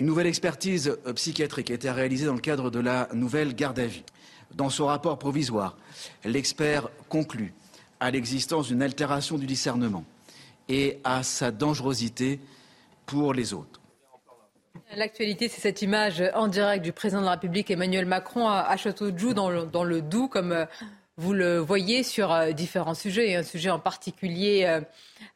[0.00, 3.86] Une nouvelle expertise psychiatrique a été réalisée dans le cadre de la nouvelle garde à
[3.86, 4.02] vue.
[4.54, 5.76] Dans son rapport provisoire,
[6.24, 7.54] l'expert conclut
[8.00, 10.04] à l'existence d'une altération du discernement
[10.68, 12.40] et à sa dangerosité
[13.06, 13.81] pour les autres.
[14.96, 19.32] L'actualité, c'est cette image en direct du président de la République Emmanuel Macron à Château-de-Joux
[19.32, 20.66] dans le, dans le Doubs, comme euh,
[21.16, 24.80] vous le voyez sur euh, différents sujets, un sujet en particulier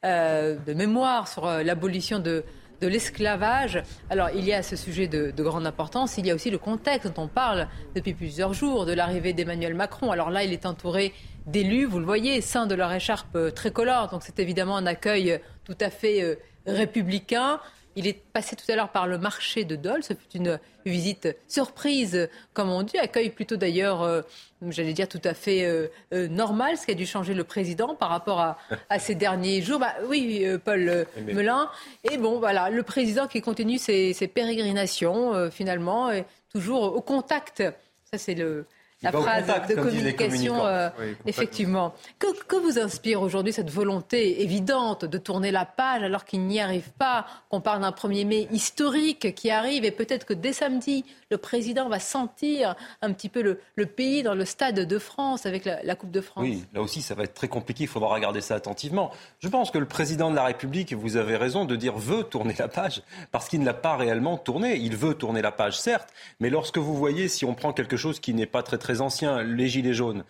[0.05, 2.45] euh, de mémoire sur l'abolition de,
[2.83, 3.83] l'esclavage.
[4.11, 6.19] Alors, il y a ce sujet de, de, grande importance.
[6.19, 9.73] Il y a aussi le contexte dont on parle depuis plusieurs jours de l'arrivée d'Emmanuel
[9.73, 10.11] Macron.
[10.11, 11.15] Alors là, il est entouré
[11.47, 14.09] d'élus, vous le voyez, sein de leur écharpe tricolore.
[14.11, 17.61] Donc, c'est évidemment un accueil tout à fait républicain.
[17.97, 20.03] Il est passé tout à l'heure par le marché de Dole.
[20.03, 24.21] Ce fut une visite surprise, comme on dit, accueil plutôt d'ailleurs, euh,
[24.69, 27.95] j'allais dire tout à fait euh, euh, normal, ce qui a dû changer le président
[27.95, 28.59] par rapport à,
[28.99, 29.81] ces derniers jours.
[29.81, 31.71] Bah, oui, Paul Melun.
[32.05, 36.11] Et bon, voilà, le président qui continue ses, ses pérégrinations, finalement,
[36.53, 37.63] toujours au contact.
[38.11, 38.67] Ça, c'est le,
[39.03, 41.95] la phrase contact, de communication, euh, Oui, effectivement.
[42.19, 46.61] Que, que vous inspire aujourd'hui cette volonté évidente de tourner la page alors qu'il n'y
[46.61, 51.05] arrive pas, qu'on parle d'un 1er mai historique qui arrive et peut-être que dès samedi,
[51.31, 55.45] le président va sentir un petit peu le, le pays dans le stade de France
[55.45, 56.45] avec la, la Coupe de France?
[56.45, 57.85] Oui, là aussi, ça va être très compliqué.
[57.85, 59.11] Il faudra regarder ça attentivement.
[59.41, 62.55] Je pense que le président de la République, vous avez raison de dire, veut tourner
[62.59, 64.77] la page, parce qu'il ne l'a pas réellement tourné.
[64.77, 66.09] Il veut tourner la page, certes,
[66.41, 69.43] mais lorsque vous voyez, si on prend quelque chose qui n'est pas très très ancien,
[69.43, 70.25] les Gilets jaunes,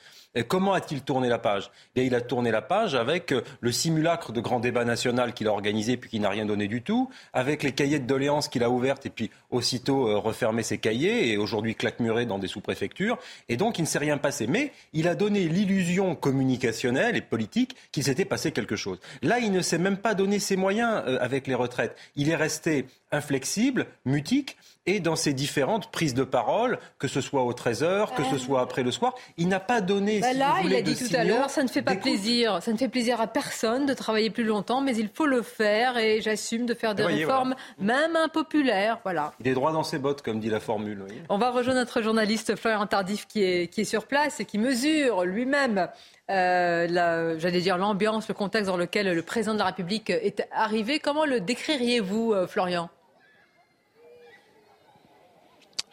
[0.45, 4.33] comment a-t-il tourné la page Eh Il a tourné la page avec euh, le simulacre
[4.33, 7.63] de grand débat national qu'il a organisé puis qui n'a rien donné du tout, avec
[7.63, 11.37] les cahiers de doléances qu'il a ouvertes et puis aussitôt euh, refermé ses cahiers et
[11.39, 13.19] aujourd'hui claquemuré dans des sous-préfectures.
[13.49, 14.47] Et donc, il ne s'est rien passé.
[14.47, 18.99] Mais il a donné l'illusion communicationnelle et politique qu'il s'était passé quelque chose.
[19.23, 21.97] Là, il ne s'est même pas donné ses moyens euh, avec les retraites.
[22.15, 24.57] Il est resté inflexible, mutique,
[24.87, 28.61] et dans ses différentes prises de parole, que ce soit au 13h, que ce soit
[28.61, 30.21] après le soir, il n'a pas donné.
[30.21, 32.63] Bah si là, il a dit tout à l'heure, ça ne fait pas plaisir.
[32.63, 35.99] Ça ne fait plaisir à personne de travailler plus longtemps, mais il faut le faire
[35.99, 39.01] et j'assume de faire des voyez, réformes, même impopulaires.
[39.03, 39.33] Voilà.
[39.41, 40.99] Il est droit dans ses bottes, comme dit la formule.
[41.01, 41.23] voyez.
[41.29, 44.59] On va rejoindre notre journaliste Florian Tardif qui est, qui est sur place et qui
[44.59, 45.89] mesure lui-même,
[46.31, 50.47] euh, la- j'allais dire, l'ambiance, le contexte dans lequel le président de la République est
[50.53, 50.99] arrivé.
[51.01, 52.89] Comment le décririez-vous, euh, Florian?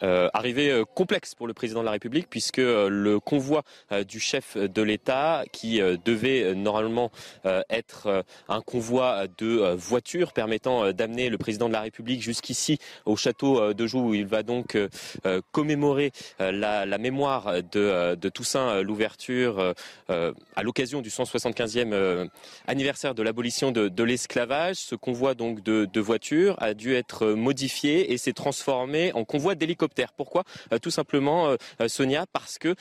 [0.02, 3.62] Euh, arrivée euh, complexe pour le président de la République puisque euh, le convoi
[4.08, 7.10] du chef de l'État qui devait normalement
[7.70, 13.72] être un convoi de voitures permettant d'amener le président de la République jusqu'ici au château
[13.72, 14.76] de Joux où il va donc
[15.52, 19.74] commémorer la, mémoire de, Toussaint l'ouverture
[20.08, 22.26] à l'occasion du 175e euh,
[22.66, 24.76] anniversaire de l'abolition de, l'esclavage.
[24.76, 29.54] Ce convoi donc de, de voitures a dû être modifié et s'est transformé en convoi
[29.54, 29.83] d'hélicoptères.
[30.16, 30.44] Pourquoi?
[30.72, 32.74] Euh, Tout simplement, euh, euh, Sonia, parce que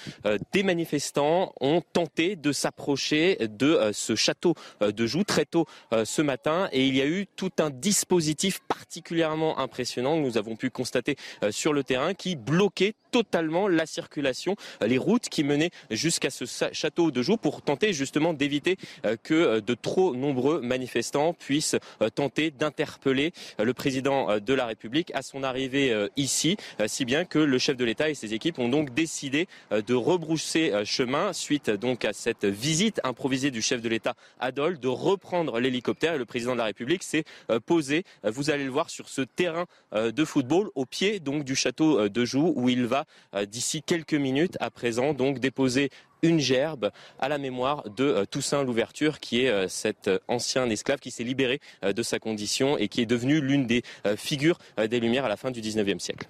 [0.51, 5.65] des manifestants ont tenté de s'approcher de ce château de Joux très tôt
[6.03, 10.55] ce matin et il y a eu tout un dispositif particulièrement impressionnant que nous avons
[10.55, 11.15] pu constater
[11.51, 16.45] sur le terrain qui bloquait totalement la circulation, euh, les routes qui menaient jusqu'à ce
[16.71, 21.75] château de Joux pour tenter justement d'éviter euh, que euh, de trop nombreux manifestants puissent
[22.15, 26.57] tenter d'interpeller le président de la République à son arrivée ici,
[26.87, 30.71] si bien que le chef de l'État et ses équipes ont donc décidé de rebrousser
[30.85, 35.59] chemin suite donc à cette visite improvisée du chef de l'État à Dole, de reprendre
[35.59, 36.15] l'hélicoptère.
[36.15, 37.25] Et le président de la République s'est
[37.65, 42.09] posé, vous allez le voir, sur ce terrain de football au pied donc du château
[42.09, 43.02] de Joux où il va
[43.33, 45.89] euh, d'ici quelques minutes à présent donc déposer
[46.21, 50.99] une gerbe à la mémoire de euh, Toussaint Louverture, qui est euh, cet ancien esclave
[50.99, 53.83] qui s'est libéré de sa condition et qui est devenu l'une des
[54.15, 56.27] figures des Lumières à la fin du 19e siècle.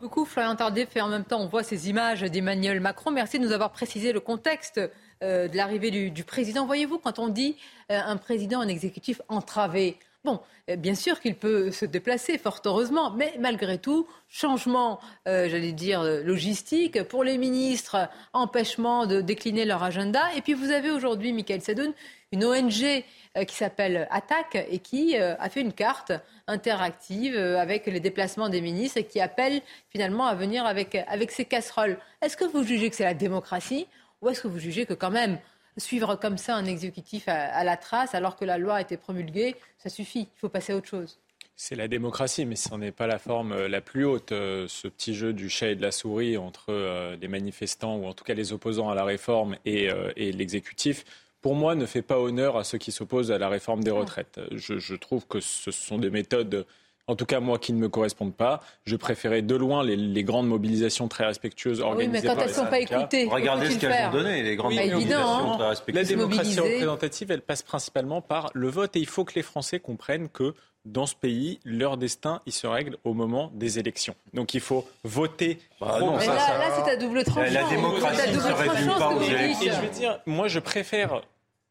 [0.00, 3.10] beaucoup, Florian Tardif, et en même temps, on voit ces images d'Emmanuel Macron.
[3.10, 4.80] Merci de nous avoir précisé le contexte
[5.20, 6.66] de l'arrivée du, président.
[6.66, 7.56] Voyez-vous, quand on dit
[7.88, 13.10] un président, un exécutif entravé, bon, euh, bien sûr qu'il peut se déplacer, fort heureusement,
[13.10, 19.64] mais malgré tout, changement, euh, j'allais dire, euh, logistique pour les ministres, empêchement de décliner
[19.64, 20.22] leur agenda.
[20.36, 21.92] Et puis vous avez aujourd'hui, Michael Sadoun,
[22.32, 23.04] une ONG
[23.46, 26.12] qui s'appelle Attaque et qui a fait une carte
[26.46, 31.98] interactive avec les déplacements des ministres et qui appelle finalement à venir avec, avec casseroles.
[32.22, 33.86] Est-ce que vous jugez que c'est la démocratie
[34.22, 35.38] ou est-ce que vous jugez que quand même
[35.76, 38.96] suivre comme ça un exécutif à, à la trace alors que la loi a été
[38.96, 41.18] promulguée, ça suffit, il faut passer à autre chose
[41.56, 44.32] C'est la démocratie, mais ce n'est pas la forme euh, la plus haute.
[44.32, 48.06] euh, Ce petit jeu du chat et de la souris entre euh, les manifestants, ou
[48.06, 51.04] en tout cas les opposants à la réforme, et, et l'exécutif,
[51.42, 54.40] pour moi, ne fait pas honneur à ceux qui s'opposent à la réforme des retraites.
[54.52, 56.66] Je, je trouve que ce sont des méthodes,
[57.10, 58.60] en tout cas moi, qui ne me correspondent pas.
[58.84, 62.42] Je préférais de loin les, les grandes mobilisations très respectueuses Oui, organisées mais quand par
[62.44, 65.54] elles les ne sont pas écoutées, Regardez ce qu'elles ont donné, les grandes mobilisations hein.
[65.54, 66.08] très La respectueuses.
[66.08, 66.60] démocratie mobiliser.
[66.60, 70.54] représentative, elle passe principalement par le vote et il faut que les Français comprennent que
[70.86, 74.14] dans ce pays, leur destin, il se règle au moment des élections.
[74.32, 75.58] Donc il faut voter.
[75.78, 77.52] Bah non, Mais ça, là, ça- là, c'est à double tranchant.
[77.52, 79.66] La démocratie C'est à ne double se réduit tranchant, pas aux élections.
[79.66, 81.20] Et je veux dire, moi, je préfère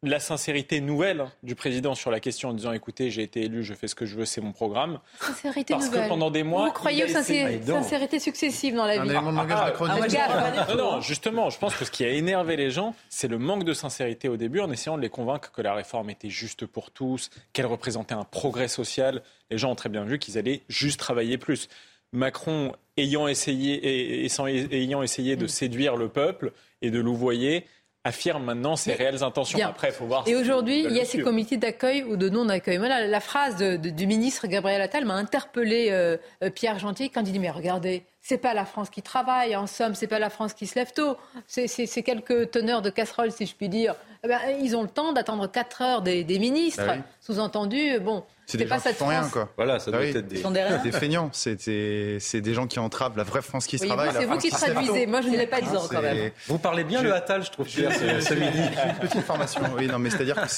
[0.02, 3.74] la sincérité nouvelle du président sur la question en disant écoutez, j'ai été élu, je
[3.74, 4.98] fais ce que je veux, c'est mon programme.
[5.20, 6.08] Sincérité Parce que nouvelle.
[6.08, 9.46] pendant des mois, Vous croyez aux essayé- sincé- sincérité successive dans la Un vie langage
[9.50, 12.94] Ah, ah, regarde, Non, non, justement, je pense que ce qui a énervé les gens,
[13.10, 16.08] c'est le manque de sincérité au début en essayant de les convaincre que la réforme
[16.08, 19.22] était juste pour tous, qu'elle représentait un progrès social.
[19.50, 21.68] Les gens ont très bien vu qu'ils allaient juste travailler plus.
[22.12, 25.40] Macron ayant essayé, et- et- sans- ayant essayé Mm.
[25.40, 27.66] de séduire le peuple et de louvoyer,
[28.04, 29.58] affirme maintenant ses réelles intentions.
[29.58, 29.68] Bien.
[29.68, 30.26] Après, il faut voir.
[30.26, 32.78] Et aujourd'hui, il y a ces comités d'accueil ou de non-accueil.
[32.78, 36.78] Moi, la, la phrase de- de- du ministre Gabriel Attal m'a interpellé euh, euh, Pierre
[36.78, 40.06] Gentil quand il dit mais regardez, c'est pas la France qui travaille, en somme, c'est
[40.06, 41.16] pas la France qui se lève tôt.
[41.46, 41.66] C'est-
[42.02, 43.94] quelques teneurs de casseroles, si je puis dire.
[44.24, 46.84] Eh ben, ils ont le temps d'attendre 4 heures des, des ministres.
[46.86, 47.02] Bah oui.
[47.20, 49.32] Sous-entendu, bon, C'est des pas gens qui cette font rien, France.
[49.32, 49.48] quoi.
[49.56, 50.06] Voilà, ça doit oui.
[50.08, 50.36] être des...
[50.36, 50.78] Ils sont des riens.
[50.82, 51.30] Des feignants.
[51.32, 54.10] C'est des, c'est des gens qui entravent la vraie France qui se Oui, travaille.
[54.12, 55.06] c'est vous qui traduisez.
[55.06, 56.30] Moi, je ne l'ai pas dit Hein, quand même.
[56.48, 58.58] Vous parlez bien Je- le Attal, je trouve, Pierre, ce, midi.
[58.58, 60.48] Une petite formation, oui, non, mais c'est-à-dire que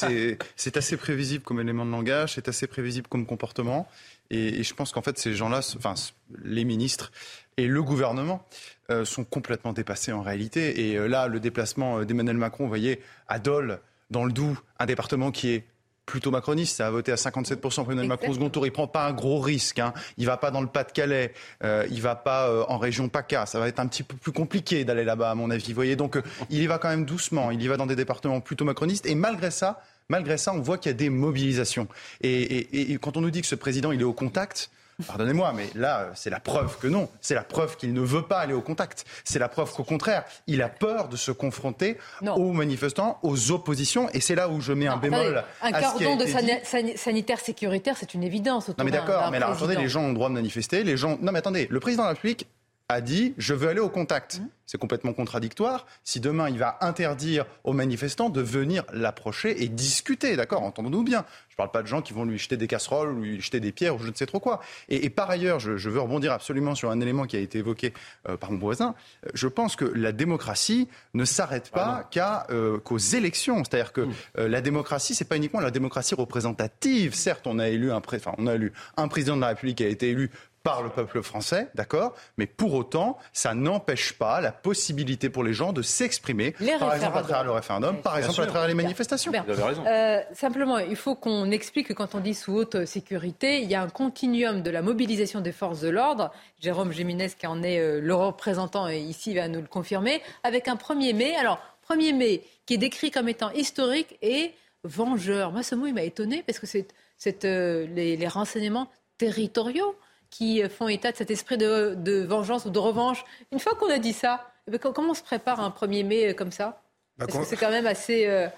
[0.56, 3.86] c'est, assez prévisible comme élément de langage, c'est assez prévisible comme comportement.
[4.30, 5.94] Et, et je pense qu'en fait, ces gens-là, enfin,
[6.42, 7.12] les ministres
[7.58, 8.46] et le gouvernement
[8.90, 10.88] euh, sont complètement dépassés en réalité.
[10.88, 13.78] Et euh, là, le déplacement euh, d'Emmanuel Macron, vous voyez, à Dole,
[14.10, 15.64] dans le Doubs, un département qui est
[16.04, 18.66] plutôt macroniste, ça a voté à 57% pour Emmanuel Macron au second tour.
[18.66, 19.78] Il prend pas un gros risque.
[19.78, 19.92] Hein.
[20.18, 21.32] Il va pas dans le Pas-de-Calais,
[21.62, 23.46] euh, il va pas euh, en région PACA.
[23.46, 25.68] Ça va être un petit peu plus compliqué d'aller là-bas, à mon avis.
[25.68, 27.50] Vous voyez, donc euh, il y va quand même doucement.
[27.50, 29.06] Il y va dans des départements plutôt macronistes.
[29.06, 31.86] Et malgré ça, malgré ça, on voit qu'il y a des mobilisations.
[32.20, 34.70] Et, et- et quand on nous dit que ce président, il est au contact.
[35.06, 37.08] Pardonnez-moi, mais là, c'est la preuve que non.
[37.20, 39.04] C'est la preuve qu'il ne veut pas aller au contact.
[39.24, 41.98] C'est la preuve qu'au contraire, il a peur de se confronter
[42.36, 44.08] aux manifestants, aux oppositions.
[44.10, 45.44] Et c'est là où je mets un bémol.
[45.60, 46.32] Attendez, un à ce qui a cordon de dit.
[46.64, 48.68] sani- sanitaire sécuritaire, c'est une évidence.
[48.68, 51.18] Non mais d'accord, mais alors attendez, les gens ont le droit de manifester, les gens...
[51.20, 52.46] Non mais attendez, le président de la République
[52.92, 54.38] a dit je veux aller au contact.
[54.40, 54.48] Mmh.
[54.64, 55.86] C'est complètement contradictoire.
[56.02, 61.26] Si demain il va interdire aux manifestants de venir l'approcher et discuter, d'accord Entendons-nous bien.
[61.50, 63.60] Je ne parle pas de gens qui vont lui jeter des casseroles, ou lui jeter
[63.60, 64.60] des pierres ou je ne sais trop quoi.
[64.88, 67.58] Et, et par ailleurs, je, je veux rebondir absolument sur un élément qui a été
[67.58, 67.92] évoqué
[68.30, 68.94] euh, par mon voisin.
[69.26, 73.58] Euh, Je pense que la démocratie ne s'arrête pas qu'à, euh, qu'aux élections.
[73.64, 77.14] C'est-à-dire que euh, la démocratie, c'est pas uniquement la démocratie représentative.
[77.14, 79.76] Certes, on a élu un, pré- enfin, on a élu un président de la République
[79.78, 80.30] qui a été élu
[80.62, 85.52] par le peuple français, d'accord Mais pour autant, ça n'empêche pas la possibilité pour les
[85.52, 88.46] gens de s'exprimer, par exemple à travers le référendum, par exemple à sûr.
[88.46, 89.32] travers les manifestations.
[89.32, 89.44] Bien.
[89.48, 93.74] Euh, simplement, il faut qu'on explique que quand on dit sous haute sécurité, il y
[93.74, 96.30] a un continuum de la mobilisation des forces de l'ordre.
[96.60, 100.68] Jérôme Géminez, qui en est euh, le représentant et ici, va nous le confirmer, avec
[100.68, 101.36] un 1er mai.
[101.36, 101.58] Alors,
[101.90, 104.52] 1er mai, qui est décrit comme étant historique et
[104.84, 105.52] vengeur.
[105.52, 106.86] Moi, ce mot, il m'a étonné parce que c'est
[107.22, 109.94] c'est, euh, les, les renseignements territoriaux
[110.32, 113.24] qui euh, font état de cet esprit de, de vengeance ou de revanche.
[113.52, 116.04] Une fois qu'on a dit ça, eh ben, comment on se prépare à un 1er
[116.04, 116.82] mai euh, comme ça?
[117.18, 118.48] Bah, parce que c'est quand même assez, euh,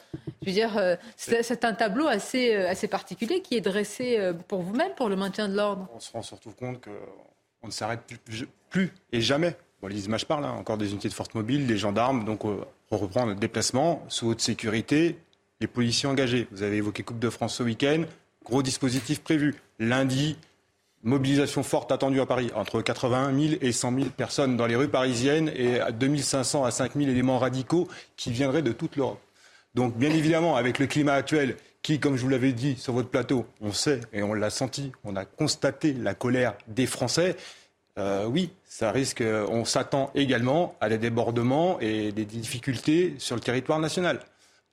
[0.43, 4.63] je veux dire, euh, c'est un tableau assez, euh, assez particulier qui est dressé pour
[4.63, 5.89] vous-même, pour le maintien de l'ordre.
[5.95, 9.57] On se rend surtout compte qu'on ne s'arrête plus, plus et jamais.
[9.83, 12.97] Bon, les images parlent, hein, encore des unités de force mobile, des gendarmes, donc on
[12.97, 15.19] reprend notre déplacement sous haute sécurité,
[15.61, 16.47] les policiers engagés.
[16.53, 18.05] Vous avez évoqué Coupe de France ce week-end,
[18.45, 19.57] gros dispositif prévu.
[19.81, 20.39] Lundi,
[21.05, 24.89] mobilisation forte attendue à Paris, entre 81 000 et 100 000 personnes dans les rues
[24.89, 29.21] parisiennes et à 2500 à 5000 éléments radicaux qui viendraient de toute l'Europe.
[29.75, 33.11] Donc, bien évidemment, avec le climat actuel, qui, comme je vous l'avais dit sur votre
[33.11, 37.37] plateau, on sait et on l'a senti, on a constaté la colère des Français.
[37.99, 39.23] euh, oui, ça risque.
[39.23, 44.21] On s'attend également à des débordements et des difficultés sur le territoire national.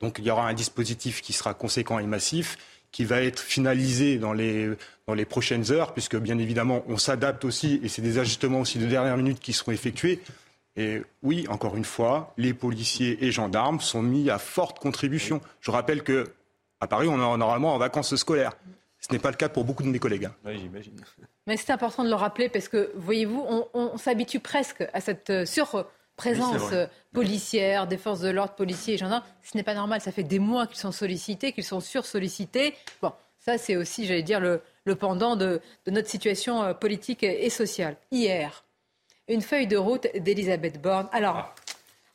[0.00, 2.56] Donc, il y aura un dispositif qui sera conséquent et massif,
[2.92, 4.70] qui va être finalisé dans les,
[5.06, 8.78] dans les prochaines heures, puisque bien évidemment, on s'adapte aussi, et c'est des ajustements aussi
[8.78, 10.20] de dernière minute qui seront effectués.
[10.76, 15.40] Et oui, encore une fois, les policiers et gendarmes sont mis à forte contribution.
[15.60, 16.30] Je rappelle que
[16.80, 18.52] à Paris, on est normalement en vacances scolaires.
[18.98, 20.26] Ce n'est pas le cas pour beaucoup de mes collègues.
[20.26, 20.52] hein.
[20.56, 20.94] j'imagine.
[21.46, 25.30] Mais c'est important de le rappeler parce que, voyez-vous, on, on s'habitue presque à cette
[25.30, 25.44] euh,
[26.24, 26.76] Oui, vrai.
[26.76, 29.24] euh, policière des forces de l'ordre, policiers et gendarmes.
[29.42, 30.00] Ce n'est pas normal.
[30.00, 32.74] Ça fait des mois qu'ils sont sollicités, qu'ils sont sursollicités.
[33.00, 37.22] Bon, ça, c'est aussi, j'allais dire, le, le pendant de, de notre situation euh, politique
[37.22, 37.96] et sociale.
[38.10, 38.64] Hier,
[39.28, 41.08] une feuille de route d'Elisabeth Borne.
[41.12, 41.54] Alors,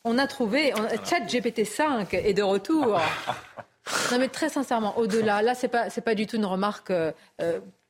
[0.04, 3.00] on a trouvé, on, chat GPT-5 est de retour.
[4.12, 7.12] Non, mais très sincèrement, au-delà, là, c'est pas, c'est pas du tout une remarque euh,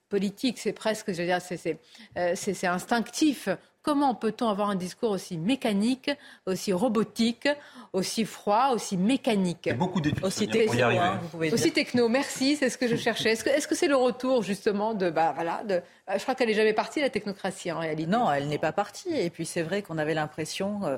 [0.10, 1.80] politique, c'est presque, je veux dire, c'est,
[2.18, 3.50] euh, instinctif.
[3.88, 6.12] Comment peut-on avoir un discours aussi mécanique,
[6.46, 7.48] aussi robotique,
[7.94, 11.00] aussi froid, aussi mécanique Beaucoup d'études Aussi Sonia, pour y techno, arriver.
[11.00, 13.32] hein, vous pouvez Aussi techno, merci, c'est ce que je cherchais.
[13.32, 15.82] Est-ce que, est-ce que c'est le retour justement de, bah voilà, de,
[16.14, 18.12] je crois qu'elle est jamais partie la technocratie en réalité.
[18.12, 19.16] Non, elle n'est pas partie.
[19.16, 20.98] Et puis c'est vrai qu'on avait l'impression euh,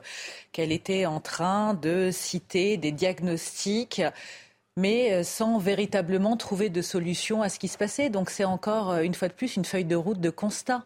[0.52, 4.02] qu'elle était en train de citer des diagnostics,
[4.78, 8.10] mais euh, sans véritablement trouver de solution à ce qui se passait.
[8.10, 10.84] Donc c'est encore, euh, une fois de plus, une feuille de route de constat.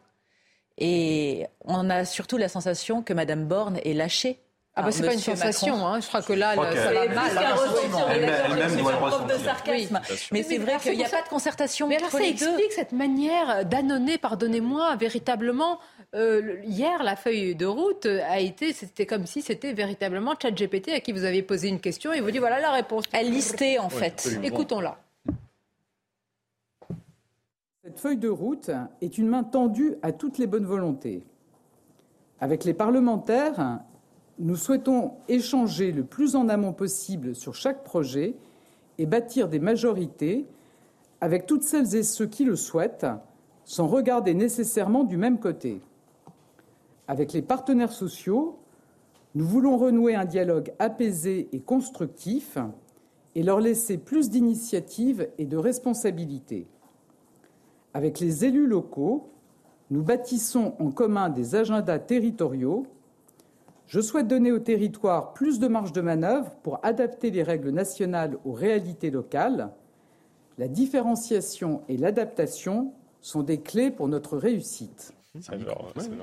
[0.77, 4.39] Et on a surtout la sensation que Madame Borne est lâchée.
[4.75, 5.99] Ah bah c'est pas une sensation, hein.
[6.01, 7.37] je crois que là, qu'elle- ça va C'est mal.
[7.37, 8.05] hein.
[8.09, 8.91] Elle-même- doit
[9.27, 10.01] le de sarcasme.
[10.31, 12.47] Mais c'est vrai qu'il n'y a pas de concertation Mais alors entre ça les deux.
[12.47, 15.77] explique cette manière d'annoncer, pardonnez-moi, véritablement
[16.15, 20.99] euh, hier, la feuille de route a été, c'était comme si c'était véritablement ChatGPT à
[21.01, 23.03] qui vous avez posé une question et vous dit voilà la réponse.
[23.11, 24.27] Elle listait en fait.
[24.43, 24.97] Écoutons-la.
[27.85, 28.71] Cette feuille de route
[29.01, 31.25] est une main tendue à toutes les bonnes volontés.
[32.39, 33.81] Avec les parlementaires,
[34.39, 38.37] nous souhaitons échanger le plus en amont possible sur chaque projet
[38.99, 40.45] et bâtir des majorités
[41.19, 43.05] avec toutes celles et ceux qui le souhaitent,
[43.65, 45.81] sans regarder nécessairement du même côté.
[47.09, 48.59] Avec les partenaires sociaux,
[49.35, 52.57] nous voulons renouer un dialogue apaisé et constructif
[53.35, 56.65] et leur laisser plus d'initiative et de responsabilité.
[57.93, 59.29] Avec les élus locaux,
[59.91, 62.87] nous bâtissons en commun des agendas territoriaux.
[63.85, 68.37] Je souhaite donner aux territoires plus de marge de manœuvre pour adapter les règles nationales
[68.45, 69.71] aux réalités locales.
[70.57, 75.13] La différenciation et l'adaptation sont des clés pour notre réussite.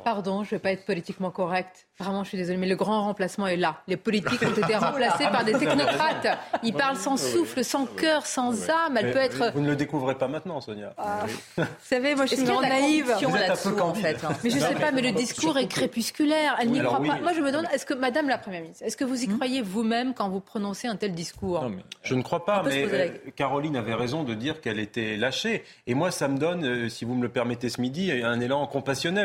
[0.05, 1.89] Pardon, je ne vais pas être politiquement correct.
[1.99, 3.83] Vraiment, je suis désolée, mais le grand remplacement est là.
[3.89, 6.39] Les politiques ont été remplacés par des technocrates.
[6.63, 8.97] Ils parlent sans souffle, sans cœur, sans âme.
[8.97, 9.51] Elle peut être.
[9.53, 10.95] Vous ne le découvrez pas maintenant, Sonia.
[10.97, 11.27] Ah.
[11.57, 13.13] Vous savez, moi, je suis une grande naïve.
[13.21, 14.17] Vous êtes un peu en fait.
[14.45, 16.57] Mais je ne sais pas, mais le discours est crépusculaire.
[16.61, 17.19] Elle n'y croit pas.
[17.21, 19.41] Moi, je me demande, est-ce que, Madame la Première ministre, est-ce que vous y Hmm
[19.41, 21.67] croyez vous-même quand vous prononcez un tel discours?
[22.03, 25.65] Je ne crois pas, mais euh, Caroline avait raison de dire qu'elle était lâchée.
[25.87, 28.67] Et moi, ça me donne, euh, si vous me le permettez ce midi, un élan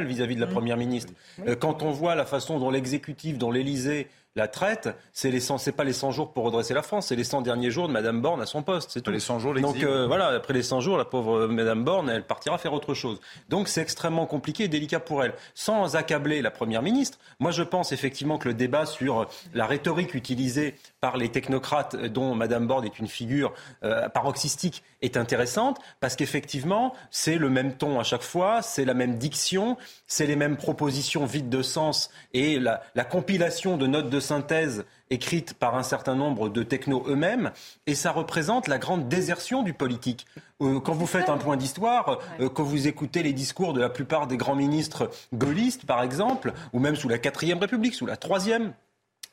[0.06, 1.14] vis-à-vis de la Première ministre.
[1.48, 5.60] Euh, Quand on voit la façon dont l'exécutif, dont l'Élysée la traite, c'est les 100
[5.60, 7.94] c'est pas les 100 jours pour redresser la France, c'est les 100 derniers jours de
[7.94, 9.12] Madame Borne à son poste, c'est tout.
[9.12, 12.10] Les 100 jours, Donc euh, voilà, après les 100 jours, la pauvre euh, Madame Borne,
[12.10, 13.22] elle partira faire autre chose.
[13.48, 15.34] Donc c'est extrêmement compliqué et délicat pour elle.
[15.54, 20.14] Sans accabler la Première ministre, moi je pense effectivement que le débat sur la rhétorique
[20.14, 25.80] utilisée par les technocrates, euh, dont Madame Borne est une figure euh, paroxystique, est intéressante
[26.02, 29.78] parce qu'effectivement c'est le même ton à chaque fois, c'est la même diction,
[30.08, 34.86] c'est les mêmes propositions vides de sens et la, la compilation de notes de synthèse
[35.10, 37.52] écrites par un certain nombre de technos eux-mêmes,
[37.88, 40.26] et ça représente la grande désertion du politique.
[40.62, 43.90] Euh, quand vous faites un point d'histoire, euh, quand vous écoutez les discours de la
[43.90, 48.18] plupart des grands ministres gaullistes, par exemple, ou même sous la quatrième République, sous la
[48.18, 48.74] troisième,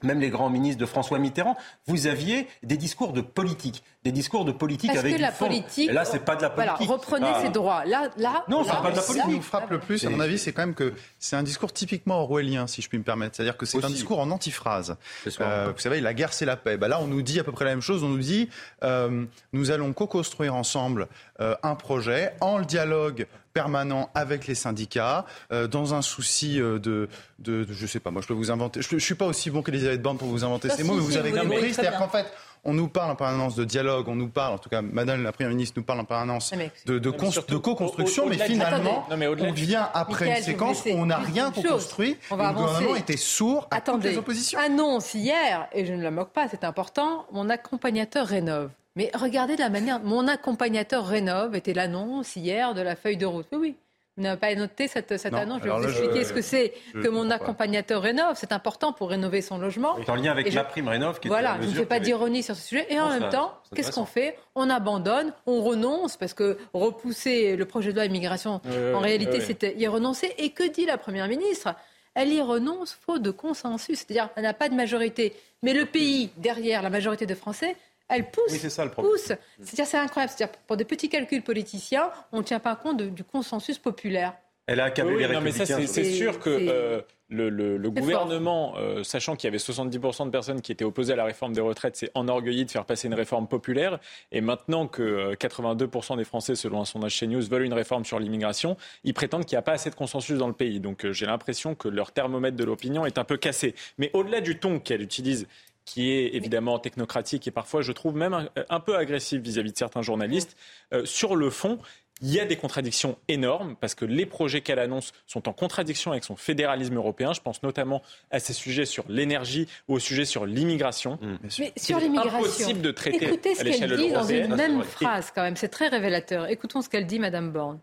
[0.02, 4.44] même les grands ministres de François Mitterrand, vous aviez des discours de politique, des discours
[4.44, 5.46] de politique Parce avec que la fond.
[5.46, 5.90] politique.
[5.90, 6.90] Et là, c'est pas de la Voilà, politique.
[6.92, 7.40] reprenez Ah.
[7.42, 7.84] ses droits.
[7.84, 8.44] Là, là.
[8.48, 10.38] Non, c'est pas de la là, Ce qui nous frappe le plus, à mon avis,
[10.38, 13.36] c'est quand même que c'est un discours typiquement orwellien, si je puis me permettre.
[13.36, 14.96] C'est-à-dire que c'est un discours en antiphrase.
[15.40, 16.76] Euh, vous savez, la guerre, c'est la paix.
[16.76, 18.02] Bah là, on nous dit à peu près la même chose.
[18.04, 18.48] On nous dit,
[18.82, 21.08] euh, nous allons co-construire ensemble
[21.40, 26.78] euh, un projet en le dialogue permanent avec les syndicats, euh, dans un souci euh,
[26.78, 29.26] de, de, de- je sais pas, moi je peux vous inventer, je, je suis pas
[29.26, 31.98] aussi bon qu'Elisabeth Borne pour vous inventer Ah, ces mots, mais vous avez compris, c'est-à-dire
[31.98, 32.26] qu'en fait,
[32.64, 35.32] on nous parle en permanence de dialogue, on nous parle, en tout cas, Madame la
[35.32, 36.52] Première ministre nous parle en permanence
[36.86, 39.10] de, de, de co-construction, mais finalement, Attendez.
[39.10, 42.36] Non, mais au-delà on vient après Michael, une séquence où on n'a rien co-construit, le
[42.36, 44.58] gouvernement était sourd à toutes les oppositions.
[44.60, 48.70] annonce hier, et je ne la moque pas, c'est important, mon accompagnateur rénove.
[48.96, 53.26] Mais regardez de la manière, mon accompagnateur rénove était l'annonce hier de la feuille de
[53.26, 53.46] route.
[53.52, 53.74] Oui, oui.
[54.18, 55.60] Vous n'avez pas noté cette, cette Non, annonce.
[55.60, 58.36] Je vais vous là, expliquer je- ce que c'est que mon accompagnateur rénove.
[58.36, 59.96] C'est important pour rénover son logement.
[60.04, 61.98] C'est en lien avec Et je- ma prime rénov qui Voilà, je ne fais pas
[61.98, 62.86] d'ironie sur ce sujet.
[62.90, 64.36] Et en même temps, qu'est-ce qu'on fait?
[64.54, 68.60] On abandonne, on renonce, parce que repousser le projet de loi immigration,
[68.94, 69.40] en réalité, ouais.
[69.40, 70.34] c'était y renoncer.
[70.36, 71.74] Et que dit la Première ministre?
[72.14, 75.34] Elle y renonce faute de consensus, c'est-à-dire elle n'a pas de majorité.
[75.62, 77.74] Mais le pays, derrière la majorité de Français,
[78.08, 79.12] elle pousse, Oui, c'est ça le problème.
[79.12, 79.32] pousse.
[79.60, 80.32] C'est-à-dire c'est incroyable.
[80.36, 84.34] C'est-à-dire pour des petits calculs politiciens, on ne tient pas compte de- du consensus populaire.
[84.66, 85.92] Elle a accablé Oui, les non, mais ça, républicains.
[85.92, 90.24] c'est sûr que euh, le, le- le C'est gouvernement, euh, sachant qu'il y avait 70%
[90.26, 93.08] de personnes qui étaient opposées à la réforme des retraites, s'est enorgueilli de faire passer
[93.08, 93.98] une réforme populaire.
[94.30, 98.04] Et maintenant que euh, 82% des Français, selon un sondage chez News, veulent une réforme
[98.04, 100.78] sur l'immigration, ils prétendent qu'il n'y a pas assez de consensus dans le pays.
[100.78, 103.74] Donc euh, j'ai l'impression que leur thermomètre de l'opinion est un peu cassé.
[103.98, 105.48] Mais au-delà du ton qu'elle utilise,
[105.84, 109.76] qui est évidemment technocratique et parfois, je trouve, même un, un peu agressif vis-à-vis de
[109.78, 110.56] certains journalistes,
[110.92, 111.78] euh, sur le fond,
[112.22, 116.12] il y a des contradictions énormes parce que les projets qu'elle annonce sont en contradiction
[116.12, 117.32] avec son fédéralisme européen.
[117.32, 121.18] Je pense notamment à ces sujets sur l'énergie ou au sujet sur l'immigration.
[121.20, 125.32] Mais C'est sur l'immigration, impossible de traiter écoutez ce qu'elle dit dans une même phrase
[125.34, 125.56] quand même.
[125.56, 126.48] C'est très révélateur.
[126.48, 127.80] Écoutons ce qu'elle dit, Madame Borne.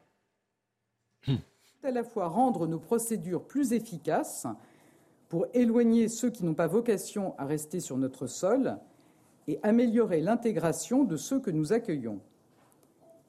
[1.83, 4.47] à la fois rendre nos procédures plus efficaces
[5.29, 8.77] pour éloigner ceux qui n'ont pas vocation à rester sur notre sol
[9.47, 12.19] et améliorer l'intégration de ceux que nous accueillons.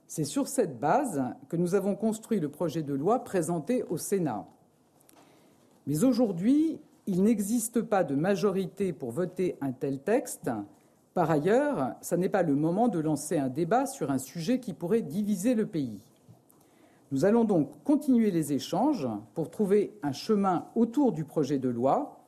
[0.07, 4.45] C'est sur cette base que nous avons construit le projet de loi présenté au Sénat.
[5.87, 10.51] Mais aujourd'hui, il n'existe pas de majorité pour voter un tel texte.
[11.15, 14.73] Par ailleurs, ce n'est pas le moment de lancer un débat sur un sujet qui
[14.73, 16.01] pourrait diviser le pays.
[17.13, 22.21] Nous allons donc continuer les échanges pour trouver un chemin autour du projet de loi.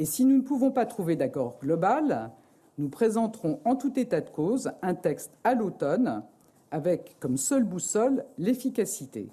[0.00, 2.30] Et si nous ne pouvons pas trouver d'accord global,
[2.78, 6.24] nous présenterons en tout état de cause un texte à l'automne
[6.72, 9.28] avec comme seule boussole l'efficacité.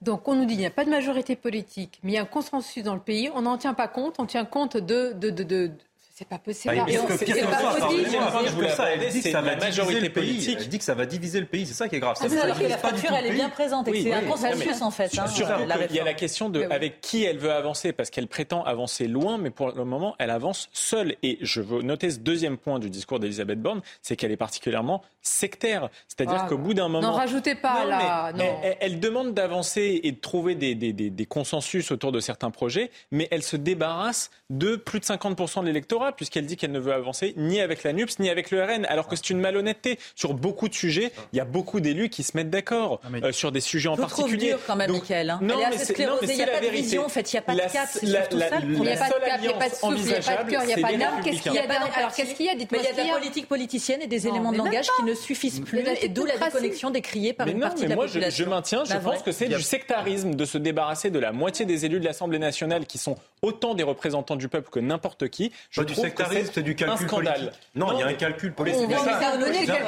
[0.00, 2.22] Donc on nous dit qu'il n'y a pas de majorité politique, mais il y a
[2.22, 3.30] un consensus dans le pays.
[3.34, 5.70] On n'en tient pas compte, on tient compte de, de,
[6.18, 6.74] c'est pas possible.
[6.76, 8.68] Bah, Et est-ce on- que c'est pire que pas ça, possible.
[8.70, 10.12] ça, elle dit que c'est ça va la diviser majorité le pays.
[10.32, 10.56] politique.
[10.60, 11.66] Elle dit que ça va diviser le pays.
[11.66, 12.16] C'est ça qui est grave.
[12.18, 14.22] Ah, c'est ne que la tout elle le est bien présente et que c'est un
[14.22, 17.36] consensus, en fait, hein, Surtout la qu'il y a la question de avec qui elle
[17.36, 21.16] veut avancer, parce qu'elle prétend avancer loin, mais pour le moment, elle avance seule.
[21.22, 25.02] Et je veux noter ce deuxième point du discours d'Elisabeth Borne, c'est qu'elle est particulièrement
[25.26, 25.88] sectaire.
[26.08, 27.06] C'est-à-dire Ah, qu'au bout d'un moment...
[27.08, 28.32] N'en rajoutez pas Non, là.
[28.34, 28.58] mais Non.
[28.62, 32.20] Elle, elle- elle demande d'avancer et de trouver des, des- des- des consensus autour de
[32.20, 36.72] certains projets, mais elle se débarrasse de plus de 50% de l'électorat, puisqu'elle dit qu'elle
[36.72, 39.40] ne veut avancer ni avec la NUPS, ni avec le RN, alors que c'est une
[39.40, 39.98] malhonnêteté.
[40.14, 43.50] Sur beaucoup de sujets, il y a beaucoup d'élus qui se mettent d'accord euh, sur
[43.52, 44.48] des sujets en particulier.
[44.50, 45.38] dur quand même, Donc, Mickaël, hein.
[45.42, 47.36] Non, Elle est mais assez sclérosée, il y a pas de vision, en fait, il
[47.36, 49.24] y a pas de cap, c'est la- surtout la- ça Il n'y a pas de
[49.24, 50.72] cap, il n'y a pas de souffle, il n'y a pas de cœur, il n'y
[50.74, 51.14] a pas les d'âme.
[51.24, 51.50] Qu'est-ce Républicains.
[51.50, 51.66] qu'il y a?
[51.66, 53.18] Derrière Alors qu'est-ce qu'il y a Mais Dites-moi il y a de la a.
[53.18, 54.92] politique politicienne et des éléments de langage pas.
[54.98, 57.86] qui ne suffisent plus, et d'où la déconnexion décriée par Mais une non, partie mais
[57.86, 58.44] de la moi je, population.
[58.44, 59.22] je maintiens, je La pense vraie.
[59.24, 62.86] que c'est du sectarisme de se débarrasser de la moitié des élus de l'Assemblée nationale
[62.86, 65.52] qui sont autant des représentants du peuple que n'importe qui.
[65.70, 67.34] Je Pas du trouve que sectarisme, c'est du un calcul scandale.
[67.34, 67.60] politique.
[67.74, 68.82] Non, il y a un calcul politique.
[68.82, 68.86] On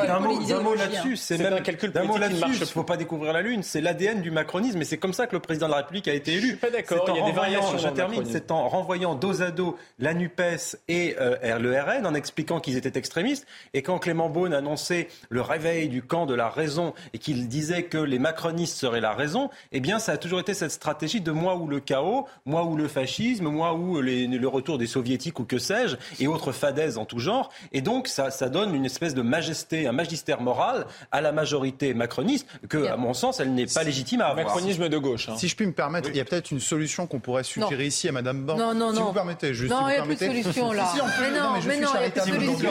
[0.07, 3.43] d'un mot- là-dessus, c'est un calcul politique qui marche Il ne faut pas découvrir la
[3.43, 3.63] lune.
[3.63, 6.13] C'est l'ADN du macronisme, et c'est comme ça que le président de la République a
[6.15, 6.49] été élu.
[6.49, 8.25] suis pas d'accord, C'est en il y a des renvoyant- variations Je termine.
[8.31, 10.41] C'est en renvoyant dos à dos la Nupes
[10.89, 15.41] et euh, le RN, en expliquant qu'ils étaient extrémistes, et quand Clément Beaune annonçait le
[15.43, 19.51] réveil du camp de la raison et qu'il disait que les macronistes seraient la raison,
[19.73, 22.77] eh bien, ça a toujours été cette stratégie de moi ou le chaos, moi ou
[22.77, 26.99] le fascisme, moi ou les- le retour des soviétiques ou que sais-je, et autres fadaises
[26.99, 27.51] en tout genre.
[27.73, 31.95] Et donc, ça, ça donne une espèce de majesté, un magistère moral à la majorité
[31.95, 34.47] macroniste que, à mon sens, elle n'est pas légitime à avoir.
[34.47, 35.29] Macronisme de gauche.
[35.29, 35.35] hein.
[35.37, 38.09] Si je puis me permettre, il y a peut-être une solution qu'on pourrait suggérer ici
[38.09, 38.59] à Madame Borne.
[38.61, 39.07] Non, non, si non.
[39.07, 39.71] vous permettez, juste.
[39.73, 40.87] Non, si vous il y a plus de solution, là.
[40.87, 42.37] Si, si, on peut- Mais non, je mais suis non, il y a plus de
[42.37, 42.71] solution.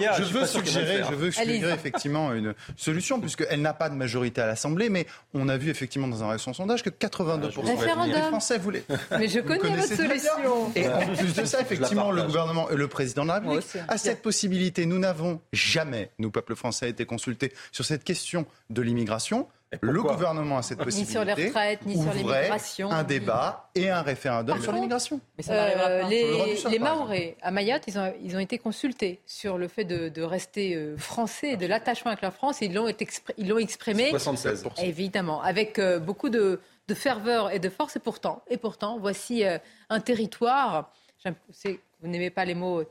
[0.00, 1.63] Mais Je veux suggérer, je veux Allez-y.
[1.72, 6.08] Effectivement une solution, puisqu'elle n'a pas de majorité à l'Assemblée, mais on a vu effectivement
[6.08, 8.14] dans un récent sondage que 82% Référendum.
[8.14, 8.84] des Français voulaient.
[9.18, 10.72] Mais je Vous connais votre solution.
[10.74, 13.98] Et en plus de ça, effectivement, le gouvernement et le président de la République a
[13.98, 14.86] cette possibilité.
[14.86, 19.48] Nous n'avons jamais, nous, peuple français, été consultés sur cette question de l'immigration.
[19.80, 21.12] Le gouvernement a cette Ni possibilité.
[21.12, 22.90] sur les retraites, ni sur l'immigration.
[22.90, 25.20] un débat et un référendum sur l'immigration.
[25.36, 26.08] Mais ça n'arrivera Euh, pas.
[26.08, 30.22] les les à Mayotte, ils ont, ils ont été consultés sur le fait de, de
[30.22, 32.62] rester euh, français et de l'attachement avec la France.
[32.62, 34.64] Et ils l'ont expri- ils l'ont exprimé, 76.
[34.82, 37.96] évidemment, avec euh, beaucoup de, de ferveur et de force.
[37.96, 39.58] Et pourtant, et pourtant voici euh,
[39.90, 40.92] un territoire.
[41.22, 42.82] j'aime- c'est- Vous n'aimez pas les mots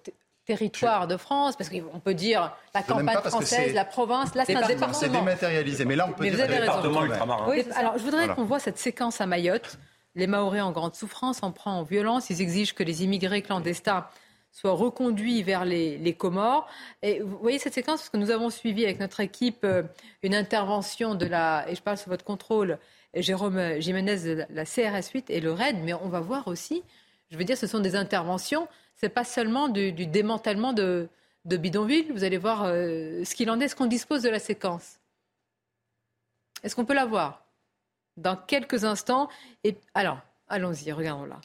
[0.46, 4.36] territoire de France, parce qu'on peut dire la campagne française, la province.
[4.36, 5.86] Là, c'est un Département, C'est dématérialisé.
[5.86, 6.74] Mais là, on peut Mais dire vous avez que- raison.
[6.78, 7.46] Département ultramarin.
[7.50, 8.36] Oui, alors je voudrais Voilà.
[8.36, 9.78] qu'on voit cette séquence à Mayotte.
[10.16, 12.30] Les Mahorais en grande souffrance, en prend en violence.
[12.30, 14.06] Ils exigent que les immigrés clandestins
[14.52, 16.68] soient reconduits vers les, les Comores.
[17.02, 19.82] Et vous voyez cette séquence parce que nous avons suivi avec notre équipe euh,
[20.22, 22.78] une intervention de la, et je parle sous votre contrôle,
[23.16, 26.84] Jérôme Jiménez de la- la CRS 8 et le RAID, mais on va voir aussi,
[27.32, 28.68] je veux dire, ce sont des interventions,
[29.04, 31.10] c'est pas seulement du, du démantèlement de,
[31.44, 32.14] de bidonville.
[32.14, 35.02] Vous allez voir euh, ce qu'il en est, est-ce qu'on dispose de la séquence.
[36.64, 37.44] Est-ce qu'on peut la voir
[38.16, 39.28] dans quelques instants
[39.66, 41.42] Et alors, allons-y, regardons-la.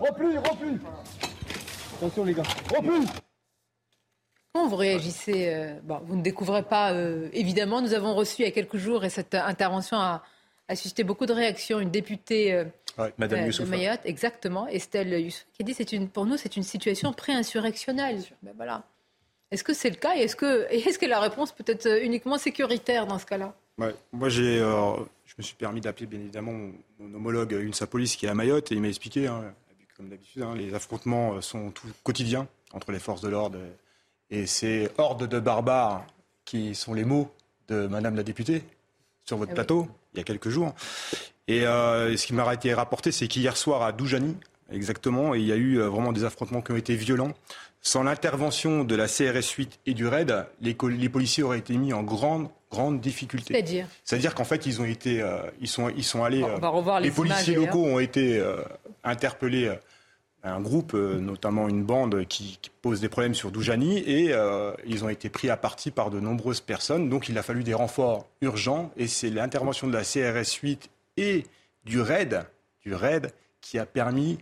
[0.00, 0.78] Repli, repli
[1.96, 2.42] Attention les gars,
[2.74, 3.06] repli
[4.52, 7.82] Comment vous réagissez euh, bon, Vous ne découvrez pas, euh, évidemment.
[7.82, 10.22] Nous avons reçu il y a quelques jours, et cette intervention a,
[10.68, 12.64] a suscité beaucoup de réactions, une députée euh,
[13.18, 13.68] Madame euh, de Youssoufa.
[13.68, 18.22] Mayotte, exactement, Estelle Youssouf, qui a dit c'est une, pour nous, c'est une situation pré-insurrectionnelle.
[18.42, 18.84] Ben voilà.
[19.50, 22.02] Est-ce que c'est le cas et est-ce que, est-ce que la réponse peut être euh,
[22.04, 23.54] uniquement sécuritaire dans ce cas-là?
[23.78, 24.94] Ouais, moi, j'ai, euh,
[25.24, 28.34] je me suis permis d'appeler bien évidemment mon, mon homologue UNSA Police qui est à
[28.34, 29.54] Mayotte et il m'a expliqué, hein,
[29.96, 33.58] comme d'habitude, hein, les affrontements euh, sont tout quotidiens entre les forces de l'ordre
[34.30, 36.04] et, et ces hordes de barbares
[36.44, 37.30] qui sont les mots
[37.68, 38.62] de Madame la députée
[39.24, 39.56] sur votre Ah oui.
[39.56, 40.74] plateau il y a quelques jours.
[41.48, 44.36] Et euh, ce qui m'a été rapporté, c'est qu'hier soir à Doujani,
[44.70, 47.32] exactement, il y a eu euh, vraiment des affrontements qui ont été violents.
[47.80, 51.92] Sans l'intervention de la CRS 8 et du RAID, les, les policiers auraient été mis
[51.92, 53.52] en grande, grande difficulté.
[53.52, 53.86] C'est-à-dire?
[54.04, 56.42] C'est-à-dire qu'en fait, ils ont été, euh, ils sont, ils sont allés.
[56.42, 58.62] On va revoir les policiers images, locaux ont été euh,
[59.04, 59.76] interpellés euh,
[60.44, 65.04] un groupe, euh, notamment une bande qui, pose des problèmes sur Doujani et euh, ils
[65.04, 67.08] ont été pris à partie par de nombreuses personnes.
[67.08, 71.44] Donc il a fallu des renforts urgents et c'est l'intervention de la CRS 8 et
[71.86, 72.42] du RAID,
[72.82, 73.32] du RAID
[73.62, 74.38] qui a permis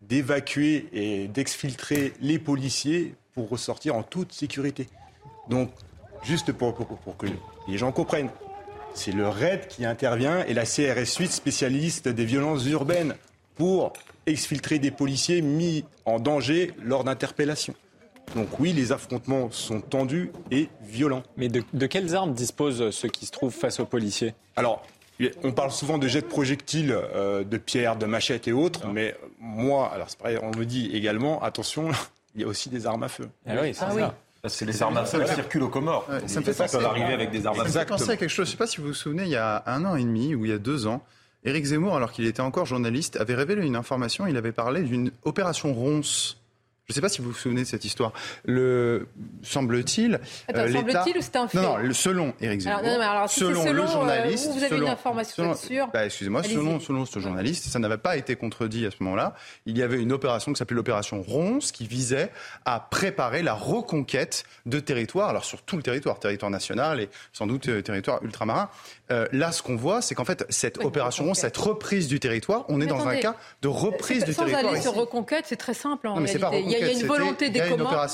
[0.00, 4.88] d'évacuer et d'exfiltrer les policiers pour ressortir en toute sécurité.
[5.48, 5.70] Donc,
[6.22, 7.26] juste pour, pour que
[7.66, 8.30] les gens comprennent,
[8.94, 13.14] c'est le RAID qui intervient et la CRS 8 spécialiste des violences urbaines
[13.54, 13.92] pour
[14.26, 17.74] exfiltrer des policiers mis en danger lors d'interpellations.
[18.34, 21.22] Donc oui, les affrontements sont tendus et violents.
[21.36, 24.34] Mais de, quelles armes disposent ceux qui se trouvent face aux policiers?
[24.56, 24.84] Alors,
[25.42, 29.16] on parle souvent de jets de projectiles, euh, de pierres, de machettes et autres, mais
[29.40, 31.90] moi, alors c'est pareil, on me dit également, attention,
[32.34, 33.28] il y a aussi des armes à feu.
[33.46, 34.14] Ah oui, c'est ah ça.
[34.40, 36.06] Parce que les armes à feu circulent aux Comores.
[36.26, 37.70] ça me fait penser, arriver avec des armes à feu.
[37.70, 38.46] Ça me fait penser à quelque chose.
[38.46, 40.34] Je ne sais pas si vous vous souvenez, il y a un an et demi
[40.36, 41.02] ou il y a deux ans,
[41.44, 44.26] Éric Zemmour, alors qu'il était encore journaliste, avait révélé une information.
[44.28, 46.40] Il avait parlé d'une opération ronce
[46.88, 48.14] je ne sais pas si vous vous souvenez de cette histoire.
[48.46, 49.08] Le
[49.42, 50.20] semble-t-il.
[50.48, 52.78] Attends, euh, semble-t-il ou c'est un fait Non, non, selon Éric Zemmour.
[52.78, 54.46] Alors, non, alors, si selon, selon, le journaliste.
[54.48, 58.16] Euh, vous avez une information sûre bah, Excusez-moi, selon, selon ce journaliste, ça n'avait pas
[58.16, 59.34] été contredit à ce moment-là.
[59.66, 62.30] Il y avait une opération qui s'appelait l'opération Ronce qui visait
[62.64, 67.46] à préparer la reconquête de territoires, alors sur tout le territoire, territoire national et sans
[67.46, 68.70] doute euh, territoire ultramarin.
[69.10, 72.80] Euh, là, ce qu'on voit, c'est qu'en fait, cette opération, cette reprise du territoire, on
[72.80, 74.62] est dans un cas de reprise du territoire.
[74.62, 76.77] Sans aller sur reconquête, c'est très simple en réalité.
[76.78, 78.08] Il, y a, une volonté des Comores.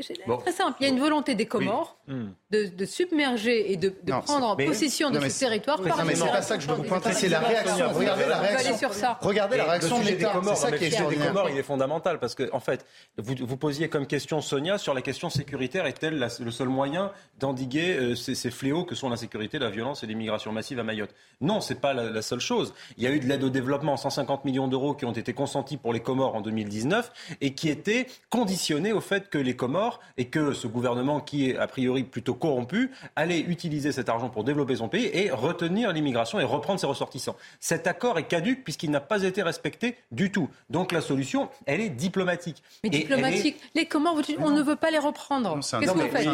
[0.00, 0.76] C'est très simple.
[0.80, 2.28] Il y a une volonté des Comores hmm.
[2.50, 3.92] De, submerger et de,
[4.24, 5.80] prendre en possession de ce territoire.
[5.80, 7.92] Non, mais c'est pas ça que je veux vous pointer, c'est la réaction.
[7.92, 8.88] Regardez la réaction.
[9.20, 10.32] Regardez la réaction de l'État.
[10.44, 12.86] C'est ça qui est des Comores, il est fondamental parce que, en fait,
[13.18, 17.96] vous, vous posiez comme question Sonia sur la question sécuritaire est-elle le seul moyen d'endiguer
[17.96, 21.80] euh, ces, fléaux que sont l'insécurité, la violence et l'immigration massive à Mayotte Non, c'est
[21.80, 22.74] pas la, seule chose.
[22.96, 25.76] Il y a eu de l'aide au développement, 150 millions d'euros qui ont été consentis
[25.76, 30.28] pour les Comores en 2019 et qui étaient conditionnés au fait que les Comores et
[30.28, 34.76] que ce gouvernement qui est a priori plutôt corrompu allait utiliser cet argent pour développer
[34.76, 37.36] son pays et retenir l'immigration et reprendre ses ressortissants.
[37.60, 40.48] Cet accord est caduque puisqu'il n'a pas été respecté du tout.
[40.70, 42.62] Donc la solution, elle est diplomatique.
[42.84, 45.54] Mais diplomatique, les Comores, on ne veut pas les reprendre.
[45.56, 46.26] Qu'est-ce que vous faites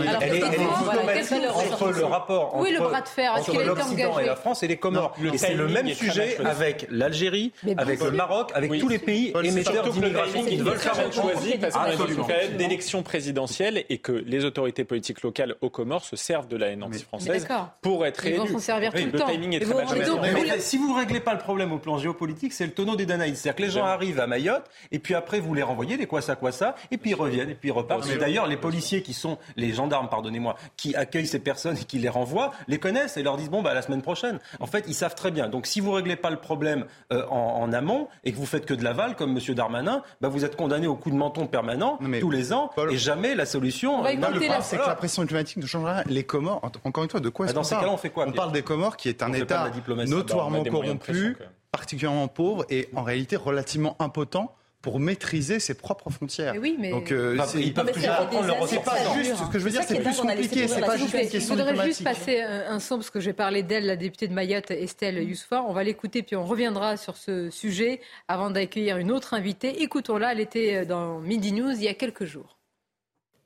[1.51, 4.77] entre le rapport oui, le bras de fer, entre l'Occident et la France et les
[4.77, 5.15] Comores.
[5.33, 9.91] et c'est le même sujet avec l'Algérie, avec le Maroc, avec tous les pays émetteurs
[9.91, 14.13] d'immigration qui veulent faire choisi parce qu'on est dans une période d'élection présidentielle et que
[14.13, 15.71] les autorités politiques locales aux
[16.01, 17.47] Se servent de la haine anti-française
[17.81, 18.41] pour être réélus.
[18.45, 19.29] Ils vont s'en servir tout le, temps.
[19.29, 22.67] timing est très mal Si vous ne réglez pas le problème au plan géopolitique, c'est
[22.67, 23.37] le tonneau des Danaïdes.
[23.37, 26.23] C'est-à-dire que les gens arrivent à Mayotte et puis après vous les renvoyez, les quoi
[26.23, 28.07] ça quoi ça, et puis ils reviennent et puis ils repartent.
[28.19, 32.09] D'ailleurs, les policiers qui sont, les gendarmes, pardonnez-moi, qui accueillent ces personnes et qui les
[32.09, 34.39] renvoient, les connaissent et leur disent bon bah la semaine prochaine.
[34.61, 35.49] En fait, ils savent très bien.
[35.49, 38.75] Donc si vous réglez pas le problème euh, en, amont et que vous faites que
[38.75, 39.55] de l'aval comme M.
[39.55, 43.35] Darmanin, bah, vous êtes condamné au coup de menton permanent tous les ans et jamais
[43.35, 43.99] la solution.
[43.99, 46.05] On va le problème, c'est que la pression diplomatique ne changera.
[46.07, 48.27] Les Comores, encore une fois, de quoi est-ce bah, Dans ces cas-là, on fait quoi
[48.27, 49.71] On parle des Comores, qui est un État
[50.07, 51.37] notoirement corrompu,
[51.71, 56.55] particulièrement pauvre et en réalité relativement impotent pour maîtriser ses propres frontières.
[56.61, 56.91] oui, mais...
[56.91, 59.83] Donc, euh, ils peuvent toujours reprendre leur C'est pas juste, ce que je veux dire,
[59.87, 63.11] c'est plus compliqué, c'est pas juste une question Je voudrais juste passer un, son, parce
[63.11, 65.63] que j'ai parlé d'elle, la députée de Mayotte, Estelle Yousfa.
[65.63, 69.83] On va l'écouter, puis on reviendra sur ce sujet avant d'accueillir une autre invitée.
[69.83, 72.59] Écoutons-la, elle était euh, dans Midi News il y a quelques jours.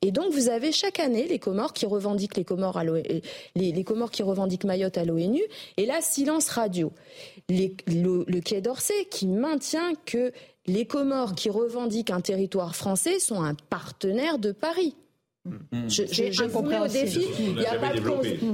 [0.07, 2.85] Et donc vous avez chaque année les Comores qui revendiquent les Comores, à
[4.23, 5.43] revendiquent Mayotte à l'ONU,
[5.77, 6.93] et là silence radio.
[7.49, 10.31] le Quai d'Orsay qui maintient que
[10.69, 14.95] les Comores qui revendiquent un territoire français sont un partenaire de Paris.
[15.73, 15.89] Mm.
[15.89, 17.27] Je, je, vous mets au défi.
[17.39, 17.67] Il n'y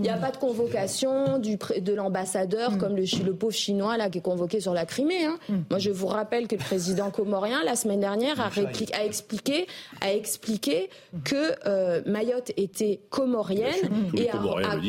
[0.09, 2.78] a, pas de convocation du, de l'ambassadeur mm.
[2.78, 5.24] comme le, le, pauvre chinois là qui est convoqué sur la Crimée.
[5.24, 5.39] Hein.
[5.48, 5.55] Mm.
[5.70, 9.66] Moi, je vous rappelle que le président comorien la semaine dernière a, a expliqué,
[10.01, 10.90] a expliqué
[11.24, 14.40] que euh, Mayotte était comorienne et a,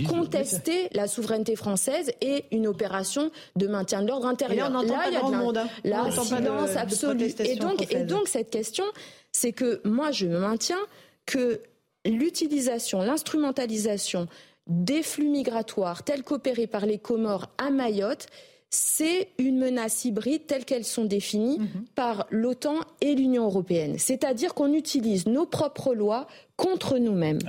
[0.07, 4.69] contesté la souveraineté française et une opération de maintien de l'ordre intérieur.
[4.69, 5.57] là, il y a de monde.
[5.57, 5.67] Hein.
[5.83, 7.33] Là, silence absolu.
[7.39, 8.85] Et donc, et donc cette question,
[9.31, 10.77] c'est que moi, je me maintiens
[11.25, 11.61] que
[12.05, 14.27] l'utilisation, l'instrumentalisation
[14.67, 18.27] des flux migratoires tels qu'opérés par les Comores à Mayotte,
[18.69, 21.85] c'est une menace hybride telle qu'elles sont définies mhm.
[21.93, 23.99] par l'OTAN et l'Union européenne.
[23.99, 26.27] C'est-à-dire qu'on utilise nos propres lois
[26.63, 27.39] contre nous-mêmes.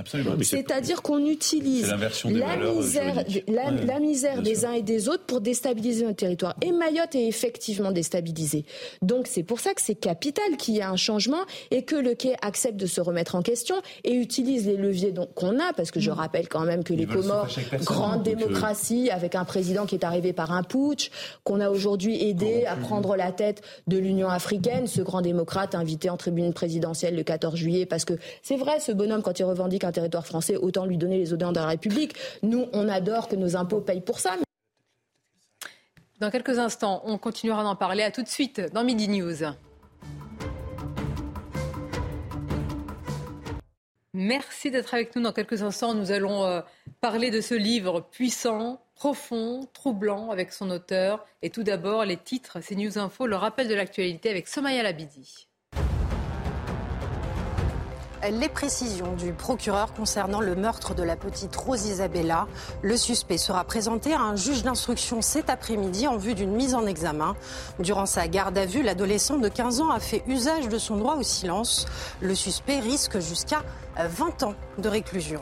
[0.42, 6.16] C'est-à-dire qu'on utilise la misère, la, misère des uns et des autres pour déstabiliser notre
[6.16, 6.56] territoire.
[6.62, 8.64] Et Mayotte est effectivement déstabilisé.
[9.02, 12.14] Donc c'est pour ça que c'est capital qu'il y ait un changement et que le
[12.14, 16.00] quai accepte de se remettre en question et utilise les leviers qu'on a, parce que
[16.00, 16.14] je mm.
[16.14, 17.46] rappelle quand même que les Comores,
[17.84, 21.10] grande euh, démocratie, avec un président qui est arrivé par un putsch,
[21.44, 26.10] qu'on a aujourd'hui aidé à prendre la tête de l'Union africaine, ce grand démocrate invité
[26.10, 28.90] en tribune présidentielle le 14 juillet, parce que c'est vrai, ce
[29.22, 32.14] quand il revendique un territoire français, autant lui donner les odeurs de la République.
[32.42, 34.36] Nous, on adore que nos impôts payent pour ça.
[36.20, 38.02] Dans quelques instants, on continuera d'en parler.
[38.02, 39.44] À tout de suite dans Midi News.
[44.14, 45.22] Merci d'être avec nous.
[45.22, 46.60] Dans quelques instants, nous allons euh,
[47.00, 51.26] parler de ce livre puissant, profond, troublant avec son auteur.
[51.42, 55.48] Et tout d'abord, les titres, c'est News Info, le rappel de l'actualité avec Somaya Labidi
[58.30, 62.46] les précisions du procureur concernant le meurtre de la petite Rose Isabella.
[62.82, 66.86] Le suspect sera présenté à un juge d'instruction cet après-midi en vue d'une mise en
[66.86, 67.36] examen.
[67.78, 71.16] Durant sa garde à vue, l'adolescent de 15 ans a fait usage de son droit
[71.16, 71.86] au silence.
[72.20, 73.62] Le suspect risque jusqu'à
[73.98, 75.40] 20 ans de réclusion.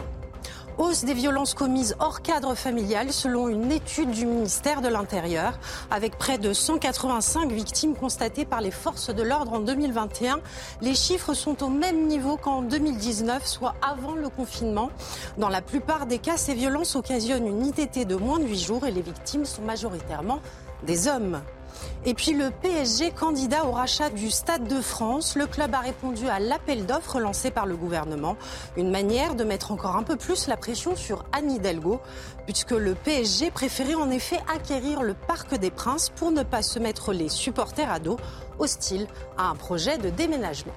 [0.78, 5.58] Hausse des violences commises hors cadre familial selon une étude du ministère de l'Intérieur,
[5.90, 10.40] avec près de 185 victimes constatées par les forces de l'ordre en 2021.
[10.80, 14.90] Les chiffres sont au même niveau qu'en 2019, soit avant le confinement.
[15.36, 18.86] Dans la plupart des cas, ces violences occasionnent une ITT de moins de 8 jours
[18.86, 20.40] et les victimes sont majoritairement
[20.84, 21.42] des hommes.
[22.04, 25.36] Et puis le PSG candidat au rachat du Stade de France.
[25.36, 28.36] Le club a répondu à l'appel d'offres lancé par le gouvernement.
[28.76, 32.00] Une manière de mettre encore un peu plus la pression sur Anne Hidalgo,
[32.46, 36.78] puisque le PSG préférait en effet acquérir le Parc des Princes pour ne pas se
[36.78, 38.18] mettre les supporters à dos,
[38.58, 39.06] hostiles
[39.38, 40.74] à un projet de déménagement.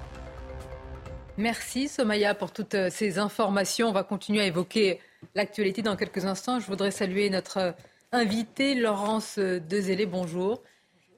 [1.38, 3.88] Merci Somaya pour toutes euh, ces informations.
[3.88, 5.00] On va continuer à évoquer
[5.34, 6.60] l'actualité dans quelques instants.
[6.60, 7.72] Je voudrais saluer notre euh,
[8.10, 10.06] invité Laurence euh, Dezélé.
[10.06, 10.62] Bonjour.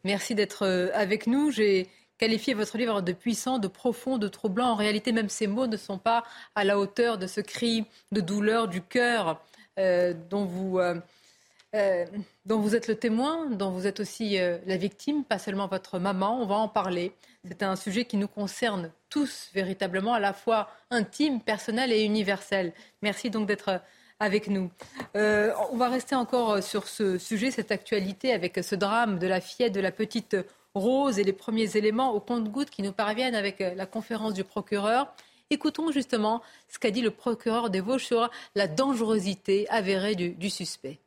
[0.04, 1.50] Merci d'être euh, avec nous.
[1.50, 1.88] J'ai
[2.18, 4.68] qualifié votre livre de puissant, de profond, de troublant.
[4.70, 8.20] En réalité, même ces mots ne sont pas à la hauteur de ce cri de
[8.20, 9.40] douleur du cœur
[9.78, 12.06] euh, dont, vous, euh,
[12.44, 16.42] dont vous êtes le témoin, dont vous êtes aussi la victime, pas seulement votre maman.
[16.42, 17.12] On va en parler.
[17.46, 22.72] C'est un sujet qui nous concerne tous véritablement, à la fois intime, personnel et universel.
[23.00, 23.80] Merci donc d'être
[24.20, 24.70] avec nous.
[25.16, 29.40] Euh, on va rester encore sur ce sujet, cette actualité, avec ce drame de la
[29.40, 30.36] fillette de la petite
[30.74, 35.12] Rose et les premiers éléments au compte-gouttes qui nous parviennent avec la conférence du procureur.
[35.50, 40.98] Écoutons justement ce qu'a dit le procureur des Vosges sur la dangerosité avérée du suspect.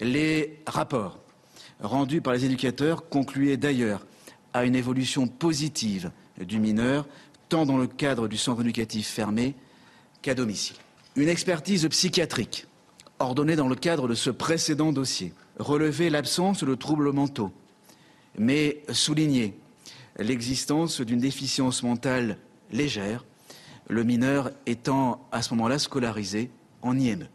[0.00, 1.18] Les rapports
[1.80, 4.04] rendus par les éducateurs concluaient d'ailleurs
[4.52, 7.06] à une évolution positive du mineur,
[7.48, 9.54] tant dans le cadre du centre éducatif fermé
[10.22, 10.76] qu'à domicile.
[11.16, 12.66] Une expertise psychiatrique,
[13.20, 17.52] ordonnée dans le cadre de ce précédent dossier, relevait l'absence de troubles mentaux,
[18.36, 19.54] mais soulignait
[20.18, 22.36] l'existence d'une déficience mentale
[22.72, 23.24] légère,
[23.88, 26.50] le mineur étant à ce moment-là scolarisé
[26.82, 27.28] en IME.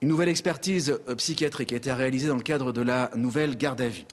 [0.00, 3.88] Une nouvelle expertise psychiatrique a été réalisée dans le cadre de la nouvelle garde à
[3.88, 4.06] vue.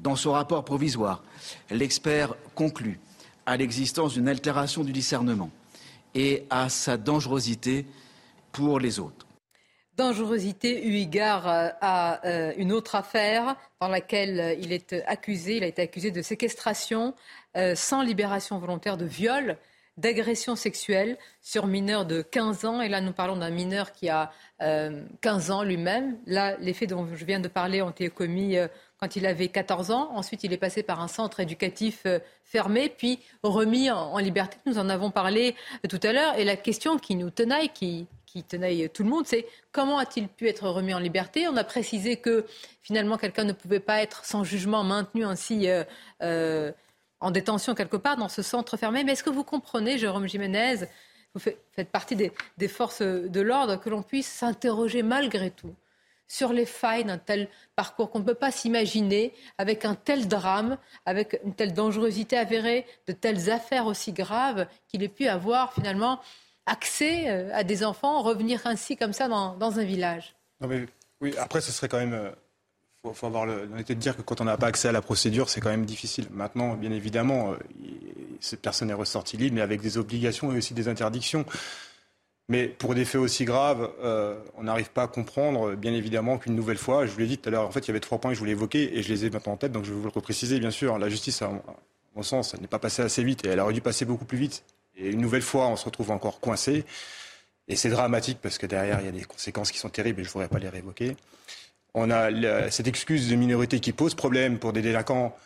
[0.00, 1.22] Dans son rapport provisoire,
[1.70, 2.98] l'expert conclut
[3.46, 5.50] à l'existence d'une altération du discernement
[6.16, 7.86] et à sa dangerosité
[8.54, 9.26] pour les autres.
[9.96, 15.58] Dangerosité eu égard euh, à euh, une autre affaire dans laquelle euh, il est accusé.
[15.58, 17.14] Il a été accusé de séquestration
[17.76, 19.56] sans libération volontaire, de viol,
[19.96, 22.80] d'agression sexuelle sur mineur de 15 ans.
[22.80, 26.18] Et là, nous parlons d'un mineur qui a 15 ans lui-même.
[26.26, 28.56] Là, les faits dont je viens de parler ont été commis
[28.98, 30.10] quand il avait 14 ans.
[30.16, 32.08] Ensuite, il est passé par un centre éducatif
[32.42, 34.56] fermé, puis remis en, liberté.
[34.66, 35.54] Nous en avons parlé
[35.88, 36.36] tout à l'heure.
[36.36, 40.26] Et la question qui nous tenaille, qui, qui tenaille tout le monde, c'est comment a-t-il
[40.26, 41.46] pu être remis en liberté?
[41.46, 42.44] On a précisé que
[42.82, 45.84] finalement quelqu'un ne pouvait pas être sans jugement maintenu ainsi euh,
[46.20, 46.72] euh,
[47.20, 49.04] en détention quelque part dans ce centre fermé.
[49.04, 50.78] Mais est-ce que vous comprenez, Jérôme Jiménez,
[51.34, 55.74] vous faites partie des, forces de l'ordre, que l'on puisse s'interroger malgré tout
[56.26, 60.76] sur les failles d'un tel parcours qu'on ne peut pas s'imaginer avec un tel drame,
[61.06, 66.20] avec une telle dangerosité avérée, de telles affaires aussi graves qu'il ait pu avoir finalement
[66.66, 70.34] accès euh, à des enfants, revenir ainsi comme ça dans, un village
[71.20, 72.18] Oui, après, ce serait quand même...
[73.04, 75.02] Il euh, faut, avoir l'honnêteté de dire que quand on n'a pas accès à la
[75.02, 76.26] procédure, c'est quand même difficile.
[76.30, 77.56] Maintenant, bien évidemment, euh,
[78.40, 81.44] cette personne est ressortie libre, mais avec des obligations et aussi des interdictions.
[82.48, 83.90] Mais pour des faits aussi graves,
[84.58, 87.48] on n'arrive pas à comprendre, bien évidemment, qu'une nouvelle fois, je vous l'ai dit tout
[87.48, 89.08] à l'heure, en fait, il y avait trois points que je voulais évoquer et je
[89.08, 90.98] les ai maintenant en tête, donc je vais vous le repréciser, bien sûr.
[90.98, 91.50] La justice, à
[92.14, 94.36] mon sens, elle n'est pas passée assez vite et elle aurait dû passer beaucoup plus
[94.36, 94.62] vite
[94.96, 96.84] Et une nouvelle fois, on se retrouve encore coincé.
[97.68, 100.24] Et c'est dramatique parce que derrière, il y a des conséquences qui sont terribles et
[100.24, 101.16] je ne voudrais pas les révoquer.
[101.94, 105.36] On a cette excuse de minorité qui pose problème pour des délinquants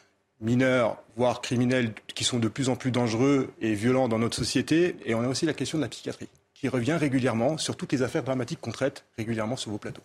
[0.40, 4.96] mineurs, voire criminels, qui sont de plus en plus dangereux et violents dans notre société.
[5.04, 8.02] Et on a aussi la question de la psychiatrie, qui revient régulièrement sur toutes les
[8.02, 10.02] affaires dramatiques qu'on traite régulièrement sur vos plateaux.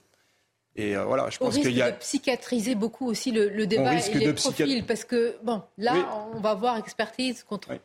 [0.75, 1.91] Et euh, voilà, je pense qu'il y a.
[1.91, 6.55] de psychiatriser beaucoup aussi le, débat et les profils, parce que bon, là, on va
[6.55, 7.81] voir expertise contre, contre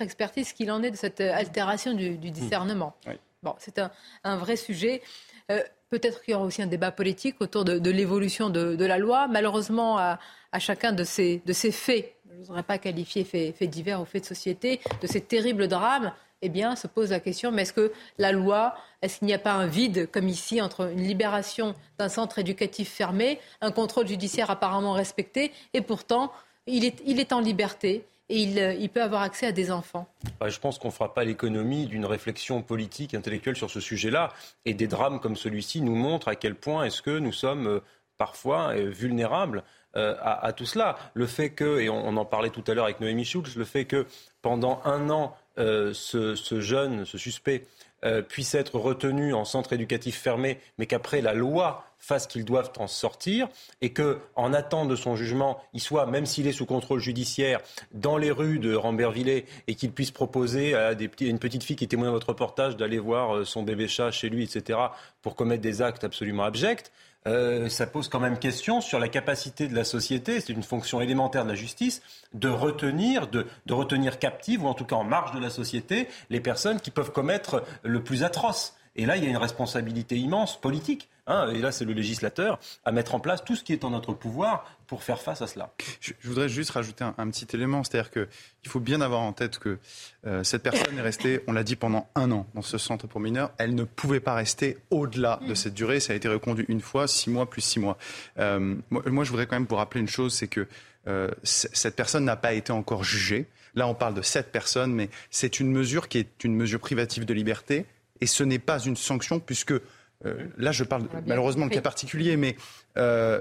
[0.00, 2.94] expertise ce qu'il en est de cette altération du, discernement.
[3.42, 3.80] Bon, c'est
[4.24, 5.02] un, vrai sujet.
[5.50, 9.28] Euh, peut-être qu'il y aura aussi un débat politique autour de, l'évolution de, la loi.
[9.28, 10.18] Malheureusement, à,
[10.58, 14.04] chacun de ces, de ces faits, je ne voudrais pas qualifier faits fait divers ou
[14.04, 16.12] faits de société, de ces terribles drames,
[16.42, 19.38] eh bien, se pose la question, mais est-ce que la loi, est-ce qu'il n'y a
[19.38, 24.50] pas un vide, comme ici, entre une libération d'un centre éducatif fermé, un contrôle judiciaire
[24.50, 26.32] apparemment respecté, et pourtant,
[26.66, 29.70] il est, il est en liberté et il, euh, il, peut avoir accès à des
[29.70, 30.08] enfants
[30.44, 34.32] Je pense qu'on ne fera pas l'économie d'une réflexion politique, intellectuelle sur ce sujet-là.
[34.64, 37.80] Et des drames comme celui-ci nous montrent à quel point est-ce que nous sommes euh,
[38.18, 39.62] parfois euh, vulnérables
[39.98, 40.98] à, tout cela.
[41.14, 43.86] Le fait que, et on, en parlait tout à l'heure avec Noémie Schulz, le fait
[43.86, 44.04] que
[44.42, 47.64] pendant un an, ce, jeune, ce suspect,
[48.06, 52.70] euh, puisse être retenu en centre éducatif fermé, mais qu'après la loi fasse qu'ils doivent
[52.78, 53.48] en sortir,
[53.80, 57.60] et que, en attente de son jugement, il soit, même s'il est sous contrôle judiciaire,
[57.92, 62.10] dans les rues de Rambervillers, et qu'il puisse proposer à une petite fille qui témoigne
[62.10, 64.78] à votre reportage d'aller voir euh, son bébé chat chez lui, etc.,
[65.20, 66.92] pour commettre des actes absolument abjects.
[67.26, 71.00] Euh, ça pose quand même question sur la capacité de la société, c'est une fonction
[71.00, 72.00] élémentaire de la justice,
[72.34, 76.40] de retenir, de, retenir captives, ou en tout cas en marge de la société, les
[76.40, 78.76] personnes qui peuvent commettre le plus atroce.
[78.94, 81.08] Et là, il y a une responsabilité immense politique.
[81.26, 83.90] Hein, et là, c'est le législateur à mettre en place tout ce qui est en
[83.90, 85.72] notre pouvoir pour faire face à cela.
[86.00, 88.26] Je, voudrais juste rajouter un, petit élément, c'est-à-dire qu'il
[88.68, 89.78] faut bien avoir en tête que
[90.26, 93.20] euh, cette personne est restée, on l'a dit, pendant un an dans ce centre pour
[93.20, 93.52] mineurs.
[93.58, 96.00] Elle ne pouvait pas rester au-delà de cette durée.
[96.00, 97.98] Ça a été reconduit une fois, six mois plus six mois.
[98.38, 100.66] Euh, moi, je voudrais quand même vous rappeler une chose, c'est que
[101.08, 103.46] euh, cette personne n'a pas été encore jugée.
[103.74, 107.24] Là, on parle de sept personnes, mais c'est une mesure qui est une mesure privative
[107.24, 107.86] de liberté
[108.20, 112.36] et ce n'est pas une sanction puisque euh, là je parle malheureusement de cas particulier,
[112.36, 112.56] mais
[112.96, 113.40] euh,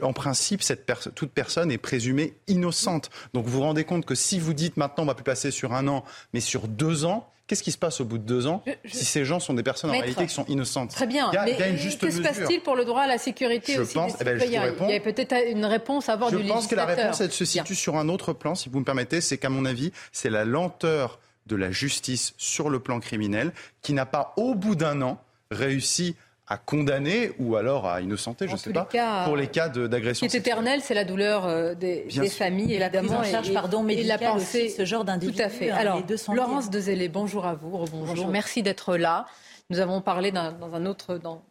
[0.00, 3.10] en principe, cette toute personne est présumée innocente.
[3.32, 5.72] Donc vous vous rendez compte que si vous dites maintenant on va plus passer sur
[5.72, 8.62] un an, mais sur deux ans, Qu'est-ce qui se passe au bout de deux ans
[8.86, 10.92] si ces gens sont des personnes en réalité qui sont innocentes?
[10.92, 11.28] Très bien.
[11.32, 13.92] Il y a, mais que se passe-t-il pour le droit à la sécurité je aussi?
[13.92, 16.66] pense, eh ben, il y a peut-être une réponse à avoir je du Je pense
[16.66, 19.20] que la réponse elle se situe sur un autre plan, si vous me permettez.
[19.20, 23.52] C'est qu'à mon avis, c'est la lenteur de la justice sur le plan criminel
[23.82, 25.20] qui n'a pas, au bout d'un an,
[25.50, 28.88] réussi à condamner ou alors à innocenter, je ne sais pas,
[29.24, 30.26] pour les cas d'agression.
[30.26, 33.52] Ce qui est éternel, c'est la douleur euh, des, familles et la prise en charge,
[33.52, 35.38] pardon, et la pensée, ce genre d'individu.
[35.38, 35.70] Tout à fait.
[35.70, 36.02] Hein, alors,
[36.32, 38.28] Laurence Dezélé, bonjour à vous, bonjour.
[38.28, 39.26] Merci d'être là.
[39.70, 41.42] Nous avons parlé dans, un autre, dans,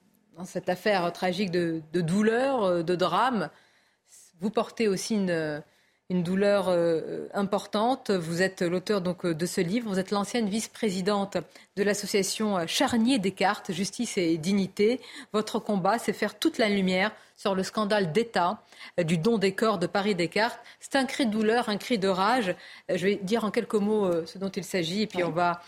[0.46, 3.50] cette affaire tragique de, de, douleur, euh, de drame.
[4.40, 5.62] Vous portez aussi une,
[6.12, 8.12] une douleur euh, importante.
[8.12, 9.90] Vous êtes l'auteur donc euh, de ce livre.
[9.90, 11.38] Vous êtes l'ancienne vice-présidente
[11.78, 15.00] de l'association euh, Charnier Descartes, Justice et Dignité.
[15.32, 18.62] Votre combat, c'est faire toute la lumière sur le scandale d'État
[19.02, 20.60] du don des corps de Paris Descartes.
[20.82, 22.56] C'est un cri de douleur, un cri de rage.
[22.90, 25.62] Je vais dire en quelques mots ce dont il s'agit et puis on va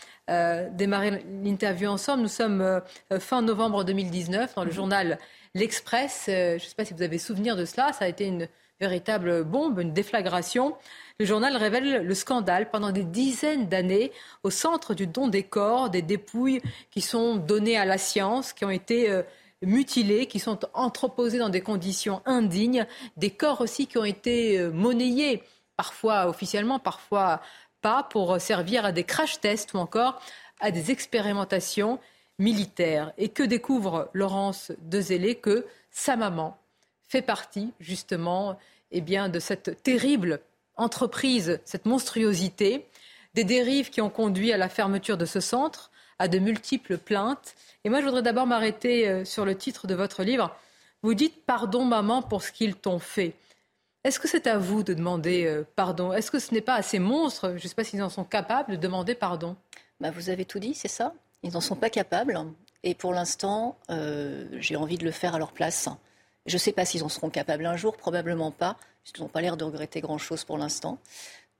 [0.70, 2.22] démarrer l'interview ensemble.
[2.22, 2.80] Nous sommes
[3.18, 4.74] fin novembre 2019 dans le mhm.
[4.76, 5.18] journal
[5.56, 6.24] L'Express.
[6.28, 7.92] je ne sais pas si vous avez souvenir de cela.
[7.92, 8.46] Ça a été une
[8.80, 10.76] véritable bombe, une déflagration.
[11.18, 14.10] Le journal révèle le scandale pendant des dizaines d'années
[14.42, 16.60] au centre du don des corps, des dépouilles
[16.90, 19.22] qui sont données à la science, qui ont été euh,
[19.62, 22.86] mutilées, qui sont entreposées dans des conditions indignes,
[23.16, 25.42] des corps aussi qui ont été euh, monnayés,
[25.76, 27.40] parfois officiellement, parfois
[27.80, 30.20] pas, pour servir à des crash tests ou encore
[30.60, 32.00] à des expérimentations
[32.38, 33.12] militaires.
[33.18, 36.58] Et que découvre Laurence Dezélé que sa maman
[37.08, 38.58] fait partie justement
[38.90, 40.40] eh bien, de cette terrible
[40.76, 42.86] entreprise, cette monstruosité,
[43.34, 47.54] des dérives qui ont conduit à la fermeture de ce centre, à de multiples plaintes.
[47.84, 50.56] Et moi, je voudrais d'abord m'arrêter euh, sur le titre de votre livre.
[51.02, 53.34] Vous dites pardon maman pour ce qu'ils t'ont fait.
[54.04, 56.12] Est-ce que c'est à vous de demander euh, pardon?
[56.12, 58.24] Est-ce que ce n'est pas à ces monstres, je ne sais pas s'ils en sont
[58.24, 59.56] capables, de demander pardon?
[60.00, 61.14] Bah, Vous avez tout dit, c'est ça.
[61.42, 62.38] Ils n'en sont pas capables.
[62.84, 65.88] Et pour l'instant, euh, j'ai envie de le faire à leur place.
[66.46, 69.40] Je ne sais pas s'ils en seront capables un jour, probablement pas, puisqu'ils n'ont pas
[69.40, 70.98] l'air de regretter grand-chose pour l'instant.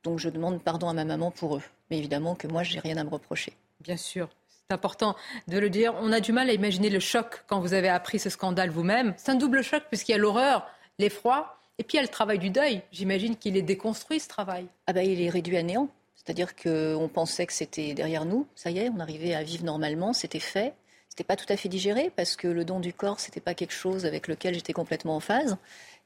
[0.03, 1.63] Donc je demande pardon à ma maman pour eux.
[1.91, 3.55] Mais évidemment que moi, je n'ai rien à me reprocher.
[3.81, 4.29] Bien sûr.
[4.69, 5.15] C'est important
[5.49, 5.95] de le dire.
[6.01, 9.15] On a du mal à imaginer le choc quand vous avez appris ce scandale vous-même.
[9.17, 10.67] C'est un double choc puisqu'il y a l'horreur,
[10.99, 12.83] l'effroi, et puis il y a le travail du deuil.
[12.93, 14.67] J'imagine qu'il est déconstruit, ce travail.
[14.87, 15.89] Ah ben, il est réduit à néant.
[16.15, 20.15] C'est-à-dire qu'on pensait que c'était derrière nous, ça y est, on arrivait à vivre normalement,
[20.15, 20.73] c'était fait.
[21.15, 23.73] C'était pas tout à fait digéré parce que le don du corps, c'était pas quelque
[23.73, 25.57] chose avec lequel j'étais complètement en phase.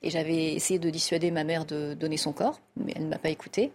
[0.02, 3.16] Et j'avais essayé de dissuader ma mère de donner son corps, mais elle ne m'a
[3.16, 3.72] pas écouté.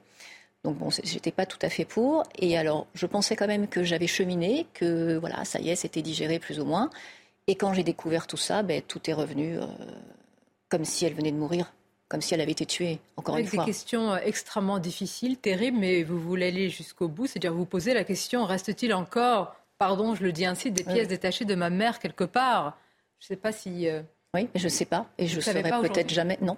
[0.63, 2.21] Donc bon, j'étais pas tout à fait pour.
[2.37, 6.03] Et alors, je pensais quand même que j'avais cheminé, que voilà, ça y est, c'était
[6.03, 6.91] digéré plus ou moins.
[7.47, 9.65] Et quand j'ai découvert tout ça, ben, tout est revenu euh,
[10.69, 11.73] comme si elle venait de mourir,
[12.09, 13.65] comme si elle avait été tuée, encore Avec une fois.
[13.65, 17.95] des questions euh, extrêmement difficiles, terribles, mais vous voulez aller jusqu'au bout, c'est-à-dire vous posez
[17.95, 21.99] la question, reste-t-il encore, pardon, je le dis ainsi, des pièces détachées de ma mère
[21.99, 22.77] quelque part
[23.19, 23.87] Je ne sais pas si...
[23.89, 24.01] euh,
[24.33, 25.07] Oui, mais je ne sais pas.
[25.17, 26.37] Et je ne saurais peut-être jamais.
[26.41, 26.57] Non.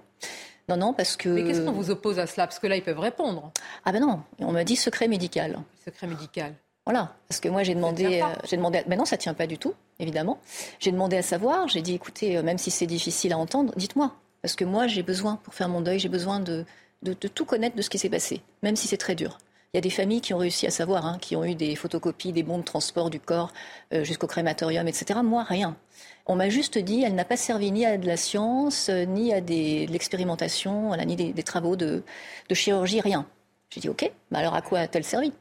[0.68, 1.30] Non, non, parce que.
[1.30, 2.48] Mais qu'est-ce qu'on vous oppose à cela?
[2.48, 3.52] Parce que là, ils peuvent répondre.
[3.86, 5.60] Ah ben non, on m'a dit secret médical.
[5.86, 6.54] Secret médical.
[6.88, 9.48] Voilà, parce que moi j'ai demandé, euh, j'ai demandé, à- mais non ça tient pas
[9.48, 10.40] du tout, évidemment.
[10.80, 14.12] J'ai demandé à savoir, j'ai dit écoutez, euh, même si c'est difficile à entendre, dites-moi,
[14.44, 16.64] parce que moi j'ai besoin pour faire mon deuil, j'ai besoin de,
[17.02, 19.40] de, de tout connaître de ce qui s'est passé, même si c'est très dur.
[19.76, 21.76] Il y a des familles qui ont réussi à savoir, hein, qui ont eu des
[21.76, 23.52] photocopies, des bons de transport du corps
[23.92, 25.20] euh, jusqu'au crématorium, etc.
[25.22, 25.76] Moi rien.
[26.28, 29.34] On m'a juste dit, elle n'a pas servi ni à de la science, euh, ni
[29.34, 32.04] à de l'expérimentation, voilà, ni des, travaux de,
[32.54, 33.28] chirurgie, rien.
[33.70, 35.34] J'ai dit ok, bah alors à quoi a-t-elle servi?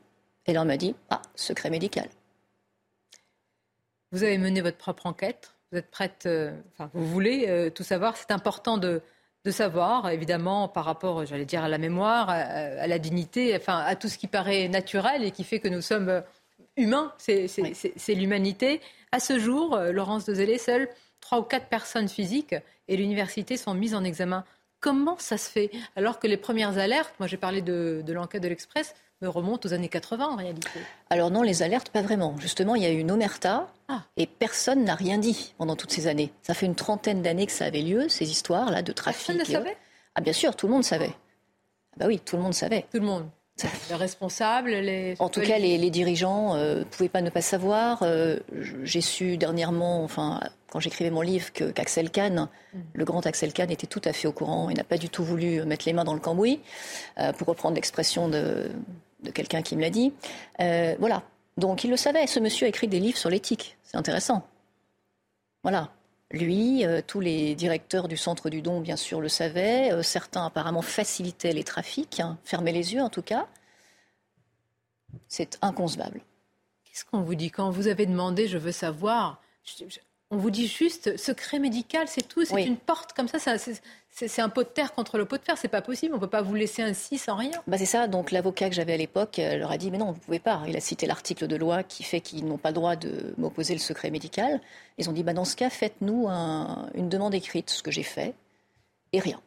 [0.47, 2.09] Et là on m'a dit ah secret médical.
[4.11, 5.55] Vous avez mené votre propre enquête.
[5.71, 8.17] Vous êtes prête, euh, enfin, vous voulez tout savoir.
[8.17, 9.01] C'est important de,
[9.45, 13.79] de savoir, évidemment, par rapport, j'allais dire, à la mémoire, à, à la dignité, enfin,
[13.79, 16.21] à tout ce qui paraît naturel et qui fait que nous sommes euh,
[16.77, 17.13] humains.
[17.19, 18.81] C'est l'humanité.
[19.13, 20.89] À ce jour, euh, Laurence de Zélé, seules
[21.21, 22.55] trois ou quatre personnes physiques
[22.89, 24.45] et l'université sont mises en examen.
[24.81, 25.71] Comment ça se fait?
[25.97, 29.69] Alors que les premières alertes, moi j'ai parlé de, de l'enquête de l'Express, me remontent
[29.69, 30.69] aux années 80 en réalité.
[31.11, 32.37] Alors non, les alertes, pas vraiment.
[32.39, 33.69] Justement, il y a eu une omerta
[34.17, 36.33] et personne n'a rien dit pendant toutes ces années.
[36.43, 39.27] Ça fait une trentaine d'années que ça avait lieu, ces histoires-là de trafic.
[39.27, 39.77] Personne ne savait
[40.15, 41.13] Ah bien sûr, tout le monde savait.
[41.93, 42.87] Ah bah oui, tout le monde savait.
[42.93, 43.29] Tout le monde.
[43.89, 45.15] Les responsables, les...
[45.21, 48.03] En tout cas, les, les dirigeants ne pouvaient pas ne pas savoir.
[48.03, 48.41] Euh,
[48.83, 50.41] J'ai su dernièrement, enfin,
[50.75, 52.49] quand j'écrivais mon livre, que- qu'Axel Kahn,
[52.95, 55.23] le grand Axel Kahn, était tout à fait au courant et n'a pas du tout
[55.23, 56.59] voulu mettre les mains dans le cambouis,
[57.19, 58.73] euh, pour reprendre l'expression de,
[59.23, 60.13] de quelqu'un qui me l'a dit.
[60.61, 61.23] Euh, voilà.
[61.59, 62.27] Donc il le savait.
[62.27, 63.77] Ce monsieur a écrit des livres sur l'éthique.
[63.85, 64.45] C'est intéressant.
[65.63, 65.91] Voilà.
[66.33, 69.93] Lui, euh, tous les directeurs du centre du don, bien sûr, le savaient.
[69.93, 73.47] Euh, certains apparemment facilitaient les trafics, hein, fermaient les yeux en tout cas.
[75.29, 76.21] C'est inconcevable.
[76.85, 77.53] Qu'est-ce qu'on vous dit?
[77.53, 79.99] Quand vous avez demandé Je veux savoir je- je-
[80.31, 82.45] On vous dit juste secret médical, c'est tout.
[82.45, 82.65] C'est Oui.
[82.65, 83.39] une porte comme ça.
[83.39, 85.57] ça- c'est- un pot de terre contre le pot de fer.
[85.59, 86.15] C'est pas possible.
[86.15, 87.53] On peut pas vous laisser ainsi sans rien.
[87.67, 90.13] Bah c'est ça, donc l'avocat que j'avais à l'époque euh, leur a dit mais non,
[90.13, 90.63] vous pouvez pas.
[90.67, 93.75] Il a cité l'article de loi qui fait qu'ils n'ont pas le droit de m'opposer
[93.75, 94.61] le secret médical.
[94.99, 98.03] Ils ont dit bah dans ce cas, faites-nous un- une demande écrite, ce que j'ai
[98.03, 98.35] fait,
[99.13, 99.41] et rien.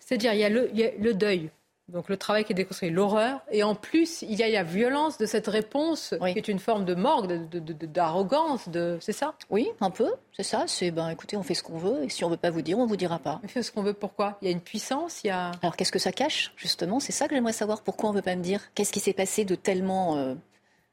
[0.00, 1.50] C'est-à-dire, il y a le deuil,
[1.88, 5.18] donc le travail qui est déconstruit, l'horreur, et en plus, il y a la violence
[5.18, 9.12] de cette réponse qui est une forme de morgue, de- de- de- d'arrogance, de, c'est
[9.12, 9.34] ça?
[9.50, 10.64] Oui, un peu, c'est ça.
[10.66, 12.78] C'est ben écoutez, on fait ce qu'on veut, et si on veut pas vous dire,
[12.78, 13.40] on vous dira pas.
[13.44, 14.38] On fait ce qu'on veut, pourquoi?
[14.42, 15.52] Il y a une puissance, il y a...
[15.62, 17.82] Alors qu'est-ce que ça cache, justement C'est ça que j'aimerais savoir.
[17.82, 18.60] Pourquoi on veut pas me dire?
[18.74, 20.34] Qu'est-ce qui s'est passé de tellement euh,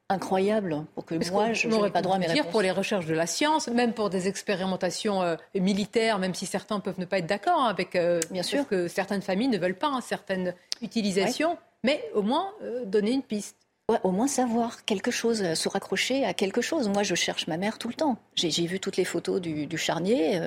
[0.10, 2.52] incroyable pour que Parce moi, je on n'ai aurait pas droit à mes dire réponses
[2.52, 6.80] pour les recherches de la science, même pour des expérimentations euh, militaires, même si certains
[6.80, 8.68] peuvent ne pas être d'accord hein, avec euh, Bien sûr.
[8.68, 13.24] que certaines familles ne veulent pas hein, certaines utilisations, mais au moins euh, donner une
[13.24, 13.58] piste.
[13.90, 16.88] Ouais, au moins savoir quelque chose, euh, se raccrocher à quelque chose.
[16.90, 18.18] Moi, je cherche ma mère tout le temps.
[18.36, 20.40] J'ai j'ai vu toutes les photos du, du charnier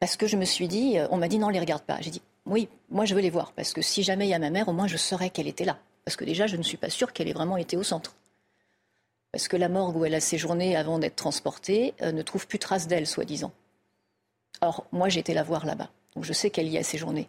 [0.00, 1.98] parce que je me suis dit, on m'a dit non, les regarde pas.
[2.00, 4.38] J'ai dit oui, moi je veux les voir parce que si jamais il y a
[4.38, 5.78] ma mère, au moins je saurais qu'elle était là.
[6.04, 8.16] Parce que déjà, je ne suis pas sûre qu'elle ait vraiment été au centre.
[9.32, 12.58] Parce que la morgue où elle a séjourné avant d'être transportée euh, ne trouve plus
[12.58, 13.52] trace d'elle, soi-disant.
[14.60, 15.90] Or, moi, j'ai été la voir là-bas.
[16.14, 17.28] Donc, je sais qu'elle y a séjourné.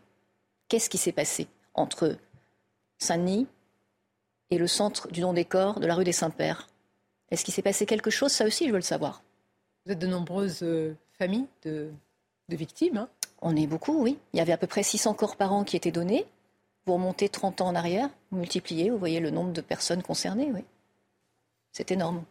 [0.67, 2.17] Qu'est-ce qui s'est passé entre
[2.99, 3.47] Saint-Denis
[4.49, 6.67] et le centre du don des corps de la rue des Saints-Pères
[7.31, 8.31] Est-ce qu'il s'est passé quelque chose?
[8.31, 9.23] Ça aussi, je veux le savoir.
[9.85, 11.89] Vous êtes de nombreuses euh, familles de,
[12.49, 12.97] de victimes.
[12.97, 13.09] hein?
[13.41, 14.17] On est beaucoup, oui.
[14.33, 16.25] Il y avait à peu près 600 corps par an qui étaient donnés.
[16.85, 20.51] Vous remontez 30 ans en arrière, vous multipliez, vous voyez le nombre de personnes concernées,
[20.53, 20.63] oui.
[21.73, 22.23] C'est énorme.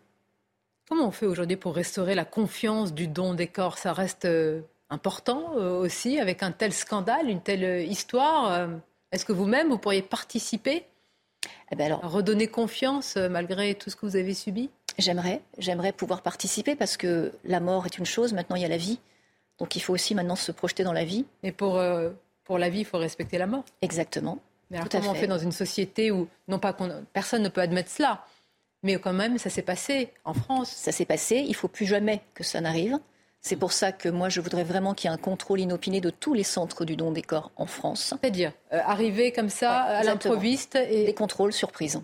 [0.88, 3.76] Comment on fait aujourd'hui pour restaurer la confiance du don des corps?
[3.76, 8.70] Ça reste euh, important euh, aussi avec un tel scandale, une telle euh, histoire.
[9.10, 10.86] Est-ce que vous-même, vous pourriez participer?
[11.70, 14.70] Eh ben alors, redonner confiance malgré tout ce que vous avez subi?
[14.98, 18.68] J'aimerais, j'aimerais pouvoir participer parce que la mort est une chose, maintenant il y a
[18.68, 19.00] la vie.
[19.58, 21.24] Donc il faut aussi maintenant se projeter dans la vie.
[21.42, 22.10] Et pour, euh,
[22.44, 23.64] pour la vie, il faut respecter la mort.
[23.80, 24.38] Exactement.
[24.70, 25.22] Mais alors Tout comment on fait.
[25.22, 28.24] fait dans une société où, non pas qu'on, personne ne peut admettre cela,
[28.82, 30.70] mais quand même, ça s'est passé en France.
[30.70, 32.98] Ça s'est passé, il faut plus jamais que ça n'arrive.
[33.40, 36.10] C'est pour ça que moi, je voudrais vraiment qu'il y ait un contrôle inopiné de
[36.10, 38.14] tous les centres du don des corps en France.
[38.20, 41.06] C'est-à-dire, euh, arriver comme ça à l'improviste et...
[41.06, 42.00] Des contrôles surprises.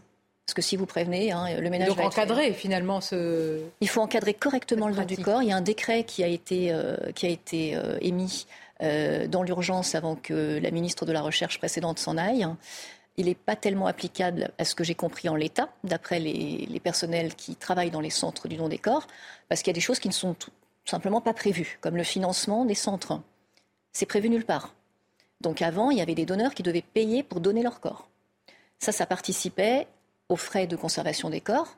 [0.47, 3.61] Parce que si vous prévenez, hein, le ménage donc va encadrer finalement ce.
[3.81, 5.43] Il faut encadrer correctement le don du corps.
[5.43, 8.47] Il y a un décret qui a été, euh, qui a été euh, émis
[8.81, 12.47] dans l'urgence avant que la ministre de la Recherche précédente s'en aille.
[13.19, 17.35] Il n'est pas tellement applicable à ce que j'ai compris en l'état, d'après les, personnels
[17.35, 19.07] qui travaillent dans les centres du don des corps,
[19.49, 20.37] parce qu'il y a des choses qui ne sont
[20.85, 23.21] simplement pas prévu, comme le financement des centres.
[23.93, 24.73] C'est prévu nulle part.
[25.41, 28.09] Donc avant, il y avait des donneurs qui devaient payer pour donner leur corps.
[28.79, 29.89] Ça, ça participait
[30.29, 31.77] aux frais de conservation des corps,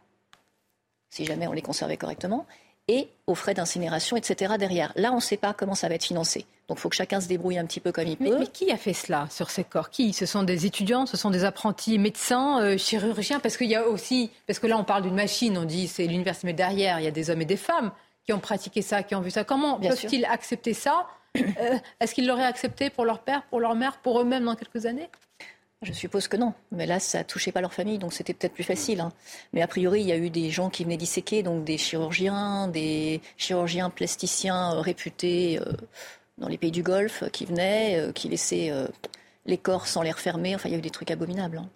[1.08, 2.46] si jamais on les conservait correctement,
[2.90, 4.54] et aux frais d'incinération, etc.
[4.58, 4.92] derrière.
[4.96, 6.44] Là, on ne sait pas comment ça va être financé.
[6.68, 8.36] Donc il faut que chacun se débrouille un petit peu comme il peut.
[8.38, 9.90] Mais qui a fait cela sur ces corps?
[9.90, 10.12] Qui?
[10.12, 13.38] Ce sont des étudiants, ce sont des apprentis médecins, euh, chirurgiens?
[13.38, 16.06] Parce qu'il y a aussi, parce que là on parle d'une machine, on dit c'est
[16.06, 17.92] l'université, mais derrière il y a des hommes et des femmes
[18.24, 19.44] qui ont pratiqué ça, qui ont vu ça.
[19.44, 21.06] Comment peuvent-ils accepter ça?
[21.36, 24.84] Euh, Est-ce qu'ils l'auraient accepté pour leur père, pour leur mère, pour eux-mêmes dans quelques
[24.86, 25.08] années?
[25.82, 26.54] Je suppose que non.
[26.72, 29.00] Mais là, ça touchait pas leur famille, donc c'était peut-être plus facile.
[29.00, 29.12] Hein.
[29.52, 32.68] Mais a priori, il y a eu des gens qui venaient disséquer, donc des chirurgiens,
[32.68, 35.72] des chirurgiens plasticiens euh, réputés euh,
[36.38, 38.72] dans les pays du Golfe, qui venaient, qui laissaient
[39.44, 40.54] les corps sans les refermer.
[40.54, 41.58] Enfin, il y a eu des trucs abominables.
[41.58, 41.68] Hein.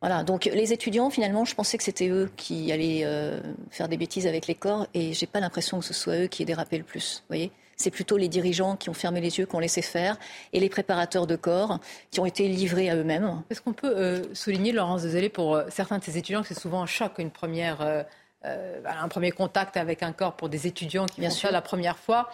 [0.00, 3.40] Voilà, donc les étudiants, finalement, je pensais que c'était eux qui allaient euh,
[3.70, 6.42] faire des bêtises avec les corps, et j'ai pas l'impression que ce soit eux qui
[6.42, 7.22] aient dérapé le plus.
[7.22, 10.16] Vous voyez c'est plutôt les dirigeants qui ont fermé les yeux, qui ont laissé faire,
[10.52, 11.78] et les préparateurs de corps
[12.10, 13.42] qui ont été livrés à eux-mêmes.
[13.50, 16.58] Est-ce qu'on peut euh, souligner, Laurence Dezélé, pour euh, certains de ces étudiants, que c'est
[16.58, 18.04] souvent un choc, une première,
[18.44, 21.48] un premier contact avec un corps pour des étudiants qui Bien font sûr.
[21.48, 22.28] ça la première fois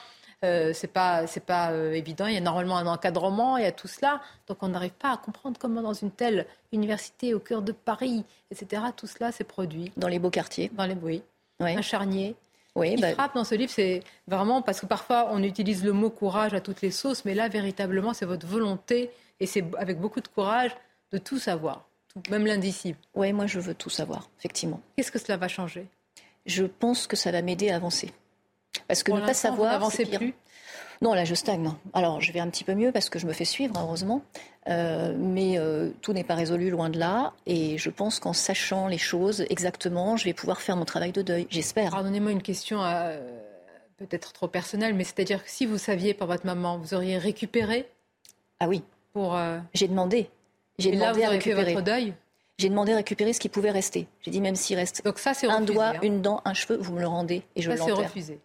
[0.45, 2.27] euh, c'est pas c'est pas euh, évident.
[2.27, 4.21] Il y a normalement un encadrement, il y a tout cela.
[4.47, 8.25] Donc on n'arrive pas à comprendre comment dans une telle université au cœur de Paris,
[8.51, 8.83] etc.
[8.97, 11.23] Tout cela s'est produit dans les beaux quartiers, dans les oui,
[11.61, 12.37] un charnier.
[12.77, 15.93] Oui, qui bah frappe dans ce livre, c'est vraiment parce que parfois on utilise le
[15.93, 20.01] mot courage à toutes les sauces, mais là véritablement c'est votre volonté et c'est avec
[20.01, 20.73] beaucoup de courage
[21.13, 21.87] de tout savoir,
[22.31, 22.99] même l'indicible.
[23.15, 24.81] Oui, moi je veux tout savoir, effectivement.
[24.97, 25.87] Qu'est-ce que cela va changer?
[26.47, 28.13] Je pense que ça va m'aider à avancer.
[28.89, 29.79] Parce que ne pas savoir.
[29.81, 30.35] Vous plus?
[31.05, 31.71] Non, là, je stagne.
[31.93, 34.23] Alors, je vais un petit peu mieux parce que je me fais suivre, heureusement.
[34.69, 37.35] Euh, mais euh, tout n'est pas résolu, loin de là.
[37.45, 41.21] Et je pense qu'en sachant les choses exactement, je vais pouvoir faire mon travail de
[41.21, 41.47] deuil.
[41.51, 41.91] J'espère.
[41.91, 43.21] Pardonnez-moi une question euh,
[43.99, 47.87] peut-être trop personnelle, mais c'est-à-dire que si vous saviez par votre maman, vous auriez récupéré
[48.59, 48.83] Ah oui.
[49.13, 49.39] Pour.
[49.75, 50.31] J'ai demandé.
[50.79, 51.65] J'ai demandé là, vous à récupérer.
[51.67, 52.15] Fait votre deuil
[52.57, 54.07] j'ai demandé à récupérer ce qui pouvait rester.
[54.21, 56.01] J'ai dit même s'il reste Donc ça, un doigt, hein.
[56.05, 57.89] une dent, un cheveu, vous me le rendez et je l'enterre.
[57.89, 58.41] Ça c'est refusé.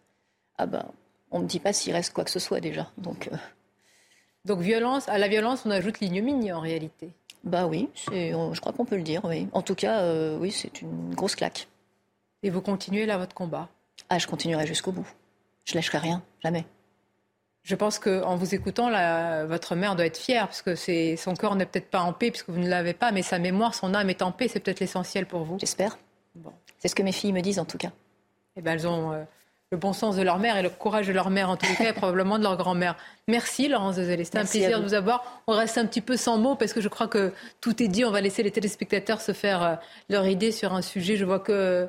[0.58, 0.84] Ah ben,
[1.30, 2.90] on ne dit pas s'il reste quoi que ce soit déjà.
[2.98, 3.36] Donc, euh...
[4.44, 7.10] Donc violence, à la violence, on ajoute l'ignominie en réalité.
[7.44, 9.22] Bah oui, je crois qu'on peut le dire.
[9.24, 9.48] Oui.
[9.52, 11.68] En tout cas, euh, oui, c'est une grosse claque.
[12.42, 13.68] Et vous continuez là votre combat?
[14.08, 15.06] Ah, je continuerai jusqu'au bout.
[15.64, 16.64] Je lâcherai rien, jamais.
[17.62, 20.74] Je pense qu'en vous écoutant, là, votre mère doit être fière, parce que
[21.16, 23.74] son corps n'est peut-être pas en paix, puisque vous ne l'avez pas, mais sa mémoire,
[23.74, 24.48] son âme est en paix.
[24.48, 25.58] C'est peut-être l'essentiel pour vous.
[25.58, 25.98] J'espère.
[26.34, 26.52] Bon.
[26.78, 27.92] C'est ce que mes filles me disent, en tout cas.
[28.56, 29.24] Eh ben, elles ont euh,
[29.72, 31.76] le bon sens de leur mère et le courage de leur mère, en tous les
[31.76, 32.96] cas, et probablement de leur grand-mère.
[33.28, 34.24] Merci, Laurence Dezélé.
[34.24, 35.42] C'était un plaisir de vous avoir.
[35.46, 38.04] On reste un petit peu sans mots, parce que je crois que tout est dit.
[38.04, 39.74] On va laisser les téléspectateurs se faire euh,
[40.08, 41.16] leur idée sur un sujet.
[41.16, 41.88] Je vois que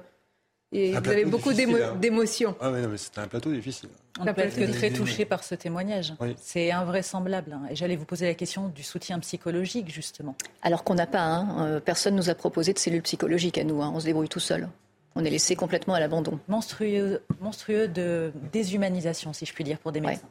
[0.74, 1.96] et vous avez beaucoup hein.
[2.00, 2.56] d'émotions.
[2.62, 3.90] Ah mais non, mais c'était un plateau difficile.
[4.20, 6.14] On peut être très touché par ce témoignage.
[6.20, 6.36] Oui.
[6.40, 7.54] C'est invraisemblable.
[7.54, 7.64] hein.
[7.72, 10.36] Et j'allais vous poser la question du soutien psychologique, justement.
[10.62, 13.82] Alors qu'on n'a pas, hein, euh, personne nous a proposé de cellules psychologiques à nous.
[13.82, 13.92] hein.
[13.94, 14.70] On se débrouille tout seul.
[15.16, 16.40] On est laissé complètement à l'abandon.
[16.48, 20.28] Monstrueux, monstrueux de déshumanisation, si je puis dire, pour des médecins.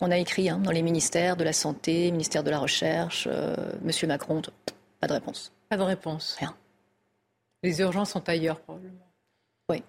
[0.00, 3.54] On a écrit hein, dans les ministères de la Santé, ministère de la Recherche, euh,
[3.82, 4.40] Monsieur Macron,
[5.00, 5.52] pas de réponse.
[5.68, 6.36] Pas de réponse.
[6.38, 6.54] Rien.
[7.62, 9.06] Les urgences sont ailleurs, probablement.
[9.68, 9.82] Oui,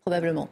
[0.00, 0.48] probablement.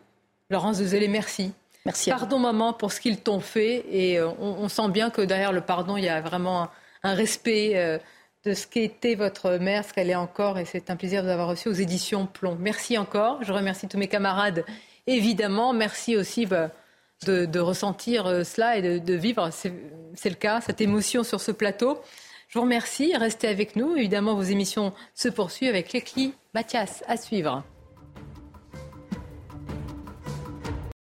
[0.51, 1.53] Laurence Dezélé, merci.
[1.87, 2.11] Merci.
[2.11, 3.87] Pardon, maman, pour ce qu'ils t'ont fait.
[3.91, 6.71] Et euh, on, on, sent bien que derrière le pardon, il y a vraiment un,
[7.03, 7.99] un respect euh,
[8.45, 10.59] de ce qu'était votre mère, ce qu'elle est encore.
[10.59, 12.57] Et c'est un plaisir de vous avoir reçu aux éditions Plomb.
[12.59, 13.43] Merci encore.
[13.43, 14.65] Je remercie tous mes camarades,
[15.07, 15.73] évidemment.
[15.73, 16.71] Merci aussi bah,
[17.27, 22.01] de, ressentir euh, cela et de, vivre, c'est le cas, cette émotion sur ce plateau.
[22.49, 23.15] Je vous remercie.
[23.17, 23.95] Restez avec nous.
[23.97, 27.63] Évidemment, vos émissions se poursuivent avec Lécli Mathias à suivre.